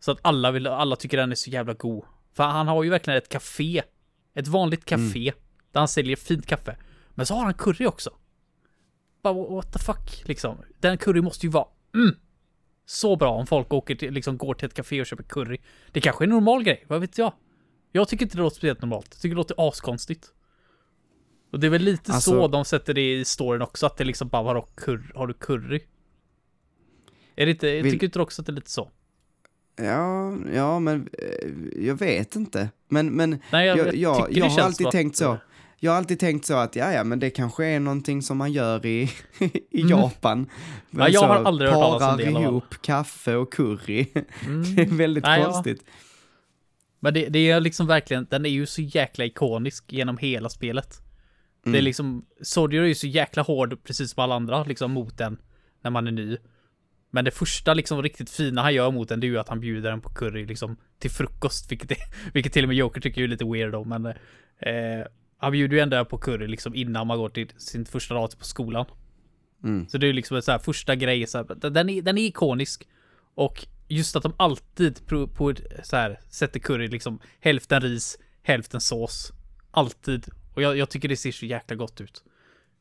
Så 0.00 0.10
att 0.12 0.18
alla 0.22 0.50
vill, 0.50 0.66
alla 0.66 0.96
tycker 0.96 1.16
den 1.16 1.30
är 1.30 1.36
så 1.36 1.50
jävla 1.50 1.74
god. 1.74 2.04
För 2.32 2.44
han 2.44 2.68
har 2.68 2.82
ju 2.84 2.90
verkligen 2.90 3.16
ett 3.18 3.28
café. 3.28 3.82
Ett 4.34 4.48
vanligt 4.48 4.84
café. 4.84 5.32
Där 5.72 5.80
han 5.80 5.88
säljer 5.88 6.16
fint 6.16 6.46
kaffe. 6.46 6.76
Men 7.14 7.26
så 7.26 7.34
har 7.34 7.44
han 7.44 7.54
curry 7.54 7.86
också. 7.86 8.10
Bara 9.22 9.34
what 9.34 9.72
the 9.72 9.78
fuck 9.78 10.22
liksom. 10.28 10.62
Den 10.80 10.98
curry 10.98 11.20
måste 11.20 11.46
ju 11.46 11.50
vara 11.52 11.66
mm, 11.94 12.14
så 12.86 13.16
bra 13.16 13.30
om 13.30 13.46
folk 13.46 13.72
åker 13.72 13.94
till, 13.94 14.14
liksom 14.14 14.38
går 14.38 14.54
till 14.54 14.66
ett 14.66 14.74
café 14.74 15.00
och 15.00 15.06
köper 15.06 15.22
curry. 15.24 15.58
Det 15.92 16.00
kanske 16.00 16.24
är 16.24 16.26
en 16.26 16.30
normal 16.30 16.62
grej, 16.62 16.84
vad 16.88 17.00
vet 17.00 17.18
jag? 17.18 17.32
Jag 17.92 18.08
tycker 18.08 18.24
inte 18.24 18.36
det 18.36 18.42
låter 18.42 18.56
speciellt 18.56 18.82
normalt. 18.82 19.06
Jag 19.10 19.20
tycker 19.20 19.34
det 19.34 19.36
låter 19.38 19.68
askonstigt. 19.68 20.32
Och 21.52 21.60
det 21.60 21.66
är 21.66 21.70
väl 21.70 21.82
lite 21.82 22.12
Alltså- 22.12 22.30
så 22.30 22.48
de 22.48 22.64
sätter 22.64 22.94
det 22.94 23.14
i 23.14 23.24
storyn 23.24 23.62
också, 23.62 23.86
att 23.86 23.96
det 23.96 24.04
liksom 24.04 24.28
bara 24.28 24.42
vadå, 24.42 24.62
curry, 24.62 25.12
har 25.14 25.26
du 25.26 25.34
curry? 25.34 25.80
Är 27.36 27.46
det 27.46 27.52
inte, 27.52 27.82
Vill- 27.82 27.92
tycker 27.92 28.06
inte 28.06 28.18
du 28.18 28.22
också 28.22 28.42
att 28.42 28.46
det 28.46 28.52
är 28.52 28.54
lite 28.54 28.70
så? 28.70 28.90
Ja, 29.78 30.36
ja, 30.54 30.78
men 30.78 31.08
eh, 31.12 31.84
jag 31.86 31.94
vet 31.98 32.36
inte. 32.36 32.68
Men, 32.88 33.10
men 33.16 33.38
Nej, 33.52 33.66
jag, 33.66 33.78
jag, 33.78 33.94
jag 33.96 34.28
jag, 34.32 34.46
har 34.46 34.60
alltid 34.60 34.90
tänkt 34.90 35.16
så. 35.16 35.38
Jag 35.80 35.90
har 35.92 35.98
alltid 35.98 36.18
tänkt 36.20 36.46
så 36.46 36.54
att, 36.54 36.76
ja, 36.76 36.92
ja, 36.92 37.04
men 37.04 37.18
det 37.18 37.30
kanske 37.30 37.64
är 37.66 37.80
någonting 37.80 38.22
som 38.22 38.36
man 38.38 38.52
gör 38.52 38.86
i, 38.86 39.02
i 39.70 39.80
Mm. 39.82 39.88
Japan. 39.90 40.50
Men 40.90 41.02
Ja, 41.06 41.08
jag 41.08 41.20
så 41.22 41.26
har 41.26 41.44
aldrig 41.44 41.70
hört 41.70 41.78
talas 41.82 42.02
om 42.02 42.08
parar 42.08 42.16
det 42.26 42.32
fall. 42.32 42.42
ihop 42.42 42.74
kaffe 42.82 43.34
och 43.36 43.52
curry. 43.52 44.06
Mm. 44.46 44.74
Det 44.76 44.82
är 44.82 44.86
väldigt 44.86 45.24
Nej, 45.24 45.40
ja. 45.40 45.50
konstigt. 45.52 45.84
Men 47.00 47.14
det, 47.14 47.28
det 47.28 47.50
är 47.50 47.60
liksom 47.60 47.86
verkligen, 47.86 48.26
den 48.30 48.46
är 48.46 48.50
ju 48.50 48.66
så 48.66 48.82
jäkla 48.82 49.24
ikonisk 49.24 49.84
genom 49.92 50.18
hela 50.18 50.48
spelet. 50.48 51.02
Det 51.64 51.68
är 51.70 51.74
Mm. 51.74 51.84
liksom, 51.84 52.24
Soldier 52.42 52.82
är 52.82 52.86
ju 52.86 52.94
så 52.94 53.06
jäkla 53.06 53.42
hård 53.42 53.84
precis 53.84 54.10
som 54.10 54.22
alla 54.24 54.34
andra 54.34 54.64
liksom 54.64 54.90
mot 54.92 55.18
den 55.18 55.38
när 55.82 55.90
man 55.90 56.06
är 56.06 56.10
ny. 56.12 56.36
Men 57.10 57.24
det 57.24 57.30
första 57.30 57.74
liksom 57.74 58.02
riktigt 58.02 58.30
fina 58.30 58.62
han 58.62 58.74
gör 58.74 58.90
mot 58.90 59.08
den 59.08 59.20
det 59.20 59.26
är 59.26 59.28
ju 59.28 59.38
att 59.38 59.48
han 59.48 59.60
bjuder 59.60 59.90
den 59.90 60.00
på 60.00 60.08
curry 60.08 60.46
liksom 60.46 60.76
till 60.98 61.10
frukost, 61.10 61.72
vilket, 61.72 61.90
är, 61.90 61.96
vilket 62.32 62.52
till 62.52 62.64
och 62.64 62.68
med 62.68 62.76
Joker 62.76 63.00
tycker 63.00 63.22
är 63.22 63.28
lite 63.28 63.44
weirdo 63.44 63.84
men 63.84 64.06
eh, 64.06 65.06
han 65.38 65.52
bjuder 65.52 65.76
ju 65.76 65.82
ändå 65.82 66.04
på 66.04 66.18
curry 66.18 66.46
liksom 66.46 66.74
innan 66.74 67.06
man 67.06 67.18
går 67.18 67.28
till 67.28 67.48
sin 67.56 67.84
första 67.84 68.14
dag 68.14 68.30
på 68.38 68.44
skolan. 68.44 68.86
Mm. 69.64 69.88
Så 69.88 69.98
det 69.98 70.06
är 70.06 70.08
ju 70.08 70.12
liksom 70.12 70.36
en 70.36 70.42
så 70.42 70.52
här 70.52 70.58
första 70.58 70.96
grej, 70.96 71.26
så 71.26 71.38
här, 71.38 71.70
den, 71.70 71.88
är, 71.88 72.02
den 72.02 72.18
är 72.18 72.22
ikonisk. 72.22 72.88
Och 73.34 73.66
just 73.88 74.16
att 74.16 74.22
de 74.22 74.32
alltid 74.36 75.06
på, 75.06 75.54
så 75.82 75.96
här, 75.96 76.20
sätter 76.28 76.60
curry 76.60 76.88
liksom 76.88 77.20
hälften 77.40 77.80
ris, 77.80 78.18
hälften 78.42 78.80
sås. 78.80 79.32
Alltid. 79.70 80.26
Och 80.54 80.62
jag, 80.62 80.76
jag 80.76 80.90
tycker 80.90 81.08
det 81.08 81.16
ser 81.16 81.32
så 81.32 81.46
jäkla 81.46 81.76
gott 81.76 82.00
ut. 82.00 82.24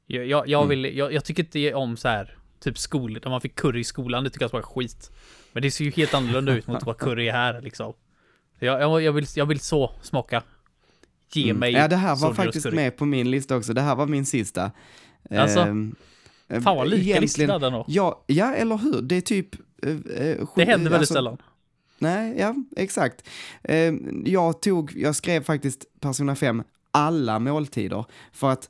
Jag, 0.06 0.26
jag, 0.26 0.48
jag, 0.48 0.66
vill, 0.66 0.98
jag, 0.98 1.14
jag 1.14 1.26
tycker 1.26 1.44
inte 1.44 1.74
om 1.74 1.98
så 1.98 2.08
här 2.08 2.38
typ 2.60 2.78
skol, 2.78 3.20
när 3.24 3.30
man 3.30 3.42
fick 3.42 3.56
curry 3.56 3.80
i 3.80 3.84
skolan, 3.84 4.24
det 4.24 4.30
tycker 4.30 4.46
jag 4.46 4.52
var 4.52 4.62
skit. 4.62 5.12
Men 5.54 5.62
det 5.64 5.72
ser 5.72 5.86
ju 5.86 5.92
helt 5.92 6.14
annorlunda 6.14 6.54
ut 6.54 6.68
mot 6.68 6.84
vad 6.86 6.98
curry 6.98 7.28
är 7.28 7.32
här 7.34 7.62
liksom. 7.62 7.94
Jag, 8.60 8.82
jag, 8.82 9.02
jag, 9.02 9.12
vill, 9.14 9.26
jag 9.36 9.46
vill 9.46 9.60
så 9.60 9.92
smaka. 10.02 10.44
Ge 11.34 11.54
mig 11.54 11.70
Mm. 11.70 11.82
Ja, 11.82 11.88
det 11.88 11.96
här 11.96 12.16
var 12.16 12.34
faktiskt 12.34 12.66
curry. 12.66 12.76
med 12.76 12.98
på 12.98 13.06
min 13.06 13.32
lista 13.32 13.56
också. 13.58 13.74
Det 13.74 13.82
här 13.82 13.96
var 13.96 14.06
min 14.08 14.26
sista. 14.26 14.72
Alltså? 15.32 15.60
Ehm, 15.60 15.96
eh, 16.48 16.62
Fan 16.62 16.78
vad 16.78 16.88
lika 16.88 17.02
egentligen- 17.02 17.22
listorna 17.22 17.60
den 17.60 17.74
då. 17.74 17.86
Ja, 17.88 18.24
ja, 18.28 18.54
eller 18.54 18.78
hur? 18.78 19.02
Det 19.02 19.16
är 19.16 19.22
typ... 19.22 19.56
eh, 19.84 19.90
eh, 19.92 19.98
Det 20.56 20.66
händer 20.66 20.74
väldigt 20.76 20.94
alltså, 20.94 21.14
sällan. 21.14 21.38
Nej, 22.00 22.36
ja, 22.40 22.56
exakt. 22.76 23.28
Eh, 23.64 23.94
jag 24.26 24.62
tog, 24.62 24.94
jag 24.96 25.16
skrev 25.16 25.44
faktiskt 25.44 25.86
Persona 26.00 26.36
5 26.36 26.64
alla 26.92 27.40
måltider 27.40 28.06
för 28.32 28.50
att 28.52 28.70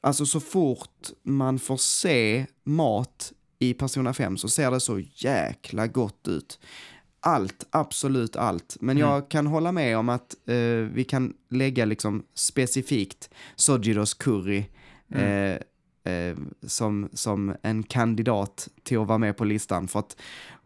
alltså 0.00 0.26
så 0.26 0.40
fort 0.40 1.10
man 1.22 1.58
får 1.58 1.76
se 1.76 2.46
mat 2.64 3.32
i 3.58 3.74
Persona 3.74 4.14
5 4.14 4.36
så 4.36 4.48
ser 4.48 4.70
det 4.70 4.80
så 4.80 4.98
jäkla 5.14 5.86
gott 5.86 6.28
ut. 6.28 6.58
Allt, 7.20 7.66
absolut 7.70 8.36
allt. 8.36 8.76
Men 8.80 8.96
Mm. 8.96 9.08
jag 9.08 9.28
kan 9.28 9.46
hålla 9.46 9.72
med 9.72 9.98
om 9.98 10.08
att 10.08 10.34
eh, 10.46 10.56
vi 10.92 11.04
kan 11.08 11.34
lägga 11.50 11.84
liksom 11.84 12.24
specifikt 12.34 13.30
Sojiros 13.56 14.14
curry 14.14 14.64
Mm. 15.14 15.22
eh, 16.04 16.12
eh, 16.12 16.36
som, 16.66 17.08
som 17.12 17.56
en 17.62 17.82
kandidat 17.82 18.68
till 18.82 18.98
att 18.98 19.06
vara 19.06 19.18
med 19.18 19.36
på 19.36 19.44
listan. 19.44 19.88
För 19.88 19.98
att, 19.98 20.16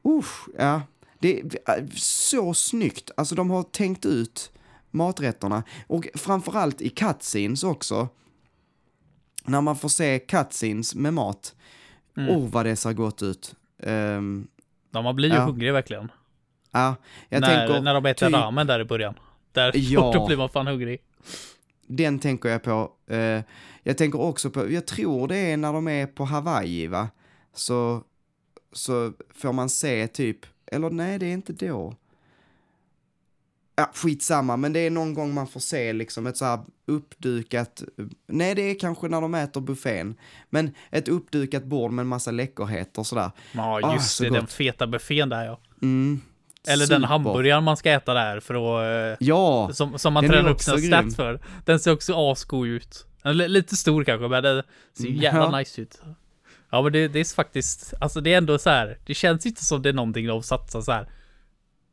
usch, 0.09 0.49
ja, 0.59 0.83
det 1.19 1.41
är 1.41 1.89
så 1.97 2.55
snyggt. 2.55 3.11
Alltså 3.17 3.35
de 3.35 3.51
har 3.51 3.63
tänkt 3.63 4.07
ut 4.07 4.53
maträtterna 4.91 5.63
och 5.87 6.09
framförallt 6.15 6.81
i 6.81 6.89
cutscenes 6.89 7.65
också. 7.65 8.09
När 9.45 9.61
man 9.61 9.77
får 9.77 9.89
se 9.89 10.19
cutscenes 10.19 10.95
med 10.95 11.15
mat. 11.15 11.55
Mm. 12.17 12.31
Oh, 12.37 12.49
vad 12.51 12.67
det 12.67 12.77
ser 12.77 12.93
gott 12.93 13.23
ut. 13.23 13.55
Um, 13.83 14.49
Ja, 14.95 15.03
man 15.03 15.17
blir 15.17 15.29
ju 15.29 15.35
Ja. 15.35 15.45
hungrig 15.45 15.73
verkligen. 15.73 16.13
ja, 16.71 16.95
jag 17.29 17.41
när, 17.41 17.57
tänker, 17.67 17.81
när 17.83 17.95
de 17.95 18.07
äter 18.07 18.27
typ- 18.27 18.35
ramen 18.37 18.67
där 18.67 18.81
i 18.81 18.85
början. 18.85 19.15
Där, 19.53 19.73
Ja. 19.75 20.13
då 20.15 20.27
blir 20.27 20.37
man 20.37 20.49
fan 20.49 20.67
hungrig. 20.67 21.01
den 21.87 22.19
tänker 22.19 22.49
jag 22.49 22.63
på. 22.63 22.93
Eh, 23.07 23.41
jag 23.83 23.99
tänker 23.99 24.21
också 24.21 24.51
på, 24.51 24.71
jag 24.73 24.87
tror 24.87 25.29
det 25.29 25.37
är 25.37 25.57
när 25.57 25.73
de 25.73 25.89
är 25.89 26.07
på 26.07 26.25
Hawaii 26.25 26.87
va? 26.87 27.09
Så, 27.55 28.03
så 28.73 29.13
får 29.35 29.53
man 29.53 29.69
se 29.69 30.07
typ, 30.09 30.39
eller 30.67 30.91
nej 30.91 31.19
det 31.19 31.27
är 31.27 31.33
inte 31.33 31.53
då. 31.53 31.95
Ja, 33.77 33.91
skitsamma, 33.95 34.57
men 34.57 34.73
det 34.73 34.81
är 34.81 34.91
någon 34.91 35.15
gång 35.15 35.35
man 35.35 35.47
får 35.47 35.61
se 35.61 35.93
liksom 35.93 36.27
ett 36.27 36.37
så 36.37 36.45
här 36.45 36.61
uppdukat, 36.87 37.83
nej 38.27 38.55
det 38.55 38.63
är 38.71 38.79
kanske 38.79 39.09
när 39.09 39.21
de 39.21 39.35
äter 39.35 39.61
buffén, 39.61 40.15
men 40.51 40.75
ett 40.91 41.09
uppdukat 41.09 41.65
bord 41.65 41.91
med 41.93 42.03
en 42.03 42.07
massa 42.09 42.31
läckerheter 42.31 43.03
sådär. 43.03 43.31
Ja, 43.53 43.81
Ah, 43.83 43.95
just 43.95 44.11
så 44.17 44.25
det. 44.25 44.31
Den 44.31 44.41
gott. 44.41 44.53
feta 44.53 44.87
buffén 44.87 45.29
där 45.29 45.45
ja. 45.45 45.61
Mm, 45.83 46.21
Eller 46.69 46.87
den 46.87 46.97
super. 47.01 47.09
hamburgaren 47.09 47.65
man 47.65 47.77
ska 47.77 47.91
äta 47.91 48.15
där 48.15 48.41
för 48.41 48.55
att... 48.55 49.13
eh, 49.21 49.27
Ja, 49.27 49.71
Som, 49.73 49.99
som 49.99 50.13
man 50.13 50.23
den 50.25 50.31
tränar 50.33 50.51
upp 50.51 50.61
sina 50.61 50.79
stats 50.79 51.17
för. 51.17 51.41
Den 51.65 51.81
ser 51.81 51.93
också 51.93 52.15
asgod 52.33 52.67
ut. 52.69 53.07
Den 53.23 53.37
lite 53.37 53.77
stor 53.77 54.05
kanske, 54.05 54.29
men 54.29 54.43
den 54.43 54.63
ser 54.99 55.05
ju 55.05 55.17
jävla 55.17 55.41
Ja. 55.53 55.59
nice 55.59 55.81
ut. 55.83 56.01
Ja, 56.71 56.83
men 56.83 56.93
det, 56.93 57.09
det 57.09 57.21
är 57.21 57.35
faktiskt, 57.35 57.95
alltså 58.01 58.21
det 58.21 58.33
är 58.33 58.39
ändå 58.39 58.59
så 58.59 58.71
här. 58.71 58.99
Det 59.07 59.15
känns 59.15 59.47
inte 59.47 59.65
som 59.65 59.83
det 59.83 59.89
är 59.89 59.93
någonting 59.93 60.27
de 60.27 60.43
satsar 60.43 60.81
så 60.81 60.93
här. 60.93 61.09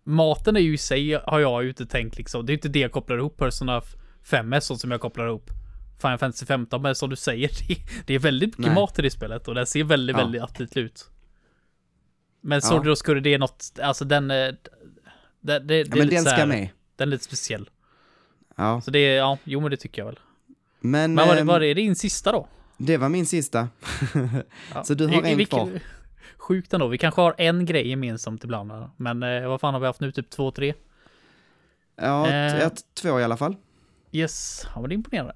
Maten 0.10 0.56
är 0.56 0.60
ju 0.60 0.74
i 0.74 0.78
sig, 0.78 1.20
har 1.26 1.40
jag 1.40 1.64
ju 1.64 1.70
inte 1.70 1.86
tänkt 1.86 2.18
liksom. 2.18 2.46
Det 2.46 2.52
är 2.52 2.54
inte 2.54 2.70
det 2.70 2.80
jag 2.80 2.92
kopplar 2.92 3.18
ihop 3.18 3.38
Persona 3.38 3.82
5 4.24 4.50
med, 4.50 4.64
så 4.64 4.76
som 4.78 4.92
jag 4.92 5.02
kopplar 5.02 5.28
ihop 5.28 5.50
Final 6.02 6.18
Fantasy 6.18 6.46
15 6.46 6.82
men 6.82 6.96
som 6.96 7.10
du 7.10 7.16
säger, 7.16 7.50
det, 8.06 8.14
är 8.16 8.20
väldigt 8.20 8.58
mycket 8.58 8.74
Nej. 8.74 8.82
mat 8.82 9.00
i 9.00 9.02
det 9.02 9.10
spelet 9.12 9.48
och 9.48 9.56
den 9.56 9.66
ser 9.66 9.84
väldigt, 9.84 10.16
Ja. 10.18 10.22
väldigt 10.24 10.42
aptitlig 10.42 10.82
ut. 10.84 11.06
Men 12.42 12.56
Ja. 12.56 12.62
Soldier 12.62 12.92
of 12.94 13.00
Curry, 13.02 13.20
det 13.20 13.34
är 13.34 13.40
något, 13.40 13.80
alltså 13.82 14.06
den... 14.06 14.32
är- 14.32 14.58
Det, 15.42 15.60
det, 15.60 15.60
det 15.60 15.76
ja 15.78 15.84
är 15.86 15.98
men 15.98 16.08
lite 16.08 16.16
den 16.16 16.24
ska 16.26 16.36
här- 16.36 16.46
med. 16.46 16.70
Den 16.96 17.08
är 17.08 17.12
lite 17.12 17.24
speciell. 17.24 17.70
Ja, 18.56 18.82
Så 18.82 18.92
det 18.92 19.00
är, 19.00 19.18
ja, 19.18 19.38
jo 19.44 19.60
men 19.60 19.72
det 19.72 19.78
tycker 19.78 20.02
jag 20.02 20.06
väl. 20.06 20.20
men, 20.80 21.14
Men 21.14 21.28
var, 21.28 21.34
det- 21.36 21.42
ehm, 21.42 21.48
var 21.48 21.60
det 21.60 21.74
din 21.74 21.96
sista 21.96 22.32
då? 22.32 22.48
det 22.78 22.98
var 22.98 23.10
min 23.10 23.26
sista. 23.26 23.68
Ja. 24.74 24.84
Så 24.84 24.94
du 24.94 25.08
har 25.08 25.26
i 25.28 25.32
en 25.32 25.38
vilken- 25.38 25.60
kvar. 25.70 25.80
Sjukt 26.50 26.74
ändå. 26.74 26.88
Vi 26.88 26.98
kanske 26.98 27.22
har 27.22 27.36
en 27.38 27.66
grej 27.66 27.88
gemensamt 27.88 28.44
ibland. 28.44 28.72
Men 28.98 29.24
eh, 29.24 29.48
vad 29.48 29.62
fan 29.62 29.74
har 29.74 29.82
vi 29.82 29.88
haft 29.88 30.00
nu? 30.00 30.12
Typ 30.12 30.30
två, 30.30 30.52
tre? 30.52 30.74
Ja, 31.96 32.28
Eh. 32.30 32.58
ja, 32.60 32.70
t- 32.70 32.82
två 32.94 33.20
i 33.20 33.24
alla 33.24 33.38
fall. 33.38 33.56
Yes, 34.12 34.68
ja 34.76 34.82
men 34.82 34.90
det 34.90 34.94
är 34.94 34.96
imponerande. 34.96 35.34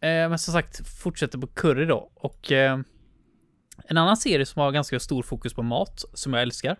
Eh, 0.00 0.28
men 0.28 0.38
som 0.38 0.52
sagt, 0.52 0.88
fortsätter 1.02 1.38
på 1.38 1.46
curry 1.46 1.84
då. 1.86 2.10
Och 2.14 2.52
eh, 2.52 2.78
en 3.88 3.96
annan 3.96 4.16
serie 4.16 4.46
som 4.46 4.62
har 4.62 4.72
ganska 4.72 5.00
stor 5.00 5.22
fokus 5.22 5.54
på 5.54 5.62
mat, 5.62 6.04
som 6.14 6.32
jag 6.32 6.42
älskar. 6.42 6.70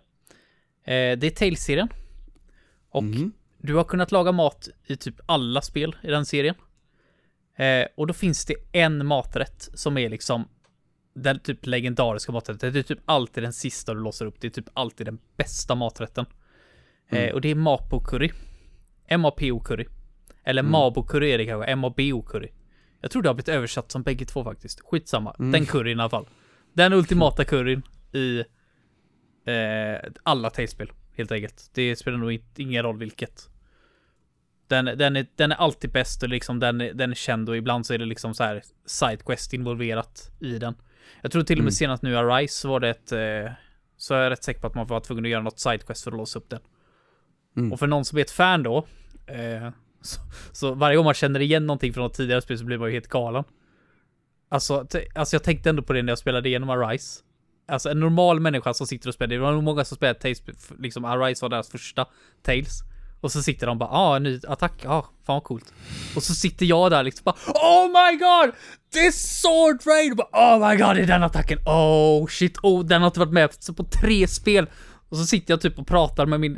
Eh, 0.83 1.17
det 1.17 1.23
är 1.23 1.29
Tales-serien. 1.29 1.87
Och 2.89 3.03
Mhm. 3.03 3.31
du 3.57 3.75
har 3.75 3.83
kunnat 3.83 4.11
laga 4.11 4.31
mat 4.31 4.69
i 4.87 4.95
typ 4.97 5.15
alla 5.25 5.61
spel 5.61 5.95
i 6.03 6.07
den 6.07 6.25
serien. 6.25 6.55
Eh, 7.55 7.87
och 7.97 8.07
då 8.07 8.13
finns 8.13 8.45
det 8.45 8.55
en 8.71 9.05
maträtt 9.05 9.69
som 9.73 9.97
är 9.97 10.09
liksom 10.09 10.47
den 11.13 11.39
typ 11.39 11.65
legendariska 11.65 12.31
maträtten. 12.31 12.73
Det 12.73 12.79
är 12.79 12.83
typ 12.83 12.99
alltid 13.05 13.43
den 13.43 13.53
sista 13.53 13.93
du 13.93 13.99
låser 13.99 14.25
upp. 14.25 14.35
Det 14.39 14.47
är 14.47 14.51
typ 14.51 14.69
alltid 14.73 15.07
den 15.07 15.19
bästa 15.37 15.75
maträtten. 15.75 16.25
Eh, 17.09 17.33
och 17.33 17.41
det 17.41 17.49
är 17.49 17.55
mapo 17.55 17.99
curry. 17.99 18.31
M-A-P-O 19.07 19.59
curry. 19.59 19.85
Eller 20.43 20.63
mabo 20.63 21.03
curry 21.03 21.31
är 21.31 21.37
det 21.37 21.45
kanske. 21.45 21.71
M-A-B-O 21.71 22.21
curry. 22.21 22.49
Jag 23.01 23.11
tror 23.11 23.21
det 23.21 23.29
har 23.29 23.33
blivit 23.33 23.49
översatt 23.49 23.91
som 23.91 24.03
bägge 24.03 24.25
två 24.25 24.43
faktiskt. 24.43 24.81
Skitsamma. 24.81 25.35
Den 25.37 25.65
curryn 25.65 25.97
i 25.97 26.01
alla 26.01 26.09
fall. 26.09 26.27
Den 26.73 26.93
ultimata 26.93 27.45
curryn 27.45 27.81
i 28.13 28.39
eh, 29.45 30.11
alla 30.23 30.49
Tales-spel. 30.49 30.91
Helt 31.15 31.31
enkelt. 31.31 31.69
Det 31.73 31.95
spelar 31.95 32.17
nog 32.17 32.43
ingen 32.55 32.83
roll 32.83 32.97
vilket. 32.97 33.49
Den, 34.67 34.85
den, 34.85 35.15
är, 35.15 35.27
den 35.35 35.51
är 35.51 35.55
alltid 35.55 35.91
bäst 35.91 36.23
och 36.23 36.29
liksom 36.29 36.59
den, 36.59 36.77
den 36.77 37.11
är 37.11 37.15
känd 37.15 37.49
och 37.49 37.57
ibland 37.57 37.85
så 37.85 37.93
är 37.93 37.97
det 37.97 38.05
liksom 38.05 38.33
så 38.33 38.43
här 38.43 38.63
sidequest 38.85 39.53
involverat 39.53 40.31
i 40.39 40.59
den. 40.59 40.75
Jag 41.21 41.31
tror 41.31 41.43
till 41.43 41.57
och 41.57 41.63
med 41.63 41.73
senast 41.73 42.03
nu 42.03 42.11
i 42.11 42.15
Arise 42.15 42.59
så 42.59 42.69
var 42.69 42.79
det 42.79 42.89
ett... 42.89 43.11
Eh, 43.11 43.51
så 43.97 44.13
är 44.13 44.23
jag 44.23 44.31
rätt 44.31 44.43
säker 44.43 44.61
på 44.61 44.67
att 44.67 44.75
man 44.75 44.87
var 44.87 44.99
tvungen 44.99 45.25
att 45.25 45.31
göra 45.31 45.41
något 45.41 45.59
sidequest 45.59 46.03
för 46.03 46.11
att 46.11 46.17
låsa 46.17 46.39
upp 46.39 46.49
den. 46.49 46.59
Mm. 47.57 47.73
Och 47.73 47.79
för 47.79 47.87
någon 47.87 48.05
som 48.05 48.17
är 48.17 48.21
ett 48.21 48.31
fan 48.31 48.63
då, 48.63 48.77
eh, 49.27 49.69
så, 50.01 50.21
så 50.51 50.73
varje 50.73 50.95
gång 50.95 51.05
man 51.05 51.13
känner 51.13 51.39
igen 51.39 51.67
någonting 51.67 51.93
från 51.93 52.03
något 52.03 52.13
tidigare 52.13 52.41
spel 52.41 52.57
så 52.57 52.65
blir 52.65 52.77
man 52.77 52.87
ju 52.87 52.93
helt 52.93 53.07
galen. 53.07 53.43
Alltså, 54.49 54.87
alltså 55.15 55.35
jag 55.35 55.43
tänkte 55.43 55.69
ändå 55.69 55.81
på 55.81 55.93
det 55.93 56.01
när 56.01 56.11
jag 56.11 56.19
spelade 56.19 56.49
igenom 56.49 56.69
Arise. 56.69 57.23
alltså 57.67 57.89
en 57.89 57.99
normal 57.99 58.39
människa 58.39 58.73
som 58.73 58.87
sitter 58.87 59.07
och 59.07 59.13
spelar, 59.13 59.35
det 59.35 59.41
var 59.41 59.51
nog 59.51 59.63
många 59.63 59.85
som 59.85 59.95
spelade 59.95 60.19
Tales, 60.19 60.43
liksom 60.79 61.05
Arise 61.05 61.45
var 61.45 61.49
deras 61.49 61.69
första 61.69 62.07
Tales. 62.41 62.79
Och 63.23 63.31
så 63.31 63.43
sitter 63.43 63.67
de 63.67 63.77
bara, 63.77 63.89
ah, 63.89 64.19
ny 64.19 64.39
attack, 64.47 64.73
ja, 64.83 64.89
ah, 64.89 65.01
fan 65.01 65.33
vad 65.35 65.43
coolt. 65.43 65.73
Och 66.15 66.23
så 66.23 66.33
sitter 66.33 66.65
jag 66.65 66.91
där 66.91 67.03
liksom 67.03 67.23
bara, 67.23 67.35
oh 67.47 67.87
my 67.87 68.17
god! 68.17 68.55
This 68.93 69.41
sword 69.41 69.81
raid! 69.85 70.15
Bara, 70.15 70.27
oh 70.31 70.69
my 70.69 70.75
god, 70.75 70.95
det 70.95 71.01
är 71.01 71.07
den 71.07 71.23
attacken! 71.23 71.59
Oh 71.65 72.27
shit, 72.27 72.57
oh, 72.63 72.85
den 72.85 73.01
har 73.01 73.07
inte 73.07 73.19
varit 73.19 73.33
med 73.33 73.49
på 73.77 73.83
tre 73.83 74.27
spel. 74.27 74.67
Och 75.09 75.17
så 75.17 75.25
sitter 75.25 75.53
jag 75.53 75.61
typ 75.61 75.79
och 75.79 75.87
pratar 75.87 76.25
med 76.25 76.39
min 76.39 76.57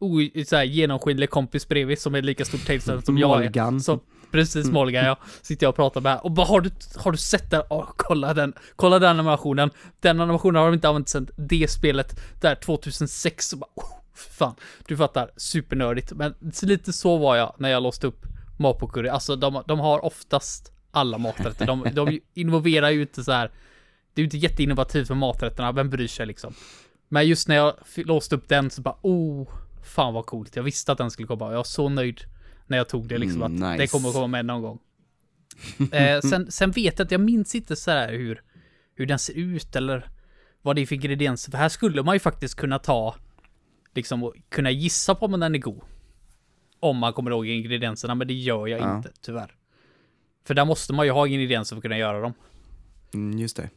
o, 0.00 0.20
så 0.46 0.56
här, 0.56 0.64
genomskinlig 0.64 1.30
kompis 1.30 1.68
bredvid 1.68 1.98
som 1.98 2.14
är 2.14 2.22
lika 2.22 2.44
stor 2.44 2.58
Tales 2.58 3.04
som 3.04 3.18
jag 3.18 3.44
är. 3.44 3.78
Så, 3.78 4.00
precis, 4.30 4.66
Molgan 4.66 5.04
ja. 5.04 5.16
Sitter 5.42 5.66
jag 5.66 5.70
och 5.70 5.76
pratar 5.76 6.00
med 6.00 6.20
och 6.22 6.30
bara 6.30 6.46
har 6.46 6.60
du, 6.60 6.70
har 6.96 7.12
du 7.12 7.18
sett 7.18 7.50
den? 7.50 7.62
Åh, 7.70 7.88
kolla 7.96 8.34
den, 8.34 8.52
kolla 8.76 8.98
den 8.98 9.10
animationen. 9.10 9.70
Den 10.00 10.20
animationen 10.20 10.56
har 10.56 10.64
de 10.64 10.74
inte 10.74 10.88
använt 10.88 11.08
sedan 11.08 11.28
det 11.36 11.70
spelet 11.70 12.20
där 12.40 12.54
2006 12.54 13.52
och 13.52 13.58
bara, 13.58 13.70
oh, 13.74 13.99
fan, 14.20 14.54
du 14.86 14.96
fattar, 14.96 15.30
supernördigt. 15.36 16.12
Men 16.12 16.34
lite 16.62 16.92
så 16.92 17.16
var 17.16 17.36
jag 17.36 17.54
när 17.58 17.68
jag 17.68 17.82
låste 17.82 18.06
upp 18.06 18.26
Mapokuri. 18.58 19.08
Alltså 19.08 19.36
de, 19.36 19.62
de 19.66 19.80
har 19.80 20.04
oftast 20.04 20.72
alla 20.90 21.18
maträtter. 21.18 21.66
De, 21.66 21.86
de 21.92 22.20
involverar 22.34 22.90
ju 22.90 23.00
inte 23.00 23.24
så 23.24 23.32
här. 23.32 23.50
Det 24.14 24.20
är 24.20 24.22
ju 24.22 24.24
inte 24.24 24.36
jätteinnovativt 24.36 25.08
med 25.08 25.18
maträtterna, 25.18 25.72
vem 25.72 25.90
bryr 25.90 26.08
sig 26.08 26.26
liksom? 26.26 26.54
Men 27.08 27.26
just 27.26 27.48
när 27.48 27.56
jag 27.56 27.74
låste 27.96 28.34
upp 28.34 28.48
den 28.48 28.70
så 28.70 28.82
bara, 28.82 28.96
oh, 29.02 29.48
fan 29.84 30.14
vad 30.14 30.26
coolt. 30.26 30.56
Jag 30.56 30.62
visste 30.62 30.92
att 30.92 30.98
den 30.98 31.10
skulle 31.10 31.28
komma. 31.28 31.50
Jag 31.50 31.56
var 31.56 31.64
så 31.64 31.88
nöjd 31.88 32.20
när 32.66 32.76
jag 32.76 32.88
tog 32.88 33.08
det 33.08 33.18
liksom. 33.18 33.42
Mm, 33.42 33.62
att 33.62 33.70
nice. 33.70 33.82
det 33.82 33.86
kommer 33.86 34.12
komma 34.12 34.26
med 34.26 34.44
någon 34.44 34.62
gång. 34.62 34.78
eh, 35.92 36.20
sen, 36.20 36.50
sen 36.50 36.70
vet 36.70 36.98
jag 36.98 37.04
att 37.04 37.10
jag 37.10 37.20
minns 37.20 37.54
inte 37.54 37.76
så 37.76 37.90
här 37.90 38.12
hur, 38.12 38.42
hur 38.94 39.06
den 39.06 39.18
ser 39.18 39.32
ut 39.32 39.76
eller 39.76 40.10
vad 40.62 40.76
det 40.76 40.82
är 40.82 40.86
för 40.86 40.94
ingredienser. 40.94 41.50
För 41.50 41.58
här 41.58 41.68
skulle 41.68 42.02
man 42.02 42.14
ju 42.14 42.20
faktiskt 42.20 42.54
kunna 42.54 42.78
ta, 42.78 43.16
liksom 43.94 44.32
kunna 44.48 44.70
gissa 44.70 45.14
på 45.14 45.26
om 45.26 45.40
den 45.40 45.54
är 45.54 45.58
god. 45.58 45.80
Om 46.80 46.96
man 46.96 47.12
kommer 47.12 47.30
ihåg 47.30 47.46
ingredienserna, 47.46 48.14
men 48.14 48.28
det 48.28 48.34
gör 48.34 48.66
jag 48.66 48.80
ja. 48.80 48.96
inte 48.96 49.10
tyvärr. 49.20 49.54
För 50.44 50.54
där 50.54 50.64
måste 50.64 50.92
man 50.92 51.06
ju 51.06 51.12
ha 51.12 51.26
ingredienser 51.26 51.76
för 51.76 51.78
att 51.78 51.82
kunna 51.82 51.98
göra 51.98 52.20
dem. 52.20 52.32
Mm, 53.14 53.38
just 53.38 53.56
det. 53.56 53.70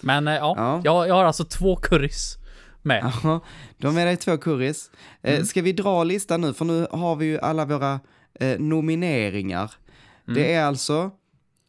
Men 0.00 0.28
eh, 0.28 0.34
ja, 0.34 0.54
ja. 0.56 0.80
Jag, 0.84 1.08
jag 1.08 1.14
har 1.14 1.24
alltså 1.24 1.44
två 1.44 1.76
currys 1.76 2.38
med. 2.82 3.12
Ja, 3.22 3.40
du 3.76 3.86
har 3.86 3.94
med 3.94 4.06
dig 4.06 4.16
två 4.16 4.38
currys. 4.38 4.90
Eh, 5.22 5.34
mm. 5.34 5.46
ska 5.46 5.62
vi 5.62 5.72
dra 5.72 6.04
listan 6.04 6.40
nu? 6.40 6.54
För 6.54 6.64
nu 6.64 6.86
har 6.90 7.16
vi 7.16 7.26
ju 7.26 7.38
alla 7.38 7.64
våra 7.64 8.00
eh, 8.34 8.58
nomineringar. 8.60 9.72
Mm. 10.28 10.34
Det 10.34 10.54
är 10.54 10.64
alltså 10.64 11.10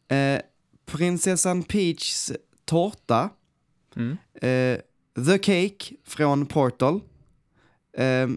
eh, 0.08 0.40
Prinsessan 0.86 1.62
Peachs 1.62 2.32
tårta, 2.64 3.30
mm. 3.96 4.16
eh, 4.34 4.78
The 5.24 5.38
Cake 5.38 5.94
från 6.04 6.46
Portal, 6.46 7.00
eh, 7.96 8.28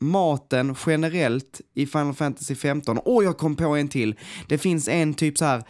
maten 0.00 0.76
generellt 0.86 1.60
i 1.74 1.86
Final 1.86 2.14
Fantasy 2.14 2.54
15. 2.54 2.98
Och 2.98 3.24
jag 3.24 3.38
kom 3.38 3.56
på 3.56 3.76
en 3.76 3.88
till. 3.88 4.14
Det 4.48 4.58
finns 4.58 4.88
en 4.88 5.14
typ 5.14 5.38
så 5.38 5.44
här 5.44 5.62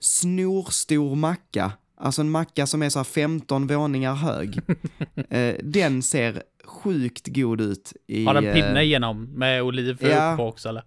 snorstor 0.00 1.16
macka 1.16 1.72
Alltså 1.96 2.20
en 2.20 2.30
macka 2.30 2.66
som 2.66 2.82
är 2.82 2.88
så 2.88 2.98
här 2.98 3.04
15 3.04 3.66
våningar 3.66 4.14
hög. 4.14 4.60
eh, 5.30 5.54
den 5.62 6.02
ser 6.02 6.42
sjukt 6.64 7.26
god 7.26 7.60
ut. 7.60 7.92
I, 8.06 8.24
Har 8.24 8.34
den 8.34 8.54
pinne 8.54 8.80
eh, 8.80 8.86
igenom 8.86 9.24
med 9.24 9.62
oliv 9.62 9.98
ja, 10.00 10.34
på 10.36 10.48
också 10.48 10.68
eller? 10.68 10.84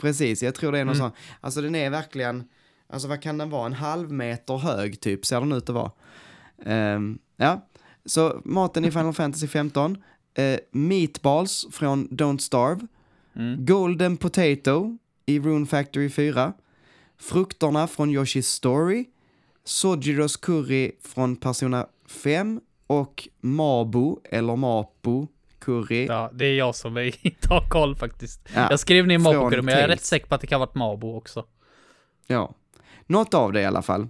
Precis, 0.00 0.42
jag 0.42 0.54
tror 0.54 0.72
det 0.72 0.78
är 0.78 0.84
någon 0.84 0.96
mm. 0.96 1.10
sån. 1.10 1.18
Alltså 1.40 1.60
den 1.60 1.74
är 1.74 1.90
verkligen, 1.90 2.44
alltså 2.88 3.08
vad 3.08 3.22
kan 3.22 3.38
den 3.38 3.50
vara, 3.50 3.66
en 3.66 3.72
halv 3.72 4.12
meter 4.12 4.56
hög 4.56 5.00
typ, 5.00 5.26
ser 5.26 5.40
den 5.40 5.52
ut 5.52 5.68
att 5.68 5.74
vara. 5.74 5.90
Eh, 6.64 7.00
ja, 7.36 7.66
så 8.04 8.40
maten 8.44 8.84
i 8.84 8.90
Final 8.90 9.12
Fantasy 9.12 9.46
15. 9.46 10.02
Eh, 10.34 10.58
meatballs 10.70 11.66
från 11.72 12.08
Don't 12.08 12.38
Starve. 12.38 12.86
Mm. 13.36 13.64
Golden 13.66 14.16
Potato 14.16 14.98
i 15.26 15.40
Rune 15.40 15.66
Factory 15.66 16.10
4. 16.10 16.52
Frukterna 17.18 17.86
från 17.86 18.10
Yoshi's 18.10 18.42
Story. 18.42 19.04
Sojiros 19.64 20.36
curry 20.36 20.92
från 21.02 21.36
Persona 21.36 21.86
5 22.06 22.60
och 22.86 23.28
Mabu, 23.40 24.16
eller 24.24 24.56
Mapo, 24.56 25.26
curry. 25.58 26.06
Ja, 26.06 26.30
det 26.32 26.46
är 26.46 26.54
jag 26.54 26.74
som 26.74 26.98
inte 27.22 27.48
har 27.48 27.68
koll 27.68 27.96
faktiskt. 27.96 28.48
Ja, 28.54 28.66
jag 28.70 28.80
skrev 28.80 29.06
ner 29.06 29.18
Mapo 29.18 29.50
curry, 29.50 29.62
men 29.62 29.74
jag 29.74 29.82
är 29.82 29.88
rätt 29.88 30.04
säker 30.04 30.26
på 30.26 30.34
att 30.34 30.40
det 30.40 30.46
kan 30.46 30.60
ha 30.60 30.66
varit 30.66 30.74
Mabo 30.74 31.16
också. 31.16 31.44
Ja, 32.26 32.54
något 33.06 33.34
av 33.34 33.52
det 33.52 33.60
i 33.60 33.64
alla 33.64 33.82
fall. 33.82 34.08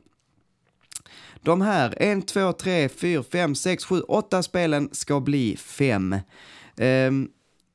De 1.42 1.60
här 1.60 1.94
1, 1.96 2.26
2, 2.28 2.52
3, 2.52 2.88
4, 2.88 3.22
5, 3.22 3.54
6, 3.54 3.84
7, 3.84 4.00
8 4.00 4.42
spelen 4.42 4.88
ska 4.92 5.20
bli 5.20 5.56
5. 5.56 6.16
Um, 6.76 7.30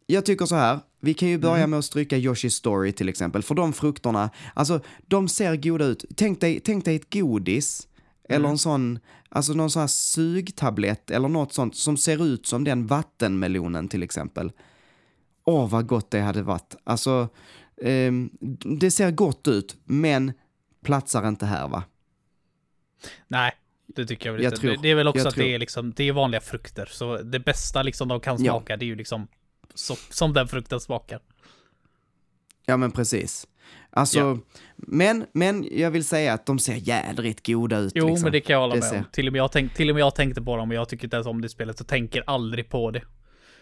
jag 0.08 0.26
tycker 0.26 0.46
så 0.46 0.56
här, 0.56 0.80
vi 1.00 1.14
kan 1.14 1.30
ju 1.30 1.38
börja 1.38 1.58
mm. 1.58 1.70
med 1.70 1.80
att 1.80 1.86
stryka 1.86 2.18
Yoshi's 2.18 2.50
Story 2.50 2.92
till 2.92 3.10
exempel, 3.10 3.44
för 3.44 3.56
de 3.56 3.74
frukterna, 3.74 4.30
alltså 4.54 4.80
de 5.08 5.28
ser 5.28 5.56
goda 5.56 5.86
ut. 5.86 6.06
Tänk 6.16 6.42
dig, 6.42 6.60
tänk 6.60 6.86
dig 6.86 6.96
ett 6.96 7.14
godis, 7.14 7.88
mm. 8.30 8.36
eller 8.36 8.50
en 8.50 8.58
sån, 8.58 9.00
alltså 9.30 9.54
någon 9.54 9.70
sån 9.72 9.80
här 9.80 9.88
sugtablett 9.88 11.12
eller 11.12 11.28
något 11.28 11.54
sånt 11.54 11.76
som 11.76 11.98
ser 11.98 12.26
ut 12.26 12.48
som 12.48 12.64
den 12.64 12.88
vattenmelonen 12.88 13.88
till 13.88 14.04
exempel. 14.04 14.52
Åh, 15.46 15.70
vad 15.70 15.88
gott 15.88 16.12
det 16.12 16.20
hade 16.20 16.42
varit. 16.42 16.76
Alltså, 16.84 17.30
eh, 17.82 18.12
det 18.80 18.92
ser 18.92 19.12
gott 19.12 19.48
ut, 19.48 19.76
men 19.84 20.34
platsar 20.84 21.28
inte 21.28 21.46
här 21.46 21.68
va? 21.68 21.84
Nej, 23.28 23.52
det 23.88 24.06
tycker 24.06 24.26
jag 24.26 24.34
väl 24.34 24.44
inte. 24.44 24.58
Tror, 24.58 24.78
det 24.82 24.90
är 24.90 24.96
väl 24.96 25.08
också 25.08 25.28
att 25.28 25.34
tror. 25.34 25.44
det 25.44 25.54
är 25.54 25.60
liksom, 25.60 25.94
det 25.96 26.04
är 26.04 26.12
vanliga 26.12 26.42
frukter, 26.42 26.90
så 26.92 27.18
det 27.18 27.40
bästa 27.40 27.84
liksom 27.84 28.08
de 28.08 28.20
kan 28.20 28.40
smaka, 28.40 28.74
ja. 28.74 28.78
det 28.78 28.86
är 28.86 28.88
ju 28.88 28.96
liksom 28.96 29.28
så, 29.74 29.96
som 29.96 30.34
den 30.34 30.48
frukten 30.48 30.80
smakar. 30.80 31.20
Ja, 32.66 32.78
men 32.78 32.92
precis. 32.92 33.48
Alltså, 33.90 34.20
ja. 34.20 34.38
men, 34.76 35.26
men 35.32 35.68
jag 35.72 35.92
vill 35.92 36.06
säga 36.06 36.34
att 36.34 36.46
de 36.46 36.60
ser 36.60 36.76
jädrigt 36.76 37.48
goda 37.48 37.78
ut. 37.78 37.92
Jo, 37.96 38.08
liksom. 38.08 38.24
men 38.24 38.32
det 38.32 38.42
kan 38.42 38.54
jag 38.54 38.62
hålla 38.62 38.76
med 38.76 38.92
om. 38.92 39.06
Till 39.12 39.28
och, 39.28 39.34
med 39.34 39.40
jag 39.40 39.52
tänk, 39.52 39.74
till 39.74 39.90
och 39.90 39.96
med 39.96 40.02
jag 40.02 40.16
tänkte 40.16 40.42
på 40.42 40.58
dem 40.58 40.70
och 40.70 40.76
jag 40.76 40.90
tycker 40.90 41.04
inte 41.04 41.16
ens 41.16 41.28
om 41.28 41.42
det 41.42 41.50
spelet, 41.50 41.78
så 41.78 41.84
tänker 41.84 42.24
aldrig 42.28 42.70
på 42.70 42.92
det. 42.92 43.02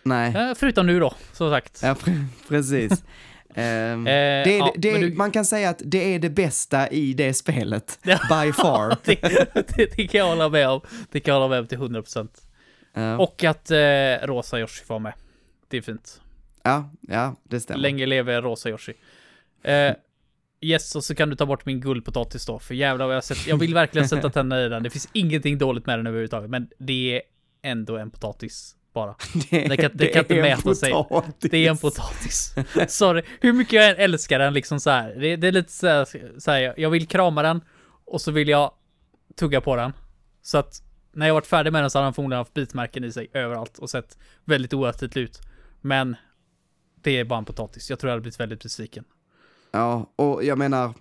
Nej. 0.04 0.36
Eh, 0.36 0.54
förutom 0.56 0.88
nu 0.88 1.00
då, 1.00 1.14
som 1.34 1.50
sagt. 1.50 1.80
Ja, 1.84 1.96
precis. 2.48 3.04
um, 3.56 4.08
eh, 4.08 4.44
det 4.44 4.58
ja, 4.58 4.74
det, 4.78 4.98
du... 4.98 5.14
Man 5.14 5.32
kan 5.32 5.46
säga 5.46 5.70
att 5.70 5.82
det 5.86 6.16
är 6.16 6.20
det 6.20 6.30
bästa 6.30 6.88
i 6.88 7.14
det 7.14 7.34
spelet. 7.34 8.00
by 8.04 8.54
far. 8.54 8.98
det, 9.04 9.22
det, 9.78 9.96
det, 9.98 10.08
kan 10.08 10.20
jag 10.20 10.28
hålla 10.28 10.50
med 10.50 10.70
om. 10.70 10.82
Det 11.12 11.20
kan 11.20 11.34
jag 11.34 11.42
hålla 11.42 11.50
med 11.50 11.60
om 11.60 11.68
till 11.68 11.78
100%. 11.78 12.28
Uh. 12.98 13.22
Och 13.22 13.44
att 13.44 13.72
eh, 13.72 14.28
Rosa 14.28 14.60
Yoshi 14.60 14.86
får 14.86 15.00
med. 15.00 15.14
Det 15.68 15.78
är 15.78 15.82
fint. 15.82 16.22
Ja, 16.64 16.90
ja, 17.02 17.36
det 17.44 17.60
stämmer. 17.60 17.82
Länge 17.82 18.06
lever 18.06 18.42
Rosa 18.42 18.70
Yoshi. 18.70 18.94
Eh, 19.64 19.94
yes, 20.62 20.96
och 20.96 21.04
så 21.04 21.16
kan 21.16 21.30
du 21.30 21.36
ta 21.36 21.46
bort 21.46 21.66
min 21.66 21.82
guldpotatis 21.82 22.46
då, 22.46 22.60
för 22.60 22.76
jävlar 22.76 23.08
vad 23.08 23.16
jag 23.16 23.24
sett. 23.24 23.48
Jag 23.48 23.58
vill 23.58 23.74
verkligen 23.74 24.10
sätta 24.10 24.30
tänderna 24.30 24.66
i 24.66 24.70
den. 24.70 24.84
Det 24.84 24.90
finns 24.90 25.10
ingenting 25.14 25.58
dåligt 25.58 25.86
med 25.86 26.00
den 26.00 26.08
överhuvudtaget, 26.08 26.50
men 26.50 26.70
det 26.78 27.16
är 27.16 27.22
ändå 27.62 27.98
en 27.98 28.12
potatis 28.12 28.76
bara. 28.94 29.16
Det, 29.50 29.68
det 29.68 29.78
kan, 29.78 29.92
det 29.94 30.08
kan 30.08 30.22
inte 30.22 30.42
mäta 30.42 30.76
sig. 30.76 30.94
Det 31.40 31.58
är 31.58 31.70
en 31.70 31.78
potatis. 31.78 32.56
Sorry. 32.88 33.24
Hur 33.42 33.54
mycket 33.54 33.74
jag 33.74 33.90
än 33.90 33.96
älskar 33.96 34.40
den 34.40 34.54
liksom 34.54 34.80
så 34.80 34.90
här. 34.90 35.16
Det, 35.16 35.36
det 35.36 35.48
är 35.48 35.52
lite 35.52 35.72
så 35.72 35.88
här, 35.88 36.40
så 36.40 36.52
här, 36.52 36.74
jag 36.78 36.90
vill 36.90 37.08
krama 37.08 37.42
den 37.42 37.62
och 38.06 38.22
så 38.22 38.32
vill 38.32 38.48
jag 38.48 38.72
tugga 39.36 39.62
på 39.62 39.76
den. 39.76 39.94
Så 40.42 40.58
att 40.58 40.82
när 41.12 41.28
jag 41.28 41.34
varit 41.34 41.48
färdig 41.48 41.74
med 41.74 41.84
den 41.84 41.90
så 41.90 42.00
har 42.00 42.04
den 42.04 42.14
förmodligen 42.14 42.38
haft 42.38 42.54
bitmärken 42.54 43.04
i 43.04 43.12
sig 43.12 43.30
överallt 43.34 43.78
och 43.78 43.90
sett 43.90 44.18
väldigt 44.46 44.74
oätligt 44.74 45.18
ut. 45.18 45.42
Men 45.82 46.16
det 46.96 47.12
är 47.12 47.24
bara 47.24 47.40
en 47.40 47.46
potatis. 47.46 47.90
Jag 47.90 48.00
tror 48.00 48.10
jag 48.10 48.14
hade 48.14 48.22
blivit 48.22 48.40
väldigt 48.40 48.64
besviken. 48.64 49.04
Ja, 49.72 50.14
och 50.16 50.44
jag 50.44 50.58
menar, 50.58 50.94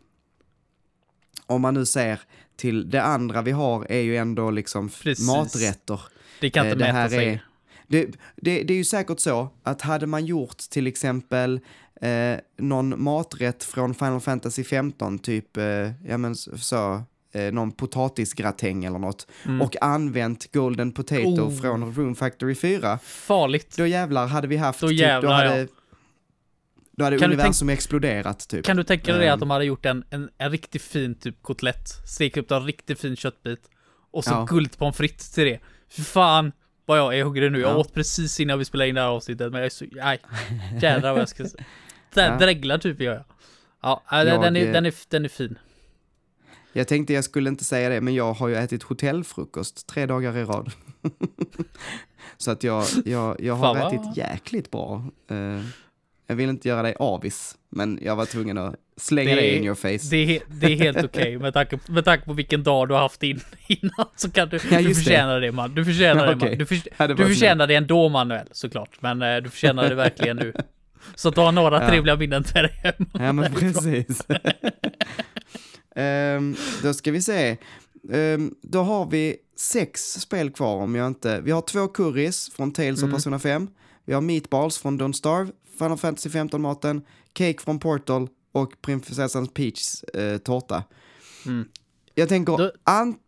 om 1.46 1.60
man 1.60 1.74
nu 1.74 1.86
ser 1.86 2.20
till 2.56 2.90
det 2.90 3.02
andra 3.02 3.42
vi 3.42 3.50
har 3.50 3.86
är 3.92 4.00
ju 4.00 4.16
ändå 4.16 4.50
liksom 4.50 4.88
Precis. 4.88 5.26
maträtter. 5.26 6.00
Det 6.40 6.50
kan 6.50 6.66
inte 6.66 6.84
eh, 6.84 6.86
det 6.86 6.92
mäta 6.92 7.10
sig. 7.10 7.28
Är, 7.28 7.44
det, 7.92 8.06
det, 8.36 8.62
det, 8.62 8.74
är 8.74 8.78
ju 8.78 8.84
säkert 8.84 9.20
så 9.20 9.48
att 9.62 9.82
hade 9.82 10.06
man 10.06 10.26
gjort 10.26 10.58
till 10.58 10.86
exempel 10.86 11.60
eh, 12.00 12.38
någon 12.58 13.02
maträtt 13.02 13.64
från 13.64 13.94
Final 13.94 14.20
Fantasy 14.20 14.64
15, 14.64 15.18
typ, 15.18 15.56
eh, 15.56 15.64
ja 16.04 16.18
men 16.18 16.34
så, 16.34 17.02
eh, 17.32 17.52
någon 17.52 17.72
potatisgratäng 17.72 18.84
eller 18.84 18.98
något 18.98 19.26
mm. 19.44 19.62
och 19.62 19.82
använt 19.82 20.52
Golden 20.52 20.92
Potato 20.92 21.42
oh. 21.42 21.60
från 21.60 21.94
Room 21.94 22.14
Factory 22.14 22.54
4. 22.54 22.98
Farligt. 23.02 23.76
Då 23.76 23.86
jävlar 23.86 24.26
hade 24.26 24.46
vi 24.46 24.56
haft, 24.56 24.80
då, 24.80 24.88
typ, 24.88 24.98
jävlar, 24.98 25.44
då 25.44 25.50
hade, 25.50 25.60
ja. 25.60 25.66
då 26.92 27.04
hade 27.04 27.24
universum 27.24 27.68
exploderat 27.68 28.48
typ. 28.48 28.64
Kan 28.64 28.76
du 28.76 28.84
tänka 28.84 29.16
dig 29.16 29.28
um. 29.28 29.34
att 29.34 29.40
de 29.40 29.50
hade 29.50 29.64
gjort 29.64 29.86
en, 29.86 30.04
en, 30.10 30.30
en 30.38 30.50
riktigt 30.50 30.82
fin 30.82 31.14
typ 31.14 31.42
kotlett, 31.42 31.88
stekt 32.06 32.36
upp 32.36 32.50
en 32.50 32.64
riktigt 32.64 33.00
fin 33.00 33.16
köttbit 33.16 33.60
och 34.10 34.24
så 34.24 34.30
ja. 34.30 34.46
guldpommes 34.48 34.96
frites 34.96 35.30
till 35.30 35.44
det. 35.44 35.60
Fy 35.90 36.02
fan 36.02 36.52
vad 36.92 36.98
jag 36.98 37.18
är 37.18 37.24
hungrig 37.24 37.52
nu. 37.52 37.60
Jag 37.60 37.78
åt 37.78 37.94
precis 37.94 38.40
innan 38.40 38.58
vi 38.58 38.64
spelade 38.64 38.88
in 38.88 38.94
det 38.94 39.00
här 39.00 39.08
avsnittet 39.08 39.52
men 39.52 39.60
jag 39.60 39.66
är 39.66 39.70
så, 39.70 39.84
nej, 39.92 40.18
jädrar 40.80 41.12
vad 41.12 41.20
jag 41.20 41.28
ska 41.28 41.44
säga. 41.44 41.64
Ja. 42.14 42.36
Dreglar 42.38 42.78
typ 42.78 43.00
gör 43.00 43.14
jag. 43.14 43.24
Ja, 43.82 44.02
den, 44.10 44.26
jag, 44.26 44.42
den, 44.42 44.56
är, 44.56 44.72
den, 44.72 44.86
är, 44.86 44.94
den 45.08 45.24
är 45.24 45.28
fin. 45.28 45.58
Jag 46.72 46.88
tänkte 46.88 47.12
jag 47.12 47.24
skulle 47.24 47.48
inte 47.50 47.64
säga 47.64 47.88
det, 47.88 48.00
men 48.00 48.14
jag 48.14 48.32
har 48.32 48.48
ju 48.48 48.54
ätit 48.54 48.82
hotellfrukost 48.82 49.86
tre 49.86 50.06
dagar 50.06 50.36
i 50.36 50.44
rad. 50.44 50.72
Så 52.36 52.50
att 52.50 52.62
jag, 52.62 52.84
jag, 53.04 53.40
jag 53.40 53.54
har 53.54 53.74
Fan, 53.74 53.86
ätit 53.86 54.16
jäkligt 54.16 54.70
bra. 54.70 55.04
Eh, 55.28 55.60
jag 56.26 56.36
vill 56.36 56.48
inte 56.48 56.68
göra 56.68 56.82
dig 56.82 56.94
avis, 56.98 57.56
men 57.70 57.98
jag 58.02 58.16
var 58.16 58.26
tvungen 58.26 58.58
att 58.58 58.74
slänga 58.96 59.34
det, 59.36 59.56
in 59.56 59.64
your 59.64 59.74
face. 59.74 60.10
Det 60.10 60.16
är, 60.36 60.42
det 60.48 60.66
är 60.66 60.76
helt 60.76 61.04
okej 61.04 61.38
med, 61.38 61.54
tanke, 61.54 61.78
med 61.88 62.04
tanke 62.04 62.24
på 62.24 62.32
vilken 62.32 62.62
dag 62.62 62.88
du 62.88 62.94
har 62.94 63.00
haft 63.00 63.22
in, 63.22 63.40
innan 63.68 64.06
så 64.16 64.30
kan 64.30 64.48
du, 64.48 64.56
Ja, 64.70 64.78
du 64.78 64.84
just 64.84 65.00
det. 65.00 65.04
förtjänar 65.04 65.40
det. 65.40 65.52
man. 65.52 65.74
Du 65.74 65.84
förtjänar 65.84 66.24
Ja, 66.26 66.30
det 66.30 66.36
okej. 66.36 66.48
man. 66.48 66.58
Du, 66.58 66.66
för, 66.66 66.78
Ja, 66.96 67.06
det 67.06 67.14
du 67.14 67.26
förtjänar 67.26 67.66
det 67.66 67.74
ändå 67.74 68.08
Manuel 68.08 68.46
såklart. 68.52 68.96
Men 69.02 69.22
eh, 69.22 69.36
du 69.36 69.50
förtjänar 69.50 69.88
det 69.88 69.94
verkligen 69.94 70.36
nu. 70.36 70.52
Så 71.14 71.28
att 71.28 71.34
du 71.34 71.40
har 71.40 71.52
några 71.52 71.82
Ja. 71.82 71.88
trevliga 71.88 72.16
minnen 72.16 72.44
till 72.44 72.54
dig 72.54 72.70
hemma. 72.82 73.06
Ja, 73.26 73.32
men 73.32 73.52
precis. 73.54 74.26
Ehm, 75.96 76.56
då 76.82 76.94
ska 76.94 77.10
vi 77.12 77.22
se. 77.22 77.56
Ehm, 78.12 78.54
då 78.62 78.82
har 78.82 79.06
vi 79.10 79.36
sex 79.56 80.00
spel 80.12 80.50
kvar 80.50 80.76
om 80.76 80.94
jag 80.94 81.06
inte... 81.06 81.40
Vi 81.40 81.50
har 81.50 81.60
två 81.62 81.88
curries 81.88 82.50
från 82.54 82.72
Tales 82.72 83.02
Mm. 83.02 83.10
of 83.14 83.16
Persona 83.16 83.38
5. 83.38 83.68
Vi 84.04 84.12
har 84.12 84.20
meatballs 84.20 84.78
från 84.78 85.00
Don't 85.00 85.12
Starve, 85.12 85.50
Final 85.78 85.98
Fantasy 85.98 86.28
15-maten, 86.28 87.02
cake 87.32 87.58
från 87.60 87.78
Portal 87.78 88.28
och 88.52 88.72
prinsessan 88.82 89.46
Peachs 89.46 90.02
eh, 90.02 90.38
tårta. 90.38 90.84
Mm. 91.46 91.68
Jag 92.14 92.28
tänker, 92.28 92.56
Då- 92.58 92.72
ant, 92.84 93.18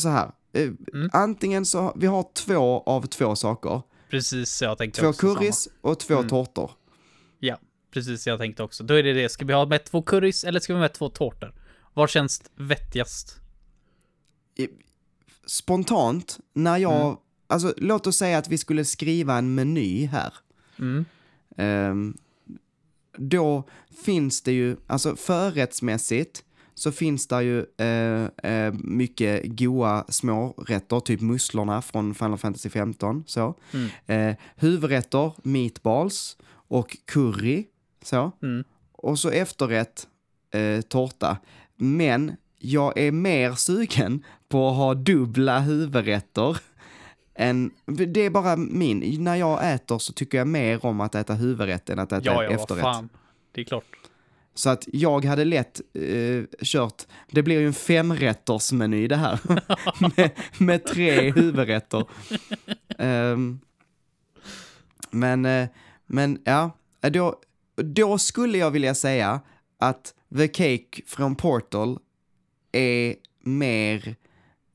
så 0.00 0.08
här. 0.08 0.30
Eh, 0.52 0.68
Mm. 0.94 1.10
Antingen 1.12 1.66
så, 1.66 1.92
vi 1.96 2.06
har 2.06 2.26
två 2.34 2.82
av 2.86 3.06
två 3.06 3.36
saker. 3.36 3.82
Precis, 4.10 4.62
jag 4.62 4.78
tänkte 4.78 5.00
Två 5.00 5.08
också 5.08 5.20
samma. 5.20 5.34
curries 5.34 5.68
och 5.80 5.98
två 5.98 6.14
Mm. 6.14 6.28
tårtor. 6.28 6.70
Ja, 7.38 7.58
precis 7.90 8.26
jag 8.26 8.38
tänkte 8.38 8.62
också. 8.62 8.84
Då 8.84 8.94
är 8.94 9.02
det 9.02 9.12
det. 9.12 9.28
Ska 9.28 9.44
vi 9.44 9.52
ha 9.52 9.66
med 9.66 9.84
två 9.84 10.02
currys 10.02 10.44
eller 10.44 10.60
ska 10.60 10.72
vi 10.72 10.76
ha 10.76 10.80
med 10.80 10.92
två 10.92 11.08
tårtor? 11.08 11.54
Vad 11.94 12.10
känns 12.10 12.42
vettigast? 12.56 13.36
spontant, 15.46 16.38
när 16.52 16.76
jag, 16.78 17.02
Mm. 17.04 17.16
alltså 17.46 17.74
låt 17.76 18.06
oss 18.06 18.16
säga 18.16 18.38
att 18.38 18.48
vi 18.48 18.58
skulle 18.58 18.84
skriva 18.84 19.38
en 19.38 19.54
meny 19.54 20.06
här. 20.06 20.34
Mm. 20.78 21.04
Ehm, 21.56 22.16
då 23.16 23.64
finns 24.04 24.42
det 24.42 24.52
ju, 24.52 24.76
alltså 24.86 25.16
förrättsmässigt 25.16 26.44
så 26.74 26.92
finns 26.92 27.26
det 27.26 27.42
ju 27.42 27.66
eh, 27.76 28.52
eh, 28.52 28.72
mycket 28.72 29.42
goa 29.44 30.04
smårätter, 30.08 31.00
typ 31.00 31.20
musslorna 31.20 31.82
från 31.82 32.14
Final 32.14 32.38
Fantasy 32.38 32.68
15. 32.68 33.24
Så. 33.26 33.54
Mm. 33.72 33.88
Eh, 34.06 34.36
huvudrätter, 34.56 35.32
meatballs 35.42 36.36
och 36.52 36.96
curry. 37.04 37.66
Så. 38.02 38.32
Mm. 38.42 38.64
Och 38.92 39.18
så 39.18 39.30
efterrätt, 39.30 40.08
eh, 40.50 40.80
tårta. 40.80 41.36
Men 41.76 42.36
jag 42.58 42.98
är 42.98 43.12
mer 43.12 43.52
sugen 43.52 44.24
på 44.48 44.68
att 44.68 44.76
ha 44.76 44.94
dubbla 44.94 45.60
huvudrätter. 45.60 46.58
Än, 47.40 47.70
det 47.86 48.20
är 48.20 48.30
bara 48.30 48.56
min, 48.56 49.24
när 49.24 49.36
jag 49.36 49.74
äter 49.74 49.98
så 49.98 50.12
tycker 50.12 50.38
jag 50.38 50.46
mer 50.46 50.86
om 50.86 51.00
att 51.00 51.14
äta 51.14 51.34
huvudrätt 51.34 51.90
än 51.90 51.98
att 51.98 52.12
äta 52.12 52.24
Ja, 52.24 52.44
ja, 52.44 52.50
efterrätt. 52.50 52.82
fan. 52.82 53.08
Det 53.52 53.60
är 53.60 53.64
klart. 53.64 53.84
Så 54.54 54.70
att 54.70 54.84
jag 54.92 55.24
hade 55.24 55.44
lätt 55.44 55.80
eh, 55.94 56.44
kört, 56.62 57.02
det 57.30 57.42
blir 57.42 57.60
ju 57.60 57.66
en 57.66 57.72
femrättersmeny 57.72 59.08
det 59.08 59.16
här. 59.16 59.40
med, 60.16 60.30
med 60.58 60.84
tre 60.84 61.30
huvudrätter. 61.32 62.04
Ehm, 62.98 63.60
men, 65.10 65.44
eh, 65.46 65.68
men 66.06 66.38
ja, 66.44 66.70
då, 67.00 67.36
då 67.76 68.18
skulle 68.18 68.58
jag 68.58 68.70
vilja 68.70 68.94
säga 68.94 69.40
att 69.78 70.14
The 70.36 70.48
Cake 70.48 71.02
från 71.06 71.36
Portal 71.36 71.98
är 72.72 73.14
mer 73.40 74.14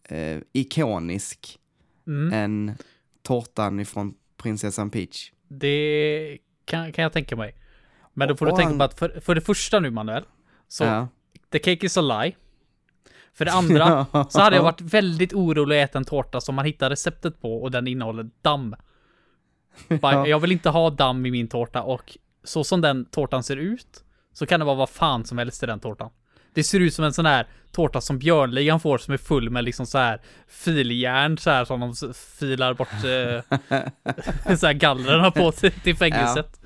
eh, 0.04 0.38
ikonisk 0.54 1.60
Mm. 2.08 2.34
än 2.34 2.78
tårtan 3.24 3.80
ifrån 3.80 4.14
prinsessan 4.38 4.90
Peach. 4.90 5.32
Det 5.48 6.38
kan, 6.66 6.92
kan 6.92 7.04
jag 7.04 7.14
tänka 7.14 7.36
mig. 7.36 7.56
Men 8.14 8.28
då 8.28 8.36
får 8.36 8.46
du 8.46 8.52
Och 8.52 8.58
tänka 8.58 8.70
han- 8.70 8.78
på 8.78 8.84
att 8.84 9.00
för, 9.00 9.20
för 9.20 9.36
det 9.36 9.42
första 9.42 9.80
nu 9.80 9.90
Manuel, 9.92 10.24
så 10.68 10.84
Ja. 10.84 11.08
the 11.52 11.60
cake 11.60 11.86
is 11.86 11.98
a 11.98 12.02
lie. 12.02 12.36
För 13.34 13.46
det 13.46 13.52
andra 13.52 14.06
så 14.30 14.42
hade 14.42 14.56
jag 14.56 14.64
varit 14.64 14.82
väldigt 14.82 15.34
orolig 15.34 15.82
att 15.82 15.90
äta 15.90 15.98
en 15.98 16.06
tårta 16.06 16.42
som 16.42 16.56
man 16.56 16.66
hittar 16.66 16.90
receptet 16.90 17.42
på 17.42 17.62
och 17.64 17.72
den 17.72 17.88
innehåller 17.88 18.30
damm. 18.42 18.76
Ja. 19.88 20.28
Jag 20.28 20.40
vill 20.40 20.52
inte 20.52 20.70
ha 20.70 20.90
damm 20.90 21.26
i 21.26 21.32
min 21.32 21.48
tårta 21.48 21.82
och 21.84 22.18
så 22.44 22.64
som 22.64 22.82
den 22.82 23.06
tårtan 23.06 23.44
ser 23.44 23.58
ut 23.58 24.04
så 24.34 24.46
kan 24.46 24.60
det 24.60 24.66
vara 24.66 24.76
vad 24.76 24.90
fan 24.90 25.26
som 25.26 25.38
helst 25.38 25.64
i 25.64 25.66
den 25.66 25.80
tårtan. 25.80 26.10
Det 26.56 26.64
ser 26.64 26.80
ut 26.80 26.94
som 26.94 27.06
en 27.06 27.14
sån 27.14 27.26
här 27.26 27.48
tårta 27.72 28.02
som 28.02 28.20
Björnligan 28.20 28.80
får 28.80 28.98
som 28.98 29.14
är 29.14 29.18
full 29.18 29.50
med 29.50 29.64
liksom 29.64 29.86
så 29.86 29.98
här 29.98 30.22
filjärn 30.48 31.38
så 31.38 31.50
här 31.50 31.66
som 31.66 31.80
de 31.80 32.14
filar 32.40 32.74
bort 32.74 32.88
eh, 32.94 34.56
så 34.58 34.68
här 34.68 34.74
gallrarna 34.74 35.32
på 35.32 35.52
till, 35.52 35.72
till 35.72 35.96
fängelset. 35.96 36.62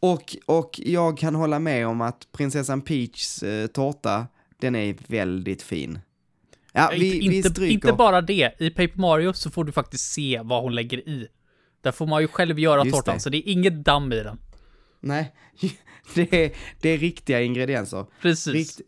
Och, 0.00 0.36
och 0.46 0.80
jag 0.84 1.18
kan 1.18 1.34
hålla 1.34 1.58
med 1.58 1.86
om 1.86 2.00
att 2.00 2.28
prinsessan 2.32 2.80
Peachs 2.80 3.42
eh, 3.42 3.66
tårta, 3.66 4.26
den 4.60 4.76
är 4.76 4.96
väldigt 5.06 5.62
fin. 5.62 5.98
Ja, 6.72 6.90
vi, 6.92 7.14
inte, 7.14 7.28
vi 7.28 7.42
stryker. 7.42 7.74
inte 7.74 7.92
bara 7.92 8.20
det, 8.20 8.60
i 8.60 8.70
Paper 8.70 9.00
Mario 9.00 9.32
så 9.32 9.50
får 9.50 9.64
du 9.64 9.72
faktiskt 9.72 10.12
se 10.12 10.40
vad 10.44 10.62
hon 10.62 10.74
lägger 10.74 11.08
i. 11.08 11.28
Där 11.82 11.92
får 11.92 12.06
man 12.06 12.22
ju 12.22 12.28
själv 12.28 12.58
göra 12.58 12.84
Just 12.84 12.96
tårtan, 12.96 13.14
det. 13.14 13.20
så 13.20 13.30
det 13.30 13.36
är 13.36 13.52
inget 13.52 13.84
damm 13.84 14.12
i 14.12 14.22
den. 14.22 14.38
Nej, 15.00 15.34
det 16.14 16.44
är, 16.44 16.52
det 16.80 16.88
är 16.88 16.98
riktiga 16.98 17.40
ingredienser. 17.40 18.06
Precis. 18.22 18.54
Rikt, 18.54 18.80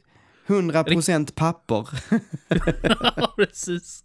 100% 0.46 1.34
papper. 1.34 1.88
Ja, 3.16 3.32
precis. 3.36 4.04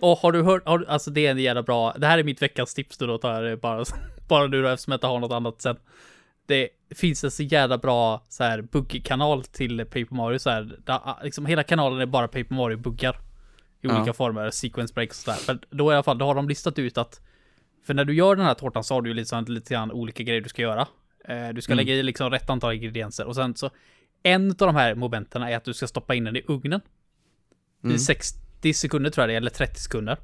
Och 0.00 0.18
har 0.18 0.32
du 0.32 0.42
hört, 0.42 0.66
har, 0.66 0.84
alltså 0.88 1.10
det 1.10 1.26
är 1.26 1.30
en 1.30 1.38
jävla 1.38 1.62
bra, 1.62 1.92
det 1.98 2.06
här 2.06 2.18
är 2.18 2.22
mitt 2.24 2.42
veckans 2.42 2.74
tips 2.74 2.98
då, 2.98 3.18
tar 3.18 3.34
jag 3.34 3.44
det 3.44 3.56
bara, 3.56 3.84
bara 4.28 4.46
nu 4.46 4.62
då 4.62 4.68
eftersom 4.68 4.90
jag 4.90 4.96
inte 4.96 5.06
har 5.06 5.18
något 5.20 5.32
annat 5.32 5.62
sen. 5.62 5.76
Det 6.46 6.68
finns 6.94 7.24
en 7.24 7.30
så 7.30 7.42
jävla 7.42 7.78
bra 7.78 8.24
så 8.28 8.44
här 8.44 8.62
bugg-kanal 8.62 9.44
till 9.44 9.78
Paper 9.84 10.14
Mario 10.14 10.38
så 10.38 10.50
här, 10.50 10.76
där, 10.86 11.00
liksom 11.24 11.46
hela 11.46 11.62
kanalen 11.62 12.00
är 12.00 12.06
bara 12.06 12.28
Paper 12.28 12.54
Mario-buggar. 12.54 13.16
I 13.80 13.86
Ja. 13.86 13.96
olika 13.98 14.12
former, 14.12 14.50
sequence 14.50 14.94
breaks 14.94 15.18
och 15.28 15.34
sådär. 15.34 15.38
Men 15.70 15.78
då 15.78 15.92
i 15.92 15.94
alla 15.94 16.02
fall, 16.02 16.18
då 16.18 16.24
har 16.26 16.34
de 16.34 16.48
listat 16.48 16.78
ut 16.78 16.98
att 16.98 17.20
för 17.86 17.94
när 17.94 18.04
du 18.04 18.14
gör 18.14 18.36
den 18.36 18.44
här 18.46 18.54
tårtan 18.54 18.84
så 18.84 18.94
har 18.94 19.02
du 19.02 19.10
ju 19.10 19.14
liksom 19.14 19.44
lite 19.44 19.74
grann 19.74 19.92
olika 19.92 20.22
grejer 20.22 20.40
du 20.40 20.48
ska 20.48 20.62
göra. 20.62 20.86
Eh, 21.24 21.48
du 21.48 21.60
ska 21.60 21.72
Mm. 21.72 21.84
lägga 21.86 21.94
i 21.98 22.02
liksom 22.02 22.30
rätt 22.30 22.50
antal 22.50 22.74
ingredienser 22.74 23.26
och 23.26 23.34
sen 23.34 23.56
så 23.56 23.70
en 24.22 24.50
av 24.50 24.56
de 24.56 24.74
här 24.76 24.94
momenten 24.94 25.42
är 25.42 25.56
att 25.56 25.64
du 25.64 25.74
ska 25.74 25.86
stoppa 25.86 26.14
in 26.14 26.24
den 26.24 26.36
i 26.36 26.42
ugnen. 26.48 26.80
Mm. 27.84 27.96
I 27.96 27.98
60 27.98 28.74
sekunder 28.74 29.10
tror 29.10 29.22
jag 29.22 29.28
det 29.28 29.34
är, 29.34 29.36
eller 29.36 29.50
30 29.50 29.80
sekunder. 29.80 30.18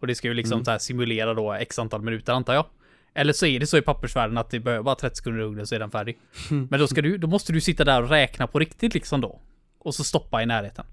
Och 0.00 0.06
det 0.06 0.14
ska 0.14 0.28
ju 0.28 0.34
liksom 0.34 0.56
Mm. 0.56 0.64
så 0.64 0.70
här 0.70 0.78
simulera 0.78 1.34
då 1.34 1.52
x 1.52 1.78
antal 1.78 2.02
minuter 2.02 2.32
antar 2.32 2.54
jag. 2.54 2.66
Eller 3.14 3.32
så 3.32 3.46
är 3.46 3.60
det 3.60 3.66
så 3.66 3.78
i 3.78 3.82
pappersvärlden 3.82 4.38
att 4.38 4.50
det 4.50 4.60
behöver 4.60 4.82
bara 4.82 4.94
30 4.94 5.16
sekunder 5.16 5.40
i 5.40 5.44
ugnen 5.44 5.66
så 5.66 5.74
är 5.74 5.78
den 5.78 5.90
färdig. 5.90 6.18
Men 6.50 6.80
då 6.80 6.86
ska 6.86 7.02
du, 7.02 7.18
då 7.18 7.26
måste 7.26 7.52
du 7.52 7.60
sitta 7.60 7.84
där 7.84 8.02
och 8.02 8.08
räkna 8.08 8.46
på 8.46 8.58
riktigt 8.58 8.94
liksom 8.94 9.20
då. 9.20 9.40
Och 9.78 9.94
så 9.94 10.04
stoppa 10.04 10.42
i 10.42 10.46
närheten. 10.46 10.84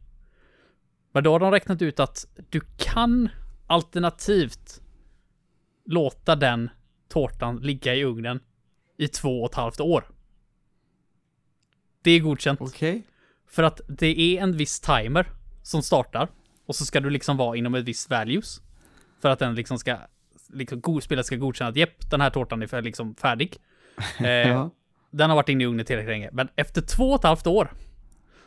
Men 1.12 1.24
då 1.24 1.32
har 1.32 1.40
de 1.40 1.52
räknat 1.52 1.82
ut 1.82 2.00
att 2.00 2.26
du 2.50 2.62
kan 2.78 3.30
alternativt 3.68 4.82
låta 5.86 6.36
den 6.36 6.70
tårtan 7.10 7.58
ligga 7.58 7.96
i 7.96 8.04
ugnen 8.04 8.40
i 8.98 9.08
två 9.08 9.42
och 9.44 9.50
ett 9.50 9.56
halvt 9.56 9.80
år. 9.80 10.04
Det 12.08 12.12
är 12.12 12.20
godkänt. 12.20 12.62
Okej. 12.62 13.04
För 13.50 13.64
att 13.64 13.82
det 13.88 14.20
är 14.20 14.44
en 14.44 14.58
viss 14.58 14.80
timer 14.80 15.28
som 15.64 15.82
startar. 15.82 16.28
Och 16.66 16.76
så 16.76 16.86
ska 16.86 17.00
du 17.00 17.10
liksom 17.10 17.38
vara 17.38 17.58
inom 17.58 17.76
ett 17.76 17.86
visst 17.86 18.10
values. 18.10 18.62
För 19.22 19.30
att 19.30 19.40
den 19.40 19.56
liksom 19.56 19.80
ska, 19.80 19.98
liksom 20.54 21.02
spelet 21.02 21.26
ska 21.26 21.36
godkänna 21.36 21.70
att 21.70 21.76
jepp, 21.76 22.10
den 22.10 22.22
här 22.22 22.30
tårtan 22.30 22.62
är 22.62 22.68
för, 22.68 22.82
liksom 22.82 23.16
färdig. 23.16 23.58
Eh, 24.20 24.28
Ja. 24.28 24.70
Den 25.12 25.30
har 25.30 25.36
varit 25.36 25.50
inne 25.50 25.64
i 25.64 25.68
ugnen 25.68 25.86
tillräckligt 25.86 26.12
länge. 26.12 26.30
Men 26.34 26.50
efter 26.56 26.82
två 26.82 27.10
och 27.10 27.20
ett 27.20 27.24
halvt 27.24 27.48
år 27.48 27.74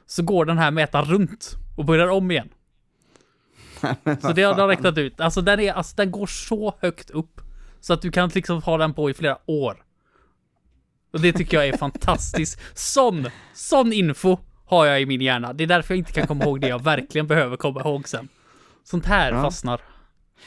så 0.06 0.22
går 0.22 0.44
den 0.44 0.58
här 0.58 0.70
mätaren 0.70 1.04
runt 1.04 1.56
och 1.76 1.84
börjar 1.84 2.08
om 2.08 2.30
igen. 2.30 2.48
Så 4.20 4.32
det 4.32 4.42
har 4.42 4.56
de 4.56 4.68
räknat 4.68 4.98
ut. 4.98 5.20
Alltså 5.20 5.40
den, 5.40 5.60
är, 5.60 5.72
alltså 5.72 5.96
den 5.96 6.10
går 6.10 6.26
så 6.26 6.74
högt 6.80 7.10
upp. 7.10 7.40
Så 7.80 7.92
att 7.92 8.02
du 8.02 8.10
kan 8.10 8.28
liksom 8.28 8.62
ha 8.62 8.78
den 8.78 8.94
på 8.94 9.10
i 9.10 9.14
flera 9.14 9.38
år. 9.46 9.84
Och 11.12 11.20
det 11.20 11.32
tycker 11.32 11.56
jag 11.56 11.68
är 11.68 11.76
fantastiskt. 11.76 12.60
Sån, 12.74 13.26
sån 13.54 13.92
info 13.92 14.36
har 14.66 14.86
jag 14.86 15.00
i 15.00 15.06
min 15.06 15.20
hjärna. 15.20 15.52
Det 15.52 15.64
är 15.64 15.68
därför 15.68 15.94
jag 15.94 15.98
inte 15.98 16.12
kan 16.12 16.26
komma 16.26 16.44
ihåg 16.44 16.60
det 16.60 16.68
jag 16.68 16.82
verkligen 16.84 17.26
behöver 17.26 17.56
komma 17.56 17.80
ihåg 17.80 18.08
sen. 18.08 18.28
Sånt 18.84 19.06
här 19.06 19.32
Ja. 19.32 19.42
fastnar. 19.42 19.80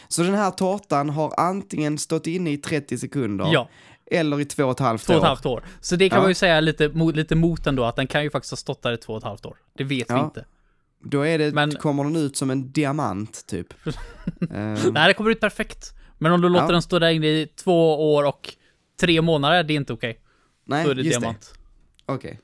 Så 0.08 0.24
den 0.24 0.34
här 0.34 0.52
tårtan 0.52 1.10
har 1.10 1.34
antingen 1.40 1.98
stått 1.98 2.28
inne 2.28 2.52
i 2.52 2.58
30 2.58 2.98
sekunder 2.98 3.50
Ja, 3.52 3.70
eller 4.12 4.40
i 4.42 4.46
två 4.46 4.64
och 4.66 4.72
ett 4.72 4.80
halvt 4.80 5.06
två 5.06 5.14
och 5.14 5.18
ett 5.18 5.24
år. 5.24 5.28
halvt 5.28 5.46
år. 5.46 5.64
Så 5.82 5.96
det 5.96 6.10
kan 6.10 6.16
Ja. 6.18 6.22
man 6.22 6.30
ju 6.32 6.36
säga 6.36 6.60
lite, 6.60 6.90
mot, 6.90 7.16
lite 7.16 7.36
mot 7.36 7.68
ändå, 7.68 7.84
att 7.86 7.96
den 7.96 8.08
kan 8.08 8.24
ju 8.24 8.30
faktiskt 8.30 8.52
ha 8.52 8.58
stått 8.58 8.82
där 8.82 8.92
i 8.94 8.98
två 8.98 9.14
och 9.14 9.18
ett 9.18 9.24
halvt 9.24 9.46
år. 9.46 9.58
Det 9.78 9.84
vet 9.84 10.10
vi 10.10 10.14
Ja. 10.14 10.24
inte. 10.26 10.46
Då 11.06 11.22
är 11.28 11.38
det, 11.38 11.54
Men- 11.54 11.72
kommer 11.72 12.04
den 12.04 12.16
ut 12.16 12.38
som 12.38 12.50
en 12.50 12.72
diamant, 12.72 13.48
typ. 13.48 13.68
Ehm, 14.52 14.74
Nej, 14.92 15.08
det 15.08 15.14
kommer 15.14 15.30
ut 15.32 15.40
perfekt. 15.40 15.94
Men 16.18 16.32
om 16.32 16.42
du 16.42 16.50
låter 16.50 16.74
den 16.74 16.82
stå 16.82 17.00
där 17.00 17.10
inne 17.10 17.28
i 17.28 17.48
två 17.64 18.14
år 18.16 18.24
och 18.26 18.54
tre 19.02 19.22
månader, 19.22 19.64
det 19.64 19.74
är 19.74 19.76
inte 19.76 19.94
okej. 19.94 20.20
Nej, 20.66 20.86
Då 20.86 20.92
är 20.92 20.96
det 20.96 21.02
just 21.02 21.20
diamant. 21.20 21.54
det. 22.06 22.14
Okej. 22.14 22.40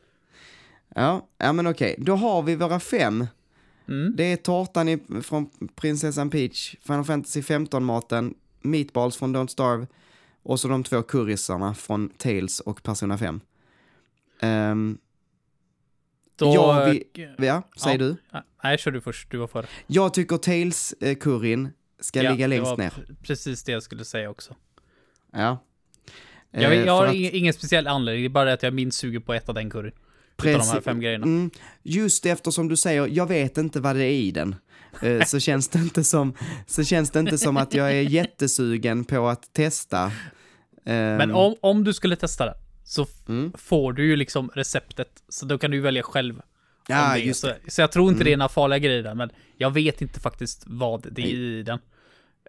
Ja, 0.95 1.27
ja 1.37 1.53
men 1.53 1.67
okej. 1.67 1.95
Då 1.97 2.15
har 2.15 2.41
vi 2.43 2.55
våra 2.55 2.79
fem. 2.79 3.27
Mm. 3.87 4.15
Det 4.15 4.23
är 4.23 4.35
tårtan 4.35 4.89
i, 4.89 4.99
från 5.23 5.49
Prinsessan 5.75 6.29
Peach, 6.29 6.75
Final 6.81 7.03
Fantasy 7.05 7.41
15-maten, 7.41 8.33
Meatballs 8.61 9.17
från 9.17 9.35
Don't 9.35 9.47
Starve 9.47 9.87
och 10.43 10.59
så 10.59 10.67
de 10.67 10.83
två 10.83 11.01
currysarna 11.01 11.73
från 11.73 12.09
Tales 12.09 12.59
och 12.59 12.83
Persona 12.83 13.17
5. 13.17 13.41
Ehm, 14.39 14.97
Då... 16.35 16.45
Ja, 16.55 16.85
vi- 16.85 17.03
ja, 17.37 17.61
säger 17.77 17.99
Ja. 17.99 18.05
du? 18.05 18.41
Nej, 18.63 18.77
kör 18.77 18.91
du 18.91 19.01
först. 19.01 19.31
Du 19.31 19.37
var 19.37 19.47
före. 19.47 19.65
Jag 19.87 20.13
tycker 20.13 20.35
Tales-curryn 20.37 21.69
ska 21.99 22.23
Ja, 22.23 22.31
ligga 22.31 22.47
längst 22.47 22.77
ner. 22.77 22.89
pr- 22.89 23.15
Precis 23.23 23.63
det 23.63 23.71
jag 23.71 23.83
skulle 23.83 24.05
säga 24.05 24.29
också. 24.29 24.55
Ja. 25.31 25.57
Jag, 26.51 26.63
Eh, 26.73 26.85
jag 26.85 26.93
har 26.93 27.01
för 27.07 27.09
att- 27.27 27.33
ingen, 27.33 27.53
speciell 27.53 27.87
anledning, 27.87 28.23
det 28.23 28.27
är 28.27 28.29
bara 28.29 28.45
det 28.45 28.53
att 28.53 28.63
jag 28.63 28.73
minns 28.73 28.95
suger 28.97 29.19
på 29.19 29.33
ett 29.33 29.49
av 29.49 29.55
den 29.55 29.69
curryn. 29.69 29.91
Utav 30.37 30.45
de 30.45 30.51
här 30.51 30.59
Precis. 30.59 30.83
fem 30.85 30.99
grejerna. 30.99 31.23
Mm, 31.25 31.51
just 31.83 32.25
eftersom 32.25 32.67
du 32.67 32.77
säger, 32.77 33.07
jag 33.07 33.27
vet 33.27 33.57
inte 33.57 33.79
vad 33.79 33.95
det 33.95 34.03
är 34.05 34.11
i 34.11 34.31
den, 34.31 34.55
eh, 35.01 35.25
så, 35.25 35.39
känns 35.49 35.67
det 35.67 35.79
inte 35.79 36.03
som, 36.03 36.33
så 36.67 36.83
känns 36.83 37.11
det 37.11 37.19
inte 37.19 37.37
som 37.37 37.57
att 37.57 37.73
jag 37.73 37.91
är 37.91 38.01
jättesugen 38.01 39.05
på 39.05 39.27
att 39.27 39.53
testa. 39.53 40.11
Ehm, 40.85 41.17
Men 41.17 41.31
om, 41.31 41.55
om 41.61 41.83
du 41.83 41.93
skulle 41.93 42.15
testa 42.15 42.45
det, 42.45 42.53
så 42.83 43.07
Mm. 43.29 43.51
får 43.57 43.93
du 43.93 44.05
ju 44.07 44.15
liksom 44.15 44.49
receptet, 44.55 45.09
så 45.29 45.45
då 45.45 45.57
kan 45.57 45.71
du 45.71 45.79
välja 45.79 46.03
själv. 46.03 46.41
Ja, 46.87 47.13
det. 47.13 47.19
just 47.19 47.41
så, 47.41 47.47
det. 47.47 47.53
Mm. 47.53 47.65
så 47.69 47.81
jag 47.81 47.91
tror 47.91 48.11
inte 48.11 48.23
det 48.23 48.33
är 48.33 48.37
några 48.37 48.49
farliga 48.49 48.79
grejer 48.79 49.03
där, 49.03 49.15
men 49.15 49.29
jag 49.57 49.71
vet 49.73 50.01
inte 50.01 50.19
faktiskt 50.19 50.63
vad 50.67 51.07
det 51.13 51.21
är 51.21 51.35
i 51.35 51.63
den. 51.63 51.79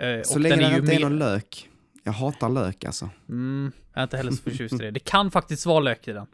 Eh, 0.00 0.22
Så 0.24 0.34
och 0.34 0.40
länge 0.40 0.56
den 0.56 0.58
det 0.62 0.66
är 0.66 0.70
ju 0.74 0.80
inte 0.80 0.94
är 0.94 1.00
någon 1.00 1.18
lök. 1.18 1.68
Jag 2.10 2.14
hatar 2.14 2.48
lök 2.48 2.84
alltså. 2.84 3.08
Mm, 3.28 3.72
jag 3.92 3.98
är 4.00 4.02
inte 4.02 4.16
heller 4.16 4.30
så 4.32 4.42
förtjust 4.42 4.74
i 4.74 4.78
det. 4.78 4.90
Det 4.90 5.00
kan 5.00 5.30
faktiskt 5.30 5.66
vara 5.66 5.80
lök 5.80 6.08
i 6.08 6.12
den. 6.12 6.26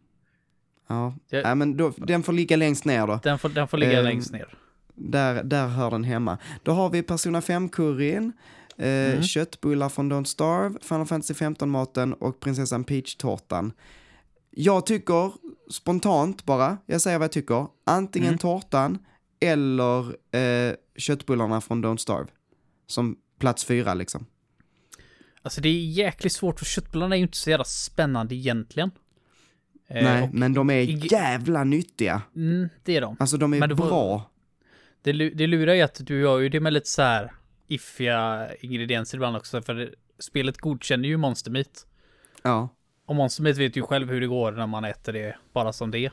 Ja, 0.89 1.15
Jag- 1.29 1.43
Nej, 1.45 1.55
men 1.55 1.77
då, 1.77 1.93
den 1.97 2.23
får 2.23 2.33
ligga 2.33 2.57
längst 2.57 2.85
ner 2.85 3.07
då. 3.07 3.21
Den 3.23 3.39
får, 3.39 3.49
den 3.49 3.69
får 3.69 3.79
ligga 3.79 3.99
Ehm, 3.99 4.05
längst 4.05 4.33
ner. 4.33 4.55
Där, 4.95 5.43
där 5.45 5.69
hör 5.69 5.91
den 5.91 6.05
hemma. 6.05 6.39
Då 6.63 6.73
har 6.73 6.91
vi 6.91 7.03
Persona 7.03 7.41
5-curryn, 7.41 8.33
eh, 8.79 8.87
Mm. 8.89 9.23
köttbullar 9.23 9.89
från 9.89 10.13
Don't 10.13 10.25
Starve, 10.25 10.79
Final 10.83 11.07
Fantasy 11.07 11.35
15-maten 11.35 12.13
och 12.13 12.41
Prinsessan 12.41 12.85
Peach-tårtan. 12.85 13.73
Jag 14.51 14.87
tycker, 14.87 15.33
spontant 15.71 16.45
bara, 16.45 16.79
jag 16.87 17.01
säger 17.01 17.19
vad 17.19 17.25
jag 17.25 17.33
tycker, 17.33 17.67
antingen 17.87 18.29
Mm. 18.29 18.39
tårtan 18.39 18.99
eller 19.41 20.07
eh, 20.37 20.75
köttbullarna 20.97 21.61
från 21.61 21.85
Don't 21.85 21.97
Starve. 21.97 22.27
Som 22.87 23.17
plats 23.39 23.65
fyra 23.65 23.95
liksom. 23.95 24.27
Alltså 25.47 25.61
det 25.61 25.69
är 25.69 25.73
jäkligt 25.85 26.33
svårt, 26.33 26.59
för 26.59 26.67
köttbullarna 26.67 27.15
är 27.15 27.19
ju 27.19 27.23
inte 27.23 27.37
så 27.37 27.51
jävla 27.51 27.65
spännande 27.65 28.35
egentligen. 28.35 28.91
Eh, 29.89 30.05
Nej, 30.05 30.23
och- 30.23 30.35
men 30.35 30.55
de 30.55 30.71
är 30.71 31.13
jävla 31.13 31.65
nyttiga. 31.65 32.23
Mm, 32.37 32.69
det 32.85 32.97
är 32.97 33.01
de. 33.01 33.17
Alltså 33.21 33.37
de 33.37 33.55
är 33.55 33.67
det 33.67 33.75
bra. 33.75 34.31
Det, 35.03 35.13
lu- 35.13 35.33
det 35.35 35.47
lurar 35.47 35.75
ju 35.75 35.83
att 35.83 36.01
du 36.07 36.21
gör 36.21 36.39
ju 36.39 36.49
det 36.49 36.61
med 36.61 36.73
lite 36.73 36.89
så 36.89 37.03
här 37.03 37.33
iffiga 37.67 38.49
ingredienser 38.61 39.19
ibland 39.19 39.37
också, 39.37 39.63
för 39.63 39.75
det, 39.75 39.91
spelet 40.19 40.59
godkänner 40.59 41.09
ju 41.09 41.17
Monster 41.17 41.51
Meat. 41.51 41.87
Ja, 42.43 42.69
Och 43.07 43.15
Monster 43.17 43.43
Meat 43.43 43.57
vet 43.57 43.77
ju 43.77 43.83
själv 43.83 44.11
hur 44.11 44.21
det 44.21 44.27
går 44.27 44.53
när 44.53 44.67
man 44.67 44.85
äter 44.85 45.13
det 45.13 45.37
bara 45.53 45.73
som 45.73 45.91
det 45.91 46.11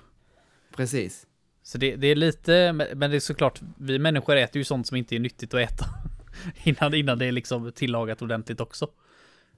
precis. 0.75 1.27
Så 1.63 1.77
det, 1.77 1.95
det 1.95 2.07
är 2.07 2.15
lite, 2.15 2.73
men 2.73 3.11
det 3.11 3.15
är 3.15 3.19
såklart, 3.19 3.61
vi 3.77 3.99
människor 3.99 4.35
äter 4.35 4.57
ju 4.57 4.63
sånt 4.63 4.87
som 4.87 4.97
inte 4.97 5.15
är 5.15 5.19
nyttigt 5.19 5.53
att 5.53 5.59
äta. 5.71 5.85
innan, 6.63 6.93
innan 6.93 7.17
det 7.19 7.25
är 7.25 7.31
liksom 7.31 7.71
tillagat 7.71 8.21
ordentligt 8.21 8.59
också. 8.61 8.87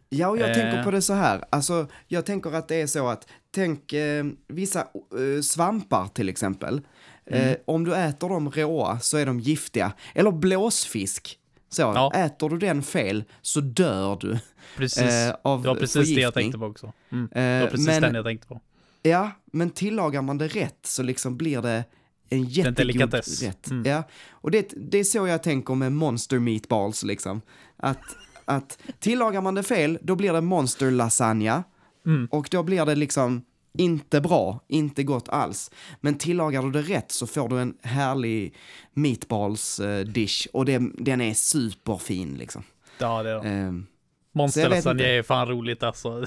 Ja, 0.09 0.27
och 0.27 0.37
jag 0.37 0.49
Eh. 0.49 0.53
tänker 0.55 0.83
på 0.83 0.91
det 0.91 1.01
så 1.01 1.13
här. 1.13 1.43
Alltså, 1.49 1.87
jag 2.07 2.25
tänker 2.25 2.51
att 2.55 2.67
det 2.67 2.75
är 2.81 2.87
så 2.87 3.07
att, 3.07 3.27
tänk 3.51 3.93
eh, 3.93 4.25
vissa 4.47 4.79
eh, 4.79 5.41
svampar 5.41 6.07
till 6.07 6.29
exempel. 6.29 6.81
Mm. 7.27 7.49
Eh, 7.49 7.57
om 7.65 7.83
du 7.83 7.95
äter 7.95 8.29
dem 8.29 8.51
råa 8.51 8.99
så 8.99 9.17
är 9.17 9.25
de 9.25 9.39
giftiga. 9.39 9.91
Eller 10.15 10.31
blåsfisk. 10.31 11.39
Så, 11.69 11.81
Ja. 11.81 12.11
äter 12.15 12.49
du 12.49 12.57
den 12.57 12.83
fel 12.83 13.23
så 13.41 13.61
dör 13.61 14.17
du. 14.21 14.39
Precis. 14.77 15.03
Eh, 15.03 15.35
av 15.41 15.61
det 15.61 15.67
var 15.67 15.75
precis 15.75 15.93
det 16.15 16.21
jag 16.21 16.33
förgiftning. 16.33 16.43
tänkte 16.43 16.57
på 16.59 16.65
också. 16.65 16.93
Mm. 17.11 17.29
Det 17.33 17.39
Eh, 17.41 17.61
var 17.61 17.67
precis 17.69 17.87
men, 17.87 18.01
den 18.01 18.15
jag 18.15 18.25
tänkte 18.25 18.47
på. 18.47 18.61
Ja, 19.03 19.31
men 19.45 19.69
tillagar 19.69 20.21
man 20.21 20.37
det 20.37 20.47
rätt 20.47 20.79
så 20.83 21.03
liksom 21.03 21.37
blir 21.37 21.61
det 21.61 21.83
en 22.29 22.43
jättegod 22.43 23.13
rätt. 23.13 23.69
Mm. 23.69 23.83
Ja, 23.85 24.03
och 24.31 24.51
det, 24.51 24.73
det 24.77 24.97
är 24.97 25.03
så 25.03 25.27
jag 25.27 25.43
tänker 25.43 25.75
med 25.75 25.91
monster 25.91 26.39
meatballs 26.39 27.03
liksom. 27.03 27.41
Att, 27.77 27.99
att 28.45 28.79
tillagar 28.99 29.41
man 29.41 29.55
det 29.55 29.63
fel, 29.63 29.97
då 30.01 30.15
blir 30.15 30.33
det 30.33 30.41
monster 30.41 30.91
lasagna. 30.91 31.63
Mm. 32.05 32.27
Och 32.31 32.47
då 32.51 32.63
blir 32.63 32.85
det 32.85 32.95
liksom 32.95 33.45
inte 33.77 34.21
bra, 34.21 34.59
inte 34.67 35.03
gott 35.03 35.29
alls. 35.29 35.71
Men 36.01 36.17
tillagar 36.17 36.63
du 36.63 36.71
det 36.71 36.81
rätt 36.81 37.11
så 37.11 37.27
får 37.27 37.49
du 37.49 37.59
en 37.59 37.77
härlig 37.81 38.55
meatballs 38.93 39.79
eh, 39.79 40.05
dish 40.05 40.47
och 40.53 40.65
det, 40.65 40.81
den 40.97 41.21
är 41.21 41.33
superfin 41.33 42.33
liksom. 42.37 42.63
Ja, 42.97 43.23
det 43.23 43.29
är 43.29 43.35
de. 43.35 43.45
Eh, 43.47 43.51
Så 43.51 44.59
jag 44.59 44.71
Monster 44.71 44.91
inte. 44.91 45.05
är 45.07 45.23
fan 45.23 45.47
roligt 45.47 45.83
alltså. 45.83 46.19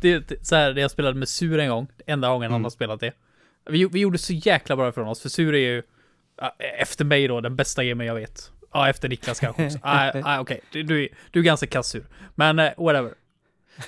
det, 0.00 0.28
det, 0.28 0.46
så 0.46 0.56
här, 0.56 0.74
när 0.74 0.80
jag 0.80 0.90
spelade 0.90 1.18
med 1.18 1.28
Sur 1.28 1.58
en 1.58 1.68
gång, 1.70 1.86
enda 2.06 2.28
gången 2.28 2.42
Mm. 2.42 2.52
han 2.52 2.62
har 2.62 2.70
spelat 2.70 3.00
det. 3.00 3.12
Vi, 3.70 3.84
vi 3.84 4.00
gjorde 4.00 4.18
så 4.18 4.32
jäkla 4.32 4.76
bra 4.76 4.88
ifrån 4.88 5.08
oss, 5.08 5.20
för 5.20 5.28
Sur 5.28 5.54
är 5.54 5.58
ju, 5.58 5.82
efter 6.80 7.04
mig 7.04 7.28
då, 7.28 7.40
den 7.40 7.56
bästa 7.56 7.84
gamen 7.84 8.06
jag 8.06 8.14
vet. 8.14 8.50
Ja, 8.74 8.88
efter 8.88 9.08
Niklas 9.08 9.40
kanske 9.40 9.64
också. 9.66 9.78
Ah, 9.82 10.10
ah, 10.24 10.40
Okej, 10.40 10.60
du, 10.70 10.82
du, 10.82 11.02
är- 11.04 11.08
du 11.30 11.38
är 11.40 11.44
ganska 11.44 11.66
kass 11.66 11.88
Sur. 11.88 12.06
Men 12.34 12.58
eh, 12.58 12.70
whatever. 12.76 13.14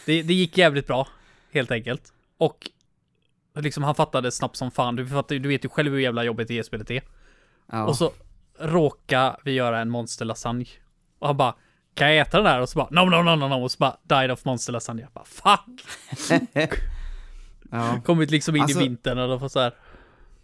Det, 0.05 0.23
det 0.23 0.35
gick 0.35 0.59
jävligt 0.59 0.87
bra, 0.87 1.09
helt 1.53 1.71
enkelt. 1.71 2.13
Och 2.39 2.71
liksom 3.55 3.83
han 3.85 3.95
fattade 3.95 4.33
snabbt 4.33 4.57
som 4.57 4.71
fan. 4.71 4.97
Du, 4.97 5.07
fattar, 5.07 5.37
du 5.37 5.49
vet 5.49 5.65
ju 5.65 5.69
själv 5.69 5.93
hur 5.93 5.99
jävla 6.01 6.25
jobbigt 6.25 6.49
det 6.49 6.65
spelet 6.65 6.91
är. 6.91 7.03
ja. 7.73 7.85
Och 7.87 7.97
så 7.97 8.13
råkar 8.59 9.37
vi 9.45 9.53
göra 9.53 9.81
en 9.81 9.91
monster 9.91 10.25
lasagne. 10.25 10.67
Och 11.19 11.27
han 11.27 11.37
bara, 11.37 11.55
kan 11.95 12.15
jag 12.15 12.27
äta 12.27 12.37
den 12.37 12.47
här? 12.47 12.61
Och 12.61 12.69
så 12.69 12.79
bara, 12.79 12.89
no, 12.91 13.11
no, 13.11 13.23
no, 13.23 13.37
no, 13.37 13.49
no. 13.49 13.63
Och 13.63 13.71
så 13.73 13.79
bara, 13.79 13.97
died 14.03 14.31
of 14.31 14.45
monster 14.45 14.73
lasagne. 14.73 15.03
Jag 15.03 15.11
bara, 15.13 15.25
fuck! 15.25 15.87
ja. 17.71 18.01
Kommit 18.05 18.31
liksom 18.31 18.57
in 18.57 18.63
Alltså- 18.63 18.81
i 18.81 18.83
vintern 18.83 19.41
får 19.41 19.49
så 19.49 19.61
här. 19.61 19.73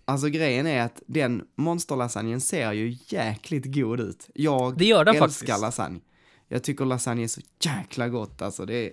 Alltså 0.04 0.28
grejen 0.28 0.66
är 0.66 0.80
att 0.82 1.02
den 1.06 1.42
monsterlasagnen 1.56 2.40
ser 2.40 2.72
ju 2.72 2.96
jäkligt 3.08 3.74
god 3.74 4.00
ut. 4.00 4.28
Jag 4.34 4.78
Det 4.78 4.84
gör 4.84 5.04
den 5.04 5.14
älskar 5.14 5.28
faktiskt. 5.28 5.60
lasagne. 5.60 6.00
Jag 6.48 6.62
tycker 6.62 6.84
lasagne 6.84 7.22
är 7.24 7.28
så 7.28 7.40
jäkla 7.64 8.08
gott, 8.08 8.42
alltså 8.42 8.64
det 8.66 8.74
är 8.86 8.92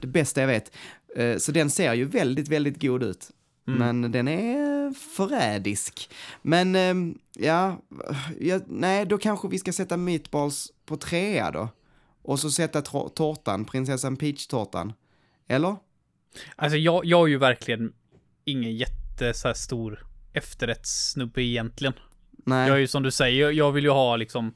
det 0.00 0.06
bästa 0.06 0.40
jag 0.40 0.48
vet. 0.48 0.72
Eh, 1.16 1.36
Så 1.36 1.52
den 1.52 1.70
ser 1.70 1.94
ju 1.94 2.04
väldigt, 2.04 2.48
väldigt 2.48 2.82
god 2.82 3.02
ut. 3.02 3.30
Mm. 3.68 3.78
Men 3.78 4.12
den 4.12 4.28
är 4.28 4.94
förrädisk. 4.94 6.10
Men 6.42 6.74
ehm, 6.74 7.18
ja, 7.38 7.80
ja, 8.40 8.60
nej, 8.66 9.06
då 9.06 9.18
kanske 9.18 9.48
vi 9.48 9.58
ska 9.58 9.72
sätta 9.72 9.96
meatballs 9.96 10.72
på 10.86 10.96
trea 10.96 11.50
då. 11.50 11.68
Och 12.22 12.40
så 12.40 12.50
sätta 12.50 12.82
tå- 12.82 13.08
tårtan, 13.08 13.64
prinsessan 13.64 14.16
Peach-tårtan. 14.16 14.92
Eller? 15.48 15.76
Alltså 16.56 16.76
jag, 16.78 17.04
jag 17.04 17.22
är 17.22 17.26
ju 17.30 17.38
verkligen 17.38 17.92
ingen 18.44 18.76
jätte 18.76 19.34
så 19.34 19.48
här 19.48 19.54
stor 19.54 20.06
efterrättssnubbe 20.32 21.42
egentligen. 21.42 21.92
Nej. 22.30 22.68
Jag 22.68 22.76
är 22.76 22.80
ju 22.80 22.86
som 22.86 23.02
du 23.02 23.10
säger, 23.10 23.50
jag, 23.50 23.72
vill 23.72 23.84
ju 23.84 23.90
ha 23.90 24.16
liksom 24.16 24.54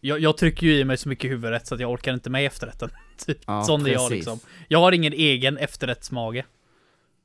jag, 0.00 0.20
jag 0.20 0.36
trycker 0.36 0.66
ju 0.66 0.78
i 0.78 0.84
mig 0.84 0.96
så 0.96 1.08
mycket 1.08 1.30
huvudrätt 1.30 1.66
så 1.66 1.74
att 1.74 1.80
jag 1.80 1.90
orkar 1.90 2.14
inte 2.14 2.30
med 2.30 2.46
efterrätten. 2.46 2.90
Typ. 3.26 3.38
Ja, 3.46 3.64
Sån 3.64 3.86
är 3.86 3.90
jag 3.90 3.98
precis. 4.00 4.10
liksom. 4.10 4.38
Jag 4.68 4.78
har 4.78 4.92
ingen 4.92 5.12
egen 5.12 5.58
efterrättsmage. 5.58 6.44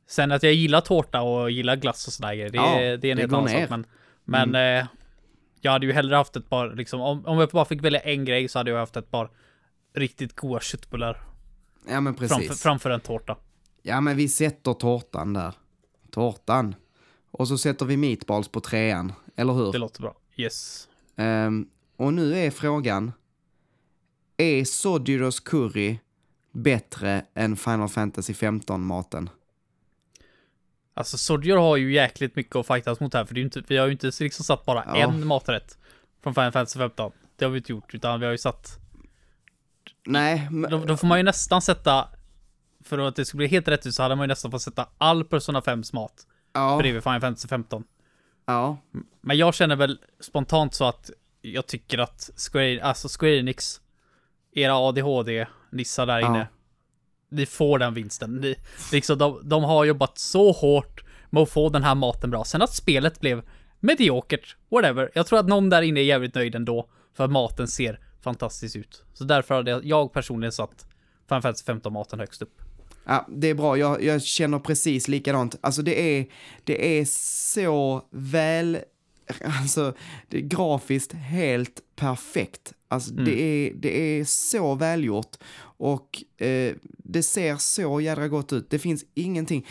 Sen 0.09 0.31
att 0.31 0.43
jag 0.43 0.53
gillar 0.53 0.81
tårta 0.81 1.21
och 1.21 1.51
gillar 1.51 1.75
glass 1.75 2.07
och 2.07 2.13
sådär 2.13 2.35
det, 2.35 2.49
Ja, 2.53 2.79
är- 2.79 2.97
det 2.97 3.07
är 3.07 3.11
en 3.11 3.17
helt 3.17 3.33
annan 3.33 3.49
sak. 3.49 3.69
Men, 3.69 3.85
men 4.25 4.55
eh, 4.79 4.87
jag 5.61 5.71
hade 5.71 5.85
ju 5.85 5.93
hellre 5.93 6.15
haft 6.15 6.35
ett 6.35 6.49
par, 6.49 6.75
liksom, 6.75 7.01
om, 7.01 7.25
om 7.25 7.39
jag 7.39 7.49
bara 7.49 7.65
fick 7.65 7.83
välja 7.83 7.99
en 7.99 8.25
grej 8.25 8.47
så 8.47 8.59
hade 8.59 8.71
jag 8.71 8.77
haft 8.77 8.97
ett 8.97 9.11
par 9.11 9.29
riktigt 9.95 10.35
goda 10.35 10.59
köttbullar 10.59 11.21
Ja, 11.89 12.01
men 12.01 12.15
precis. 12.15 12.37
framför, 12.37 12.53
framför 12.55 12.89
en 12.89 12.99
tårta. 12.99 13.37
Ja, 13.81 14.01
men 14.01 14.17
vi 14.17 14.27
sätter 14.29 14.73
tårtan 14.73 15.33
där. 15.33 15.53
Tårtan. 16.11 16.75
Och 17.37 17.47
så 17.47 17.57
sätter 17.57 17.85
vi 17.85 17.97
meatballs 17.97 18.47
på 18.47 18.59
trean, 18.59 19.13
eller 19.35 19.53
hur? 19.53 19.71
Det 19.71 19.77
låter 19.77 20.01
bra. 20.01 20.15
Yes. 20.35 20.87
Ehm, 21.15 21.67
och 21.95 22.13
nu 22.13 22.37
är 22.37 22.51
frågan, 22.51 23.11
är 24.37 24.65
Sodiros 24.65 25.39
curry 25.39 25.99
bättre 26.51 27.25
än 27.33 27.55
Final 27.55 27.89
Fantasy 27.89 28.33
15-maten? 28.33 29.29
Alltså 30.93 31.17
Soldier 31.17 31.57
har 31.57 31.77
ju 31.77 31.93
jäkligt 31.93 32.35
mycket 32.35 32.55
att 32.55 32.67
fightas 32.67 32.99
mot 32.99 33.13
här, 33.13 33.25
för 33.25 33.33
det 33.33 33.39
är 33.39 33.43
inte, 33.43 33.63
vi 33.67 33.77
har 33.77 33.85
ju 33.85 33.91
inte 33.91 34.11
liksom 34.19 34.45
satt 34.45 34.65
bara 34.65 34.83
Ja. 34.87 34.95
en 34.95 35.27
maträtt 35.27 35.77
från 36.23 36.33
Final 36.33 36.51
Fantasy 36.51 36.79
15. 36.79 37.11
Det 37.35 37.45
har 37.45 37.51
vi 37.51 37.57
inte 37.57 37.71
gjort, 37.71 37.93
utan 37.93 38.19
vi 38.19 38.25
har 38.25 38.31
ju 38.31 38.37
satt... 38.37 38.79
Nej, 40.05 40.47
men, 40.51 40.71
Då, 40.71 40.85
då 40.85 40.97
får 40.97 41.07
man 41.07 41.19
ju 41.19 41.23
nästan 41.23 41.61
sätta... 41.61 42.07
För 42.83 42.97
att 42.97 43.15
det 43.15 43.25
skulle 43.25 43.37
bli 43.37 43.47
helt 43.47 43.67
rätt 43.67 43.85
ut 43.85 43.95
så 43.95 44.03
hade 44.03 44.15
man 44.15 44.23
ju 44.23 44.27
nästan 44.27 44.51
fått 44.51 44.61
sätta 44.61 44.89
all 44.97 45.23
Persona 45.23 45.59
5s 45.59 45.95
mat 45.95 46.27
ja, 46.57 46.77
bredvid 46.77 47.03
Final 47.03 47.21
Fantasy 47.21 47.47
15. 47.47 47.83
ja, 48.45 48.77
Men 49.21 49.37
jag 49.37 49.53
känner 49.53 49.75
väl 49.75 49.99
spontant 50.19 50.73
så 50.73 50.85
att 50.85 51.09
jag 51.41 51.67
tycker 51.67 51.97
att 51.97 52.29
Square, 52.51 52.83
alltså 52.83 53.07
Square 53.19 53.37
Enix, 53.39 53.81
era 54.53 54.73
ADHD-nissar 54.77 56.05
där 56.05 56.19
Ja. 56.19 56.27
inne, 56.27 56.47
ni 57.29 57.45
får 57.45 57.79
den 57.79 57.93
vinsten. 57.93 58.35
Ni, 58.35 58.55
liksom, 58.91 59.17
de, 59.17 59.49
de 59.49 59.63
har 59.63 59.85
jobbat 59.85 60.17
så 60.17 60.51
hårt 60.51 61.03
med 61.29 61.43
att 61.43 61.49
få 61.49 61.69
den 61.69 61.83
här 61.83 61.95
maten 61.95 62.29
bra. 62.31 62.43
Sen 62.43 62.61
att 62.61 62.73
spelet 62.73 63.19
blev 63.19 63.43
mediokert, 63.79 64.55
whatever. 64.71 65.11
Jag 65.13 65.27
tror 65.27 65.39
att 65.39 65.47
någon 65.47 65.69
där 65.69 65.81
inne 65.81 65.99
är 65.99 66.03
jävligt 66.03 66.35
nöjd 66.35 66.55
ändå. 66.55 66.89
För 67.13 67.23
att 67.23 67.31
maten 67.31 67.67
ser 67.67 67.99
fantastisk 68.21 68.75
ut. 68.75 69.03
Så 69.13 69.23
därför 69.23 69.55
hade 69.55 69.71
jag 69.83 70.13
personligen 70.13 70.51
satt 70.51 70.87
Final 71.29 71.41
Fantasy 71.41 71.63
15 71.65 71.93
maten 71.93 72.19
högst 72.19 72.41
upp. 72.41 72.61
Ja, 73.07 73.27
det 73.29 73.47
är 73.47 73.53
bra. 73.55 73.77
Jag, 73.77 74.03
jag 74.03 74.21
känner 74.21 74.59
precis 74.59 75.07
likadant. 75.07 75.55
Alltså 75.61 75.81
det 75.81 76.01
är, 76.19 76.25
det 76.63 76.99
är 76.99 77.05
så 77.53 78.05
väl, 78.11 78.77
alltså 79.41 79.93
det 80.27 80.37
är 80.37 80.41
grafiskt 80.41 81.13
helt 81.13 81.81
perfekt. 81.95 82.73
Alltså 82.87 83.11
Mm. 83.11 83.25
det, 83.25 83.41
är, 83.41 83.73
det 83.73 83.99
är 84.19 84.25
så 84.25 84.75
välgjort 84.75 85.35
och 85.59 86.23
eh, 86.41 86.73
det 86.97 87.23
ser 87.23 87.55
så 87.57 88.01
jädra 88.01 88.27
gott 88.27 88.53
ut. 88.53 88.69
Det 88.69 88.79
finns 88.79 89.05
ingenting. 89.13 89.65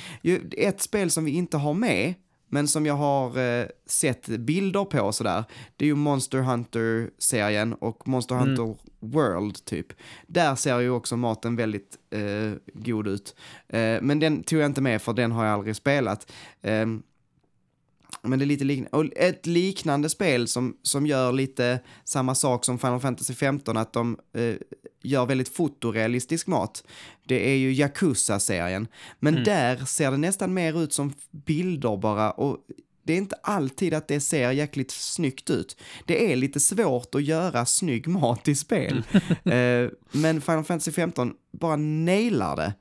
Ett 0.56 0.80
spel 0.80 1.10
som 1.10 1.24
vi 1.24 1.30
inte 1.32 1.56
har 1.56 1.74
med, 1.74 2.14
men 2.48 2.68
som 2.68 2.86
jag 2.86 2.94
har 2.94 3.38
eh, 3.38 3.66
sett 3.86 4.26
bilder 4.26 4.84
på 4.84 5.12
sådär, 5.12 5.44
det 5.76 5.84
är 5.84 5.86
ju 5.86 5.94
Monster 5.94 6.38
Hunter-serien 6.38 7.74
och 7.74 8.08
Monster 8.08 8.34
Mm. 8.34 8.48
Hunter 8.48 8.76
World 9.00 9.64
typ. 9.64 9.86
Där 10.26 10.54
ser 10.54 10.80
ju 10.80 10.90
också 10.90 11.16
maten 11.16 11.56
väldigt 11.56 11.98
eh, 12.10 12.52
god 12.74 13.06
ut. 13.08 13.36
Eh, 13.68 13.96
men 14.02 14.20
den 14.20 14.42
tog 14.42 14.58
jag 14.58 14.66
inte 14.66 14.80
med 14.80 15.02
för 15.02 15.12
den 15.12 15.32
har 15.32 15.44
jag 15.44 15.54
aldrig 15.54 15.76
spelat. 15.76 16.32
Men 18.26 18.38
det 18.38 18.44
är 18.44 18.46
lite 18.46 18.64
liknande. 18.64 18.96
Och 18.96 19.16
ett 19.16 19.46
liknande 19.46 20.08
spel 20.08 20.48
som, 20.48 20.76
som 20.82 21.06
gör 21.06 21.32
lite 21.32 21.80
samma 22.04 22.34
sak 22.34 22.64
som 22.64 22.78
Final 22.78 23.00
Fantasy 23.00 23.34
15, 23.34 23.76
att 23.76 23.92
de 23.92 24.18
eh, 24.34 24.54
gör 25.02 25.26
väldigt 25.26 25.48
fotorealistisk 25.48 26.46
mat. 26.46 26.84
Det 27.26 27.50
är 27.50 27.56
ju 27.56 27.72
Yakuza-serien. 27.72 28.88
Men 29.18 29.44
där 29.44 29.76
ser 29.76 30.10
det 30.10 30.16
nästan 30.16 30.54
mer 30.54 30.82
ut 30.82 30.92
som 30.92 31.12
bilder 31.30 31.96
bara 31.96 32.30
och 32.30 32.58
det 33.06 33.12
är 33.12 33.16
inte 33.16 33.36
alltid 33.42 33.94
att 33.94 34.08
det 34.08 34.20
ser 34.20 34.50
jäkligt 34.52 34.90
snyggt 34.90 35.50
ut. 35.50 35.76
Det 36.04 36.32
är 36.32 36.36
lite 36.36 36.60
svårt 36.60 37.14
att 37.14 37.24
göra 37.24 37.66
snygg 37.66 38.08
mat 38.08 38.48
i 38.48 38.54
spel. 38.54 39.02
eh, 39.44 39.90
men 40.12 40.40
Final 40.40 40.64
Fantasy 40.64 40.92
15 40.92 41.34
bara 41.52 41.76
nailar 41.76 42.56
det. 42.56 42.74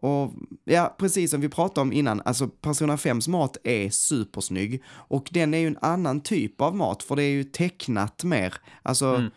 Och 0.00 0.32
ja, 0.64 0.94
precis 0.98 1.30
som 1.30 1.40
vi 1.40 1.48
pratade 1.48 1.80
om 1.80 1.92
innan, 1.92 2.22
alltså 2.24 2.48
Persona 2.48 2.96
5s 2.96 3.30
mat 3.30 3.56
är 3.64 3.90
supersnygg. 3.90 4.82
Och 4.88 5.28
den 5.30 5.54
är 5.54 5.58
ju 5.58 5.66
en 5.66 5.78
annan 5.80 6.20
typ 6.20 6.60
av 6.60 6.76
mat, 6.76 7.02
för 7.02 7.16
det 7.16 7.22
är 7.22 7.30
ju 7.30 7.44
tecknat 7.44 8.24
mer. 8.24 8.54
Alltså, 8.82 9.30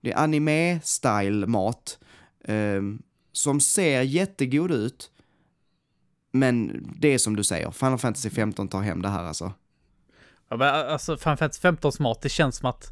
det 0.00 0.12
är 0.12 0.16
anime-style 0.16 1.46
mat. 1.46 1.98
ehm, 2.44 3.02
som 3.32 3.60
ser 3.60 4.02
jättegod 4.02 4.70
ut. 4.70 5.10
Men 6.32 6.86
det 6.98 7.08
är 7.08 7.18
som 7.18 7.36
du 7.36 7.44
säger, 7.44 7.70
Final 7.70 7.98
Fantasy 7.98 8.30
15 8.30 8.68
tar 8.68 8.80
hem 8.80 9.02
det 9.02 9.08
här 9.08 9.24
alltså. 9.24 9.52
Ja, 10.48 10.56
men 10.56 10.68
alltså 10.68 11.16
Final 11.16 11.36
Fantasy 11.36 11.60
15 11.60 11.92
mat, 11.98 12.22
det 12.22 12.28
känns 12.28 12.56
som 12.56 12.68
att 12.68 12.90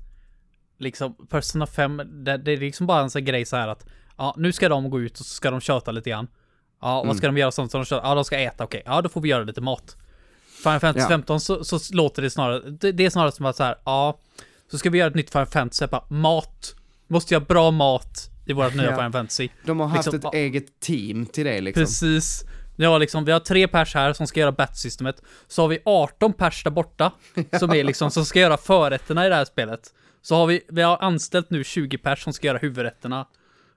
liksom 0.79 1.15
Persona 1.29 1.67
5, 1.67 1.97
det, 2.25 2.37
det 2.37 2.53
är 2.53 2.57
liksom 2.57 2.87
bara 2.87 3.03
en 3.03 3.11
sån 3.11 3.25
grej 3.25 3.45
så 3.45 3.57
här 3.57 3.69
att 3.69 3.87
ja, 4.17 4.35
nu 4.39 4.53
ska 4.53 4.69
de 4.69 4.91
gå 4.91 5.01
ut 5.01 5.21
och 5.21 5.27
så 5.27 5.35
ska 5.35 5.51
de 5.51 5.61
köta 5.61 5.91
lite 5.93 6.11
grann. 6.11 6.29
Ja, 6.81 7.03
vad 7.05 7.17
ska 7.17 7.27
de 7.27 7.37
göra 7.39 7.51
sånt 7.51 7.71
som 7.71 7.81
de 7.81 7.85
kör? 7.85 8.01
Ja, 8.05 8.15
de 8.15 8.25
ska 8.25 8.39
äta, 8.39 8.65
okej. 8.65 8.83
Ja, 8.87 9.03
då 9.03 9.09
får 9.09 9.21
vi 9.21 9.29
göra 9.29 9.45
lite 9.45 9.61
mat. 9.61 9.97
Final 10.63 10.81
Fantasy 10.81 11.05
Ja. 11.05 11.09
15 11.09 11.41
så, 11.41 11.65
så 11.65 11.79
låter 11.93 12.23
det 12.23 12.31
snarare, 12.31 12.71
det, 12.71 12.93
det 12.93 13.07
är 13.07 13.11
snarare 13.11 13.33
som 13.33 13.47
att 13.47 13.57
så 13.57 13.65
här, 13.65 13.77
ja, 13.85 14.19
så 14.71 14.79
ska 14.79 14.91
vi 14.91 14.99
göra 14.99 15.09
ett 15.09 15.15
nytt 15.15 15.31
Final 15.31 15.47
Fantasy, 15.47 15.87
bara, 15.87 16.05
mat. 16.09 16.75
Måste 17.09 17.35
göra 17.35 17.45
bra 17.45 17.71
mat 17.71 18.31
i 18.47 18.53
vårt 18.53 18.75
nya 18.75 18.85
Ja. 18.85 18.97
Final 18.97 19.13
Fantasy. 19.13 19.49
De 19.65 19.81
har 19.81 19.87
haft 19.87 20.07
Liksom, 20.07 20.15
ett 20.19 20.25
ja. 20.25 20.39
eget 20.39 20.81
team 20.81 21.27
till 21.27 21.45
det 21.45 21.61
liksom. 21.61 21.83
Precis. 21.83 22.45
Ja, 22.77 22.99
liksom, 22.99 23.25
vi 23.25 23.33
har 23.33 23.41
tre 23.41 23.69
pers 23.69 23.95
här 23.95 24.13
som 24.13 24.27
ska 24.27 24.41
göra 24.41 24.53
bat-systemet. 24.53 25.23
Så 25.49 25.63
har 25.63 25.69
vi 25.69 25.79
18 25.85 26.33
pers 26.33 26.65
där 26.65 26.71
borta. 26.71 27.13
Som 27.59 27.71
är 27.71 27.85
liksom, 27.85 28.11
som 28.11 28.25
ska 28.25 28.41
göra 28.41 28.57
förrätterna 28.57 29.27
i 29.27 29.29
det 29.29 29.35
här 29.35 29.45
spelet. 29.45 29.81
Så 30.23 30.35
har 30.37 30.47
vi, 30.47 30.61
vi 30.69 30.83
har 30.83 30.99
anställt 31.01 31.51
nu 31.51 31.65
20 31.65 31.99
pers 31.99 32.23
som 32.25 32.33
ska 32.33 32.47
göra 32.47 32.59
huvudrätterna. 32.59 33.27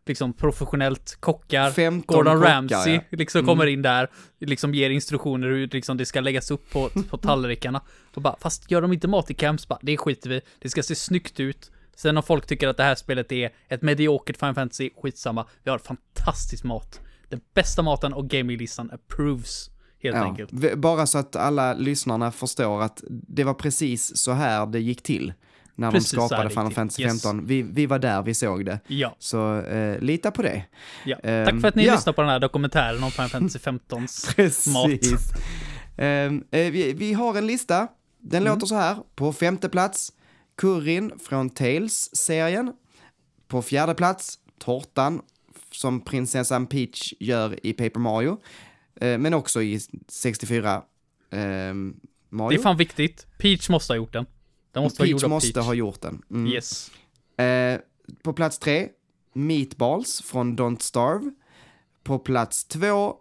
Liksom 0.05 0.33
professionellt, 0.33 1.17
kockar. 1.19 1.71
15 1.71 2.17
Gordon 2.17 2.35
kockar, 2.37 2.53
Ramsay 2.53 2.93
ja. 2.93 3.01
Mm. 3.01 3.03
liksom 3.11 3.45
kommer 3.45 3.65
in 3.67 3.81
där, 3.81 4.09
liksom 4.39 4.73
ger 4.73 4.89
instruktioner 4.89 5.47
hur 5.47 5.67
liksom 5.67 5.97
det 5.97 6.05
ska 6.05 6.21
läggas 6.21 6.51
upp 6.51 6.71
på, 6.71 6.89
på 7.09 7.17
tallrikarna. 7.17 7.81
Och 8.15 8.21
bara, 8.21 8.35
fast 8.39 8.71
gör 8.71 8.81
de 8.81 8.93
inte 8.93 9.07
mat 9.07 9.31
i 9.31 9.33
camps, 9.33 9.67
bara, 9.67 9.79
det 9.81 9.97
skiter 9.97 10.29
vi 10.29 10.41
Det 10.59 10.69
ska 10.69 10.83
se 10.83 10.95
snyggt 10.95 11.39
ut. 11.39 11.71
Sen 11.95 12.17
om 12.17 12.23
folk 12.23 12.45
tycker 12.47 12.67
att 12.67 12.77
det 12.77 12.83
här 12.83 12.95
spelet 12.95 13.31
är 13.31 13.49
ett 13.67 13.81
mediokert 13.81 14.37
Final 14.37 14.55
Fantasy, 14.55 14.89
skitsamma. 15.01 15.47
Vi 15.63 15.71
har 15.71 15.77
fantastisk 15.77 16.63
mat. 16.63 16.99
Den 17.29 17.41
bästa 17.53 17.81
maten 17.81 18.13
och 18.13 18.29
gaminglistan 18.29 18.91
approves. 18.91 19.69
Helt 20.03 20.15
Ja, 20.15 20.23
enkelt. 20.23 20.77
bara 20.77 21.07
så 21.07 21.17
att 21.17 21.35
alla 21.35 21.73
lyssnarna 21.73 22.31
förstår 22.31 22.81
att 22.81 23.03
det 23.09 23.43
var 23.43 23.53
precis 23.53 24.17
så 24.17 24.31
här 24.31 24.65
det 24.65 24.79
gick 24.79 25.03
till. 25.03 25.33
När 25.82 25.91
Precis 25.91 26.11
de 26.11 26.15
skapade 26.27 26.43
det 26.43 26.49
Final. 26.49 26.73
Fantasy 26.73 27.03
Yes. 27.03 27.11
15. 27.23 27.45
Vi, 27.47 27.61
vi 27.61 27.86
var 27.86 27.99
där, 27.99 28.21
vi 28.23 28.34
såg 28.34 28.65
det. 28.65 28.79
Ja, 28.88 29.15
Så 29.19 29.59
eh, 29.61 29.99
lita 29.99 30.32
på 30.32 30.41
det. 30.41 30.63
ja. 31.05 31.17
Ehm, 31.23 31.45
Tack 31.45 31.61
för 31.61 31.67
att 31.67 31.75
ni 31.75 31.86
ja. 31.86 31.93
lyssnade 31.93 32.15
på 32.15 32.21
den 32.21 32.29
här 32.32 32.39
dokumentären 32.39 33.03
om 33.03 33.11
Final 33.11 33.29
Fantasy 33.29 33.59
15s 33.63 34.69
mat. 34.73 35.01
Eh, 36.51 36.71
vi, 36.71 36.93
vi 36.93 37.13
har 37.13 37.38
en 37.38 37.47
lista. 37.47 37.88
Den 38.19 38.41
Mm. 38.43 38.53
låter 38.53 38.67
så 38.67 38.75
här. 38.75 38.97
På 39.15 39.34
femte 39.34 39.69
plats, 39.69 40.11
curryn 40.57 41.11
från 41.19 41.49
Tales-serien. 41.49 42.73
På 43.47 43.61
fjärde 43.61 43.93
plats, 43.93 44.39
tårtan 44.59 45.21
som 45.71 46.01
prinsessan 46.01 46.67
Peach 46.67 47.13
gör 47.19 47.65
i 47.65 47.73
Paper 47.73 47.99
Mario. 47.99 48.38
Eh, 49.01 49.17
men 49.17 49.34
också 49.34 49.61
i 49.61 49.79
64 50.07 50.82
ehm, 51.32 51.95
Det 52.29 52.36
Mario. 52.36 52.59
är 52.59 52.63
fan 52.63 52.77
viktigt. 52.77 53.27
Peach 53.38 53.69
måste 53.69 53.93
ha 53.93 53.97
gjort 53.97 54.13
den. 54.13 54.25
Den 54.72 54.84
måste 54.84 55.01
vara 55.01 55.09
gjord 55.09 55.19
Peach 55.19 55.24
av 55.24 55.30
måste 55.30 55.53
Peach. 55.53 55.65
ha 55.65 55.74
gjort 55.74 56.01
den. 56.01 56.22
Mm. 56.32 56.47
Yes. 56.51 56.91
Eh, 57.38 57.80
på 58.24 58.34
plats 58.34 58.59
tre, 58.59 58.89
Meatballs 59.34 60.22
från 60.22 60.57
Don't 60.57 60.80
Starve. 60.82 61.32
På 62.03 62.19
plats 62.19 62.63
två, 62.63 63.15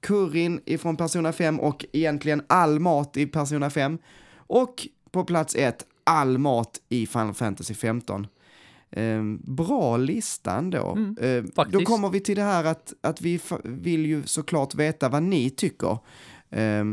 curryn 0.00 0.60
ifrån 0.66 0.96
Persona 0.96 1.32
5 1.32 1.60
och 1.60 1.84
egentligen 1.92 2.42
all 2.46 2.80
mat 2.80 3.16
i 3.16 3.26
Persona 3.26 3.70
5. 3.70 3.98
Och 4.36 4.88
på 5.10 5.24
plats 5.24 5.54
ett, 5.54 5.86
all 6.04 6.38
mat 6.38 6.80
i 6.88 7.06
Final 7.06 7.34
Fantasy 7.34 7.74
15. 7.74 8.26
Eh, 8.90 9.22
bra 9.38 9.96
lista 9.96 10.52
ändå. 10.56 10.78
eh, 11.20 11.42
då 11.54 11.62
Mm, 11.62 11.84
kommer 11.84 12.08
vi 12.10 12.20
till 12.20 12.36
det 12.36 12.42
här 12.42 12.64
att, 12.64 12.92
att 13.00 13.20
vi 13.20 13.40
vill 13.64 14.06
ju 14.06 14.22
såklart 14.26 14.74
veta 14.74 15.08
vad 15.08 15.22
ni 15.22 15.50
tycker. 15.50 15.98
Eh, 16.50 16.84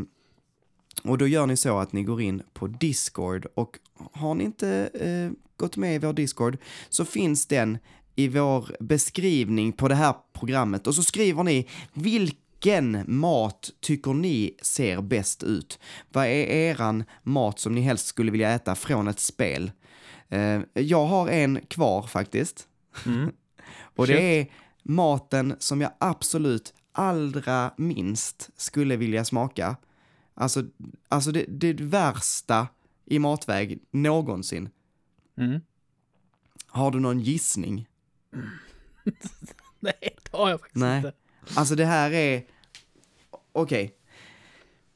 och 1.02 1.18
då 1.18 1.26
gör 1.26 1.46
ni 1.46 1.56
så 1.56 1.78
att 1.78 1.92
ni 1.92 2.02
går 2.02 2.20
in 2.20 2.42
på 2.52 2.66
Discord 2.66 3.46
och 3.54 3.78
har 4.12 4.34
ni 4.34 4.44
inte 4.44 4.90
eh, 4.94 5.30
gått 5.56 5.76
med 5.76 5.94
i 5.94 5.98
vår 5.98 6.12
Discord 6.12 6.58
så 6.88 7.04
finns 7.04 7.46
den 7.46 7.78
i 8.14 8.28
vår 8.28 8.76
beskrivning 8.80 9.72
på 9.72 9.88
det 9.88 9.94
här 9.94 10.14
programmet 10.32 10.86
och 10.86 10.94
så 10.94 11.02
skriver 11.02 11.42
ni 11.42 11.68
vilken 11.92 13.04
mat 13.06 13.70
tycker 13.80 14.14
ni 14.14 14.56
ser 14.62 15.02
bäst 15.02 15.42
ut? 15.42 15.78
Vad 16.12 16.26
är 16.26 16.46
eran 16.46 17.04
mat 17.22 17.58
som 17.58 17.74
ni 17.74 17.80
helst 17.80 18.06
skulle 18.06 18.30
vilja 18.30 18.50
äta 18.50 18.74
från 18.74 19.08
ett 19.08 19.20
spel? 19.20 19.70
Eh, 20.28 20.60
jag 20.74 21.06
har 21.06 21.28
en 21.28 21.60
kvar 21.68 22.02
faktiskt. 22.02 22.68
Mm. 23.06 23.32
Och 23.96 24.06
det 24.06 24.40
är 24.40 24.46
maten 24.82 25.56
som 25.58 25.80
jag 25.80 25.90
absolut 25.98 26.74
allra 26.92 27.70
minst 27.76 28.50
skulle 28.56 28.96
vilja 28.96 29.24
smaka. 29.24 29.76
Alltså, 30.38 30.64
alltså 31.08 31.32
det, 31.32 31.44
det 31.48 31.80
värsta 31.80 32.68
i 33.04 33.18
matväg 33.18 33.78
någonsin. 33.90 34.68
Mm. 35.36 35.60
Har 36.66 36.90
du 36.90 37.00
någon 37.00 37.20
gissning? 37.20 37.88
Nej, 39.80 40.16
det 40.22 40.36
har 40.36 40.50
jag 40.50 40.60
faktiskt 40.60 40.76
Nej. 40.76 40.96
inte. 40.96 41.12
Alltså 41.54 41.74
det 41.74 41.84
här 41.84 42.10
är... 42.12 42.44
Okej. 43.52 43.94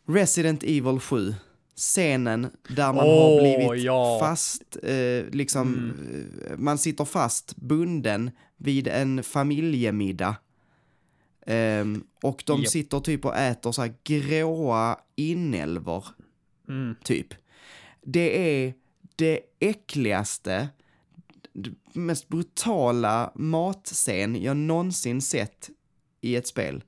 Resident 0.06 0.62
Evil 0.62 1.00
7. 1.00 1.34
Scenen 1.76 2.50
där 2.68 2.92
man 2.92 2.96
har 2.96 3.30
Åh, 3.30 3.40
blivit 3.40 3.84
ja. 3.84 4.18
fast, 4.20 4.76
eh, 4.82 5.24
liksom, 5.30 5.92
eh, 6.46 6.56
man 6.58 6.78
sitter 6.78 7.04
fast, 7.04 7.56
bunden 7.56 8.30
vid 8.56 8.88
en 8.88 9.22
familjemiddag. 9.22 10.36
Ehm, 11.50 12.04
och 12.22 12.42
de 12.46 12.60
Japp. 12.60 12.70
sitter 12.70 13.00
typ 13.00 13.24
och 13.24 13.36
äter 13.36 13.72
så 13.72 13.82
här 13.82 13.94
gråa 14.04 14.98
inälvor, 15.16 16.04
Mm. 16.68 16.94
typ. 17.04 17.34
Det 18.02 18.64
är 18.66 18.74
det 19.16 19.40
äckligaste, 19.60 20.68
mest 21.92 22.28
brutala 22.28 23.32
matscen 23.34 24.42
jag 24.42 24.56
någonsin 24.56 25.20
sett 25.22 25.70
i 26.20 26.36
ett 26.36 26.46
spel. 26.46 26.84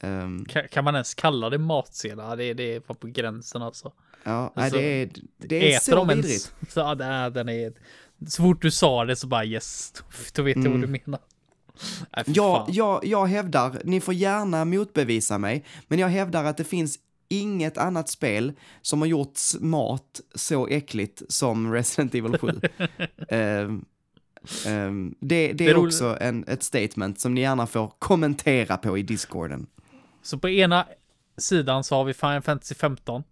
Ehm, 0.00 0.44
Kan, 0.44 0.68
kan 0.68 0.84
man 0.84 0.94
ens 0.94 1.14
kalla 1.14 1.50
det 1.50 1.58
matscena? 1.58 2.36
Det, 2.36 2.54
det 2.54 2.74
är 2.74 2.80
på 2.80 3.06
gränsen 3.06 3.62
alltså. 3.62 3.92
ja, 4.24 4.52
Alltså, 4.56 4.78
det 4.78 4.84
är, 5.02 5.10
det 5.36 5.72
är 5.72 5.76
Äter 5.76 5.84
så 5.84 5.94
de 5.96 6.08
vidrigt. 6.08 6.52
Så, 6.68 6.80
ja, 7.00 7.30
den 7.30 7.48
är-. 7.48 7.72
Så 8.28 8.42
fort 8.42 8.62
du 8.62 8.70
sa 8.70 9.04
det 9.04 9.16
så 9.16 9.26
bara 9.26 9.44
yes, 9.44 9.92
då 10.34 10.42
vet 10.42 10.56
jag 10.56 10.70
vad 10.70 10.80
du 10.80 10.86
menar. 10.86 11.20
Nej, 12.16 12.24
fy 12.24 12.32
Jag, 12.32 12.66
jag, 12.68 13.04
jag 13.04 13.26
hävdar, 13.26 13.80
ni 13.84 14.00
får 14.00 14.14
gärna 14.14 14.64
motbevisa 14.64 15.38
mig, 15.38 15.64
men 15.88 15.98
jag 15.98 16.08
hävdar 16.08 16.44
att 16.44 16.56
det 16.56 16.64
finns 16.64 16.98
inget 17.28 17.78
annat 17.78 18.08
spel 18.08 18.52
som 18.82 19.00
har 19.00 19.08
gjort 19.08 19.38
mat 19.60 20.20
så 20.34 20.66
äckligt 20.66 21.22
som 21.28 21.72
Resident 21.72 22.14
Evil 22.14 22.38
7. 22.38 22.48
Ehm, 23.28 23.84
ehm, 24.66 25.14
det, 25.20 25.52
det, 25.52 25.66
är 25.66 25.76
också 25.76 26.16
en, 26.20 26.44
ett 26.48 26.62
statement 26.62 27.20
som 27.20 27.34
ni 27.34 27.40
gärna 27.40 27.66
får 27.66 27.92
kommentera 27.98 28.76
på 28.76 28.98
i 28.98 29.02
discorden. 29.02 29.66
Så 30.22 30.38
på 30.38 30.48
ena 30.48 30.86
sidan 31.38 31.84
så 31.84 31.94
har 31.94 32.04
vi 32.04 32.14
Final 32.14 32.42
Fantasy 32.42 32.74
15. 32.74 33.22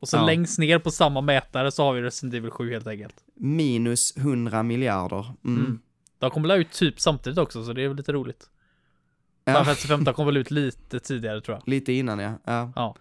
Och 0.00 0.08
så 0.08 0.16
Ja. 0.16 0.26
längst 0.26 0.58
ner 0.58 0.78
på 0.78 0.90
samma 0.90 1.20
mätare 1.20 1.72
så 1.72 1.82
har 1.82 1.92
vi 1.92 2.02
Resident 2.02 2.34
Evil 2.34 2.50
7 2.50 2.72
helt 2.72 2.86
enkelt. 2.86 3.14
Minus 3.34 4.16
100 4.16 4.62
miljarder. 4.62 5.32
Mm. 5.44 5.58
Mm. 5.64 5.80
De 6.18 6.30
kommer 6.30 6.48
väl 6.48 6.60
ut 6.60 6.70
typ 6.72 7.00
samtidigt 7.00 7.38
också, 7.38 7.64
så 7.64 7.72
det 7.72 7.82
är 7.82 7.88
väl 7.88 7.96
lite 7.96 8.12
roligt. 8.12 8.50
Ja. 9.44 9.52
Final 9.52 9.64
Fantasy 9.64 9.88
15 9.88 10.14
kom 10.14 10.26
väl 10.26 10.36
ut 10.36 10.50
lite 10.50 11.00
tidigare 11.00 11.40
tror 11.40 11.56
jag. 11.56 11.68
Lite 11.68 11.92
innan 11.92 12.18
ja. 12.18 12.38
ja. 12.44 12.72
Ja. 12.76 12.96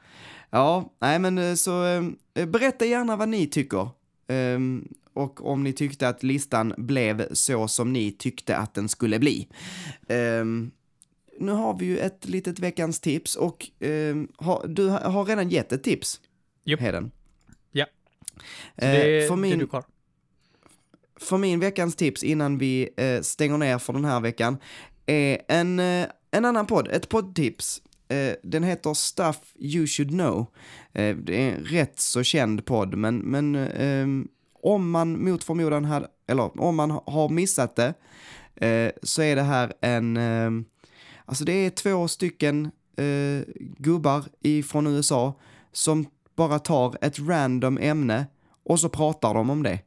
Ja, 0.50 0.94
nej 1.00 1.20
men 1.20 1.38
eh, 1.38 1.54
så 1.54 1.86
eh, 2.34 2.46
berätta 2.46 2.86
gärna 2.86 3.16
vad 3.16 3.30
ni 3.30 3.48
tycker. 3.48 3.90
Ehm, 4.28 4.88
och 5.14 5.52
om 5.52 5.64
ni 5.64 5.74
tyckte 5.74 6.08
att 6.08 6.24
listan 6.24 6.74
blev 6.78 7.34
så 7.34 7.68
som 7.68 7.94
ni 7.94 8.12
tyckte 8.12 8.58
att 8.58 8.74
den 8.74 8.90
skulle 8.90 9.20
bli. 9.20 9.48
Ehm, 10.08 10.72
nu 11.40 11.52
har 11.52 11.78
vi 11.80 11.86
ju 11.86 11.98
ett 11.98 12.26
litet 12.26 12.60
veckans 12.60 13.00
tips 13.00 13.36
och 13.36 13.70
ehm, 13.80 14.28
har, 14.38 14.68
du 14.68 14.88
har 14.88 15.26
redan 15.26 15.50
gett 15.50 15.72
ett 15.72 15.84
tips. 15.84 16.22
Japp. 16.64 16.80
Heden. 16.80 17.12
Ja. 17.72 17.86
Så 18.80 18.86
Eh, 18.86 18.92
det, 18.92 19.28
för, 19.28 19.36
det 19.36 19.42
min, 19.42 19.60
du 19.60 19.68
kvar 19.68 19.84
för 21.20 21.38
min 21.38 21.60
veckans 21.60 21.96
tips 21.96 22.24
innan 22.24 22.58
vi 22.58 22.90
eh, 22.98 23.22
stänger 23.22 23.58
ner 23.58 23.78
för 23.78 23.94
den 23.94 24.06
här 24.06 24.20
veckan 24.20 24.58
är 25.06 25.42
en, 25.48 25.80
eh, 25.80 26.08
en 26.32 26.46
annan 26.46 26.66
podd, 26.66 26.88
ett 26.88 27.10
poddtips. 27.10 27.82
Eh, 28.08 28.34
den 28.44 28.64
heter 28.64 28.94
Stuff 28.94 29.38
You 29.60 29.88
Should 29.88 30.10
Know. 30.10 30.46
Eh, 30.94 31.16
det 31.16 31.44
är 31.44 31.56
en 31.56 31.64
rätt 31.66 32.00
så 32.00 32.24
känd 32.24 32.66
podd, 32.66 32.96
men, 32.96 33.18
men 33.18 33.56
ehm, 33.56 34.28
om 34.64 34.92
man 34.92 35.24
mot 35.24 35.44
förmodan 35.44 35.86
hade, 35.86 36.08
eller 36.28 36.62
om 36.62 36.76
man 36.76 36.92
har 36.92 37.30
missat 37.30 37.76
det, 37.76 37.94
eh, 38.56 38.92
så 39.04 39.22
är 39.22 39.36
det 39.36 39.44
här 39.44 39.74
en, 39.82 40.18
eh, 40.18 40.52
alltså 41.26 41.46
det 41.46 41.54
är 41.54 41.70
två 41.70 42.08
stycken 42.08 42.72
eh, 42.98 43.54
gubbar 43.78 44.24
ifrån 44.42 44.88
USA 44.88 45.34
som 45.72 46.06
bara 46.36 46.60
tar 46.60 46.98
ett 47.02 47.20
random 47.20 47.78
ämne 47.78 48.26
och 48.64 48.80
så 48.80 48.90
pratar 48.90 49.34
de 49.34 49.50
om 49.50 49.64
det. 49.64 49.80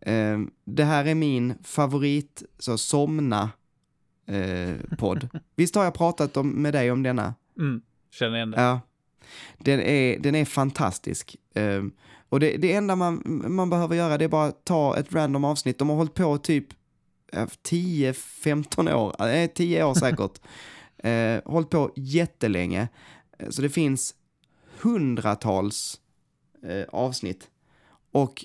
Eh, 0.00 0.38
det 0.64 0.84
här 0.84 1.04
är 1.04 1.14
min 1.14 1.54
favorit, 1.62 2.42
så 2.58 2.78
somna 2.78 3.50
eh, 4.26 4.96
podd. 4.98 5.28
Visst 5.56 5.74
har 5.74 5.84
jag 5.84 5.94
pratat 5.94 6.36
om, 6.36 6.50
med 6.50 6.74
dig 6.74 6.90
om 6.90 7.02
denna? 7.02 7.34
Mm, 7.58 7.82
känner 8.10 8.36
igen 8.36 8.50
det. 8.50 8.60
Ja. 8.60 8.80
Den 9.58 9.80
är, 9.80 10.18
den 10.18 10.34
är 10.34 10.44
fantastisk. 10.44 11.36
Eh, 11.54 11.82
och 12.28 12.40
det, 12.40 12.56
det 12.56 12.72
enda 12.72 12.96
man, 12.96 13.42
man 13.48 13.70
behöver 13.70 13.96
göra 13.96 14.18
det 14.18 14.24
är 14.24 14.28
bara 14.28 14.52
ta 14.52 14.96
ett 14.96 15.14
random 15.14 15.44
avsnitt. 15.44 15.78
De 15.78 15.88
har 15.88 15.96
hållit 15.96 16.14
på 16.14 16.38
typ 16.38 16.66
eh, 17.32 17.46
10-15 17.46 18.94
år, 18.94 19.26
eh, 19.28 19.50
10 19.50 19.84
år 19.84 19.94
säkert. 19.94 20.40
eh, 20.98 21.40
hållit 21.44 21.70
på 21.70 21.92
jättelänge. 21.96 22.88
Så 23.48 23.62
det 23.62 23.70
finns 23.70 24.14
hundratals 24.80 26.00
eh, 26.62 26.84
avsnitt. 26.88 27.48
Och 28.12 28.44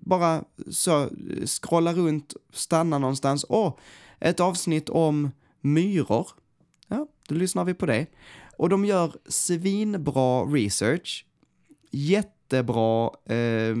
bara 0.00 0.44
så 0.70 1.10
scrolla 1.46 1.92
runt, 1.92 2.34
stanna 2.52 2.98
någonstans. 2.98 3.44
Åh, 3.48 3.74
ett 4.20 4.40
avsnitt 4.40 4.88
om 4.88 5.30
myror. 5.60 6.28
Ja, 6.88 7.06
då 7.28 7.34
lyssnar 7.34 7.64
vi 7.64 7.74
på 7.74 7.86
det. 7.86 8.06
Och 8.56 8.68
de 8.68 8.84
gör 8.84 9.12
svinbra 9.28 10.44
research. 10.44 11.26
Jättebra, 11.90 13.10
eh, 13.24 13.76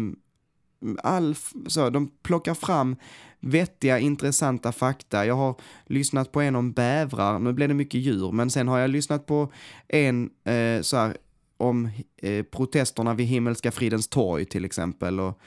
all, 1.02 1.34
så, 1.66 1.90
de 1.90 2.08
plockar 2.22 2.54
fram 2.54 2.96
vettiga, 3.40 3.98
intressanta 3.98 4.72
fakta. 4.72 5.26
Jag 5.26 5.34
har 5.34 5.54
lyssnat 5.86 6.32
på 6.32 6.40
en 6.40 6.56
om 6.56 6.72
bävrar, 6.72 7.38
nu 7.38 7.52
blev 7.52 7.68
det 7.68 7.74
mycket 7.74 8.00
djur, 8.00 8.32
men 8.32 8.50
sen 8.50 8.68
har 8.68 8.78
jag 8.78 8.90
lyssnat 8.90 9.26
på 9.26 9.52
en 9.88 10.30
eh, 10.44 10.82
så 10.82 10.96
här, 10.96 11.16
om 11.62 11.90
eh, 12.16 12.44
protesterna 12.44 13.14
vid 13.14 13.26
Himmelska 13.26 13.70
fridens 13.70 14.08
torg 14.08 14.44
till 14.44 14.64
exempel. 14.64 15.20
Och 15.20 15.40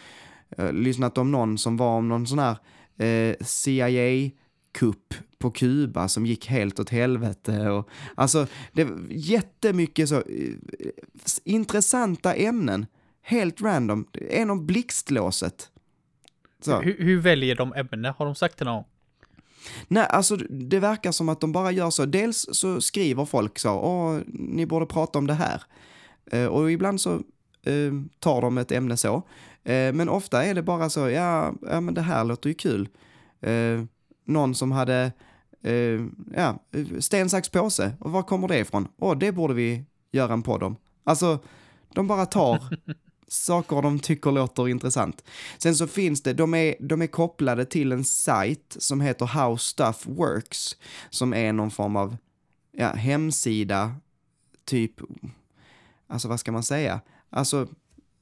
eh, 0.57 0.74
lyssnat 0.74 1.18
om 1.18 1.32
någon 1.32 1.57
som 1.57 1.78
var 1.78 1.97
om 1.97 2.09
någon 2.09 2.28
sån 2.28 2.39
här 2.39 2.57
eh, 2.97 3.36
CIA-kupp 3.41 5.13
på 5.38 5.51
Kuba 5.51 6.07
som 6.07 6.26
gick 6.26 6.47
helt 6.47 6.80
åt 6.80 6.89
helvete. 6.89 7.70
Och, 7.70 7.89
alltså, 8.16 8.47
det 8.74 8.84
var 8.84 8.97
jättemycket 9.09 10.09
så 10.09 10.16
eh, 10.16 10.24
intressanta 11.43 12.34
ämnen. 12.34 12.86
Helt 13.22 13.61
random. 13.61 14.07
En 14.30 14.49
om 14.49 14.66
blixtlåset. 14.66 15.70
Så. 16.61 16.82
Hur, 16.82 16.97
hur 16.99 17.20
väljer 17.20 17.55
de 17.55 17.74
ämne? 17.74 18.13
Har 18.18 18.26
de 18.26 18.36
sagt 18.36 18.57
det 18.57 18.66
någon? 18.66 18.84
Nej, 19.88 20.07
alltså 20.09 20.36
det 20.36 20.80
verkar 20.80 21.11
som 21.11 21.30
att 21.30 21.41
de 21.41 21.51
bara 21.51 21.72
gör 21.72 21.89
så. 21.89 22.05
Dels 22.05 22.47
så 22.51 22.82
skriver 22.82 23.26
folk 23.26 23.59
så, 23.59 23.72
åh, 23.72 24.20
ni 24.28 24.66
borde 24.66 24.86
prata 24.86 25.20
om 25.20 25.28
det 25.28 25.34
här. 25.34 25.63
Eh, 26.32 26.45
och 26.45 26.71
ibland 26.71 27.01
så 27.01 27.13
eh, 27.63 27.93
tar 28.19 28.41
de 28.41 28.57
ett 28.57 28.71
ämne 28.71 28.97
så. 28.97 29.15
Eh, 29.63 29.93
men 29.93 30.09
ofta 30.09 30.45
är 30.45 30.53
det 30.53 30.63
bara 30.63 30.89
så, 30.89 31.09
ja, 31.09 31.53
ja 31.61 31.82
men 31.82 31.93
det 31.93 32.01
här 32.01 32.23
låter 32.23 32.49
ju 32.49 32.53
kul. 32.53 32.89
Någon 34.28 34.55
som 34.55 34.71
hade, 34.71 35.11
ja, 36.36 36.59
sten, 36.99 37.30
sax, 37.30 37.49
påse. 37.49 37.91
Och 37.99 38.11
var 38.11 38.23
kommer 38.23 38.47
det 38.47 38.57
ifrån? 38.59 38.88
Åh, 38.97 39.17
det 39.17 39.32
borde 39.32 39.53
vi 39.53 39.84
göra 40.11 40.34
en 40.34 40.41
podd 40.41 40.63
om. 40.63 40.76
Alltså, 41.03 41.39
de 41.93 42.07
bara 42.07 42.26
tar 42.26 42.80
saker 43.28 43.82
de 43.82 43.99
tycker 43.99 44.32
låter 44.32 44.67
intressant. 44.67 45.23
Sen 45.57 45.76
så 45.76 45.88
finns 45.88 46.23
det, 46.23 46.34
de 46.34 46.53
är, 46.53 46.76
de 46.80 47.01
är 47.01 47.07
kopplade 47.07 47.65
till 47.65 47.91
en 47.91 48.03
sajt 48.03 48.76
som 48.80 49.01
heter 49.01 49.26
How 49.26 49.57
Stuff 49.57 50.07
Works, 50.07 50.78
som 51.09 51.34
är 51.34 51.53
någon 51.53 51.71
form 51.71 51.95
av 51.95 52.17
ja, 52.71 52.88
hemsida, 52.88 53.95
typ, 54.65 55.01
alltså 56.08 56.28
vad 56.28 56.39
ska 56.39 56.51
man 56.51 56.64
säga? 56.64 57.01
Alltså, 57.30 57.68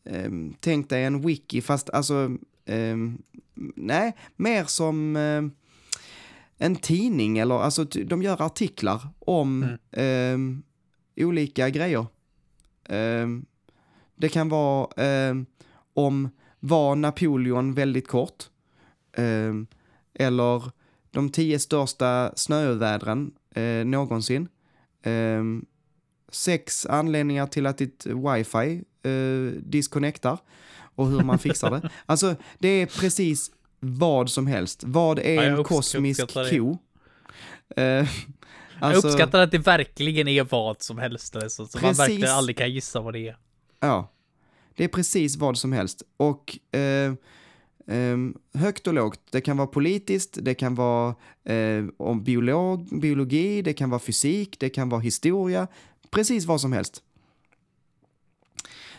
ehm, 0.05 0.53
tänk 0.59 0.89
dig 0.89 1.03
en 1.03 1.21
wiki, 1.21 1.61
fast 1.61 1.89
alltså, 1.89 2.38
ehm, 2.65 3.21
nej, 3.75 4.15
mer 4.36 4.63
som 4.63 5.15
ehm, 5.15 5.51
en 6.57 6.75
tidning 6.75 7.38
eller, 7.38 7.55
alltså 7.55 7.84
de 7.84 8.21
gör 8.23 8.41
artiklar 8.41 9.07
om 9.19 9.63
Mm. 9.63 9.77
ehm, 9.91 10.63
olika 11.15 11.69
grejer. 11.69 12.05
Ehm, 12.89 13.45
det 14.15 14.29
kan 14.29 14.49
vara 14.49 14.88
ehm, 15.03 15.45
om 15.93 16.29
var 16.59 16.95
Napoleon 16.95 17.73
väldigt 17.73 18.07
kort. 18.07 18.49
Eller 20.13 20.71
de 21.11 21.29
tio 21.29 21.59
största 21.59 22.31
snöovädren 22.36 23.31
eh, 23.55 23.86
någonsin. 23.86 24.47
Ehm, 25.03 25.65
sex 26.34 26.86
anledningar 26.86 27.47
till 27.47 27.65
att 27.65 27.77
ditt 27.77 28.05
wifi 28.05 28.84
eh, 29.03 29.61
disconnectar 29.61 30.38
och 30.95 31.07
hur 31.07 31.21
man 31.23 31.39
fixar 31.39 31.71
det. 31.71 31.89
Alltså, 32.05 32.36
det 32.59 32.67
är 32.67 32.86
precis 32.86 33.51
vad 33.79 34.29
som 34.29 34.47
helst. 34.47 34.84
Vad 34.86 35.19
är 35.19 35.34
Ja, 35.34 35.43
en 35.43 35.63
kosmisk 35.63 36.34
ko? 36.34 36.77
Eh, 37.75 38.07
jag 38.81 38.95
uppskattar 38.95 39.39
att 39.39 39.51
det 39.51 39.57
verkligen 39.57 40.27
är 40.27 40.43
vad 40.43 40.81
som 40.81 40.97
helst. 40.97 41.36
Alltså, 41.36 41.65
så 41.65 41.77
man 41.77 41.81
Precis. 41.81 41.99
verkligen 41.99 42.31
aldrig 42.31 42.57
kan 42.57 42.71
gissa 42.71 43.01
vad 43.01 43.13
det 43.13 43.27
är. 43.27 43.38
Ja, 43.79 44.11
det 44.75 44.84
är 44.84 44.88
precis 44.88 45.36
vad 45.38 45.57
som 45.57 45.73
helst. 45.73 46.03
Och 46.17 46.57
eh, 46.71 47.13
ehm, 47.88 48.38
högt 48.53 48.88
och 48.88 48.93
lågt, 48.93 49.19
det 49.31 49.41
kan 49.41 49.57
vara 49.57 49.67
politiskt, 49.67 50.38
det 50.41 50.53
kan 50.53 50.75
vara 50.75 51.15
eh, 51.43 51.86
om 51.97 52.23
biolog, 52.23 52.99
biologi, 53.01 53.61
det 53.61 53.73
kan 53.73 53.89
vara 53.89 53.99
fysik, 53.99 54.59
det 54.59 54.69
kan 54.69 54.89
vara 54.89 55.01
historia, 55.01 55.67
precis 56.14 56.45
vad 56.45 56.61
som 56.61 56.74
helst. 56.74 57.03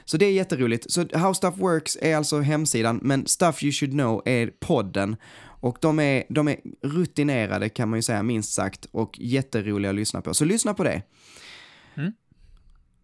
Så 0.05 0.17
det 0.17 0.27
är 0.27 0.33
jätteroligt. 0.33 0.91
Så 0.91 1.19
How 1.19 1.35
Stuff 1.35 1.57
Works 1.57 1.99
är 2.01 2.17
alltså 2.17 2.41
hemsidan, 2.41 3.01
men 3.03 3.27
Stuff 3.27 3.63
You 3.63 3.73
Should 3.73 3.93
Know 3.93 4.23
är 4.25 4.47
podden. 4.47 5.17
Och 5.61 5.79
de 5.81 6.01
är, 6.01 6.25
de 6.29 6.49
är 6.49 6.57
rutinerade 6.83 7.69
kan 7.69 7.89
man 7.89 7.99
ju 7.99 8.03
säga, 8.03 8.23
minst 8.23 8.53
sagt, 8.53 8.87
och 8.91 9.19
jätteroliga 9.19 9.91
att 9.91 9.97
lyssna 9.97 10.23
på. 10.23 10.35
Så 10.35 10.45
lyssna 10.45 10.75
på 10.75 10.85
det. 10.85 11.03
Mm. 11.95 12.13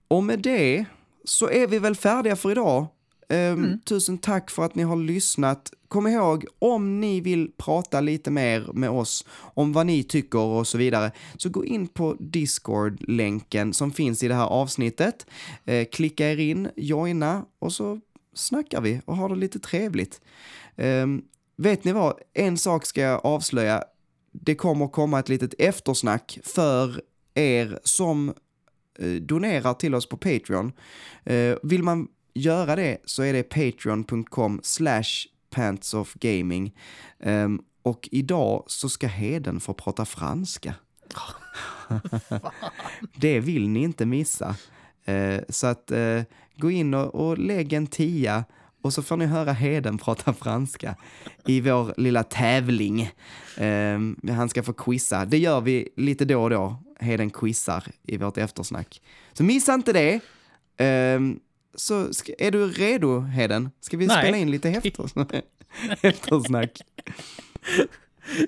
Och 0.08 0.24
med 0.24 0.38
det 0.38 0.84
så 1.24 1.50
är 1.50 1.66
vi 1.66 1.78
väl 1.78 1.96
färdiga 1.96 2.36
för 2.36 2.50
idag. 2.50 2.86
Ehm, 3.30 3.80
Tusen 3.84 4.18
tack 4.18 4.50
för 4.50 4.64
att 4.64 4.74
ni 4.74 4.82
har 4.82 4.96
lyssnat. 4.96 5.72
Kom 5.88 6.06
ihåg, 6.06 6.44
om 6.58 7.00
ni 7.00 7.20
vill 7.20 7.50
prata 7.56 8.00
lite 8.00 8.30
mer 8.30 8.70
med 8.72 8.90
oss 8.90 9.26
om 9.54 9.72
vad 9.72 9.86
ni 9.86 10.02
tycker 10.02 10.38
och 10.38 10.66
så 10.66 10.78
vidare, 10.78 11.12
så 11.36 11.48
gå 11.48 11.64
in 11.64 11.88
på 11.88 12.16
Discord-länken 12.20 13.72
som 13.72 13.92
finns 13.92 14.22
i 14.22 14.28
det 14.28 14.34
här 14.34 14.46
avsnittet. 14.46 15.26
Eh, 15.64 15.86
klicka 15.92 16.30
er 16.30 16.40
in, 16.40 16.68
joina 16.76 17.44
och 17.58 17.72
så 17.72 18.00
snackar 18.34 18.80
vi 18.80 19.00
och 19.04 19.16
har 19.16 19.28
det 19.28 19.36
lite 19.36 19.58
trevligt. 19.58 20.20
Ehm, 20.76 21.22
vet 21.56 21.84
ni 21.84 21.92
vad? 21.92 22.14
En 22.34 22.58
sak 22.58 22.86
ska 22.86 23.00
jag 23.00 23.26
avslöja. 23.26 23.84
Det 24.32 24.54
kommer 24.54 24.88
komma 24.88 25.18
ett 25.18 25.28
litet 25.28 25.54
eftersnack 25.58 26.38
för 26.44 27.02
er 27.34 27.78
som 27.84 28.34
eh, 28.98 29.12
donerar 29.12 29.74
till 29.74 29.94
oss 29.94 30.08
på 30.08 30.16
Patreon. 30.16 30.72
Vill 31.62 31.82
man 31.82 32.08
göra 32.34 32.76
det 32.76 32.98
så 33.04 33.22
är 33.22 33.32
det 33.32 33.42
patreon.com 33.42 34.60
slash 34.62 35.26
pantsofgaming. 35.50 36.74
Um, 37.18 37.30
ehm, 37.30 37.60
och 37.82 38.08
idag 38.12 38.64
så 38.66 38.88
ska 38.88 39.06
Heden 39.06 39.60
få 39.60 39.74
prata 39.74 40.04
franska. 40.04 40.74
det 43.16 43.40
vill 43.40 43.68
ni 43.68 43.82
inte 43.82 44.06
missa. 44.06 44.56
Uh, 45.08 45.40
så 45.48 45.66
att 45.66 45.90
uh, 45.92 46.22
gå 46.56 46.70
in 46.70 46.94
och, 46.94 47.14
och 47.14 47.38
lägg 47.38 47.72
en 47.72 47.86
tia 47.86 48.44
och 48.82 48.92
så 48.92 49.02
får 49.02 49.16
ni 49.16 49.26
höra 49.26 49.52
Heden 49.52 49.98
prata 49.98 50.34
franska 50.34 50.96
i 51.46 51.60
vår 51.60 51.94
lilla 51.96 52.22
tävling. 52.22 53.10
Um, 53.58 54.20
han 54.30 54.48
ska 54.48 54.62
få 54.62 54.72
quizza. 54.72 55.24
Det 55.24 55.38
gör 55.38 55.60
vi 55.60 55.88
lite 55.96 56.24
då 56.24 56.42
och 56.42 56.50
då. 56.50 56.76
Heden 57.00 57.30
quizar 57.30 57.84
i 58.02 58.16
vårt 58.16 58.36
eftersnack. 58.36 59.02
Så 59.32 59.44
missa 59.44 59.74
inte 59.74 59.92
det. 59.92 60.20
Um, 61.16 61.40
så 61.74 62.14
ska, 62.14 62.32
är 62.38 62.50
du 62.50 62.66
redo, 62.66 63.20
Heden? 63.20 63.70
Ska 63.80 63.96
vi 63.96 64.06
Nej. 64.06 64.18
spela 64.22 64.36
in 64.36 64.50
lite 64.50 64.68
eftersnack? 64.84 65.32
eftersnack? 66.02 66.70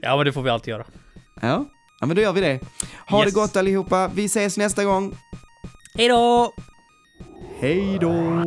Ja, 0.03 0.17
men 0.17 0.27
det 0.27 0.33
får 0.33 0.43
vi 0.43 0.51
alltid 0.51 0.73
göra. 0.73 0.85
Ja. 1.41 1.65
ja, 2.01 2.07
men 2.07 2.17
då 2.17 2.23
gör 2.23 2.33
vi 2.33 2.41
det. 2.41 2.61
Ha 3.09 3.25
Yes. 3.25 3.35
det 3.35 3.41
gott 3.41 3.57
allihopa. 3.57 4.09
Vi 4.15 4.25
ses 4.25 4.57
nästa 4.57 4.85
gång. 4.85 5.17
Hej 5.95 6.09
då! 6.09 6.53
Hej 7.61 7.99
då! 8.01 8.43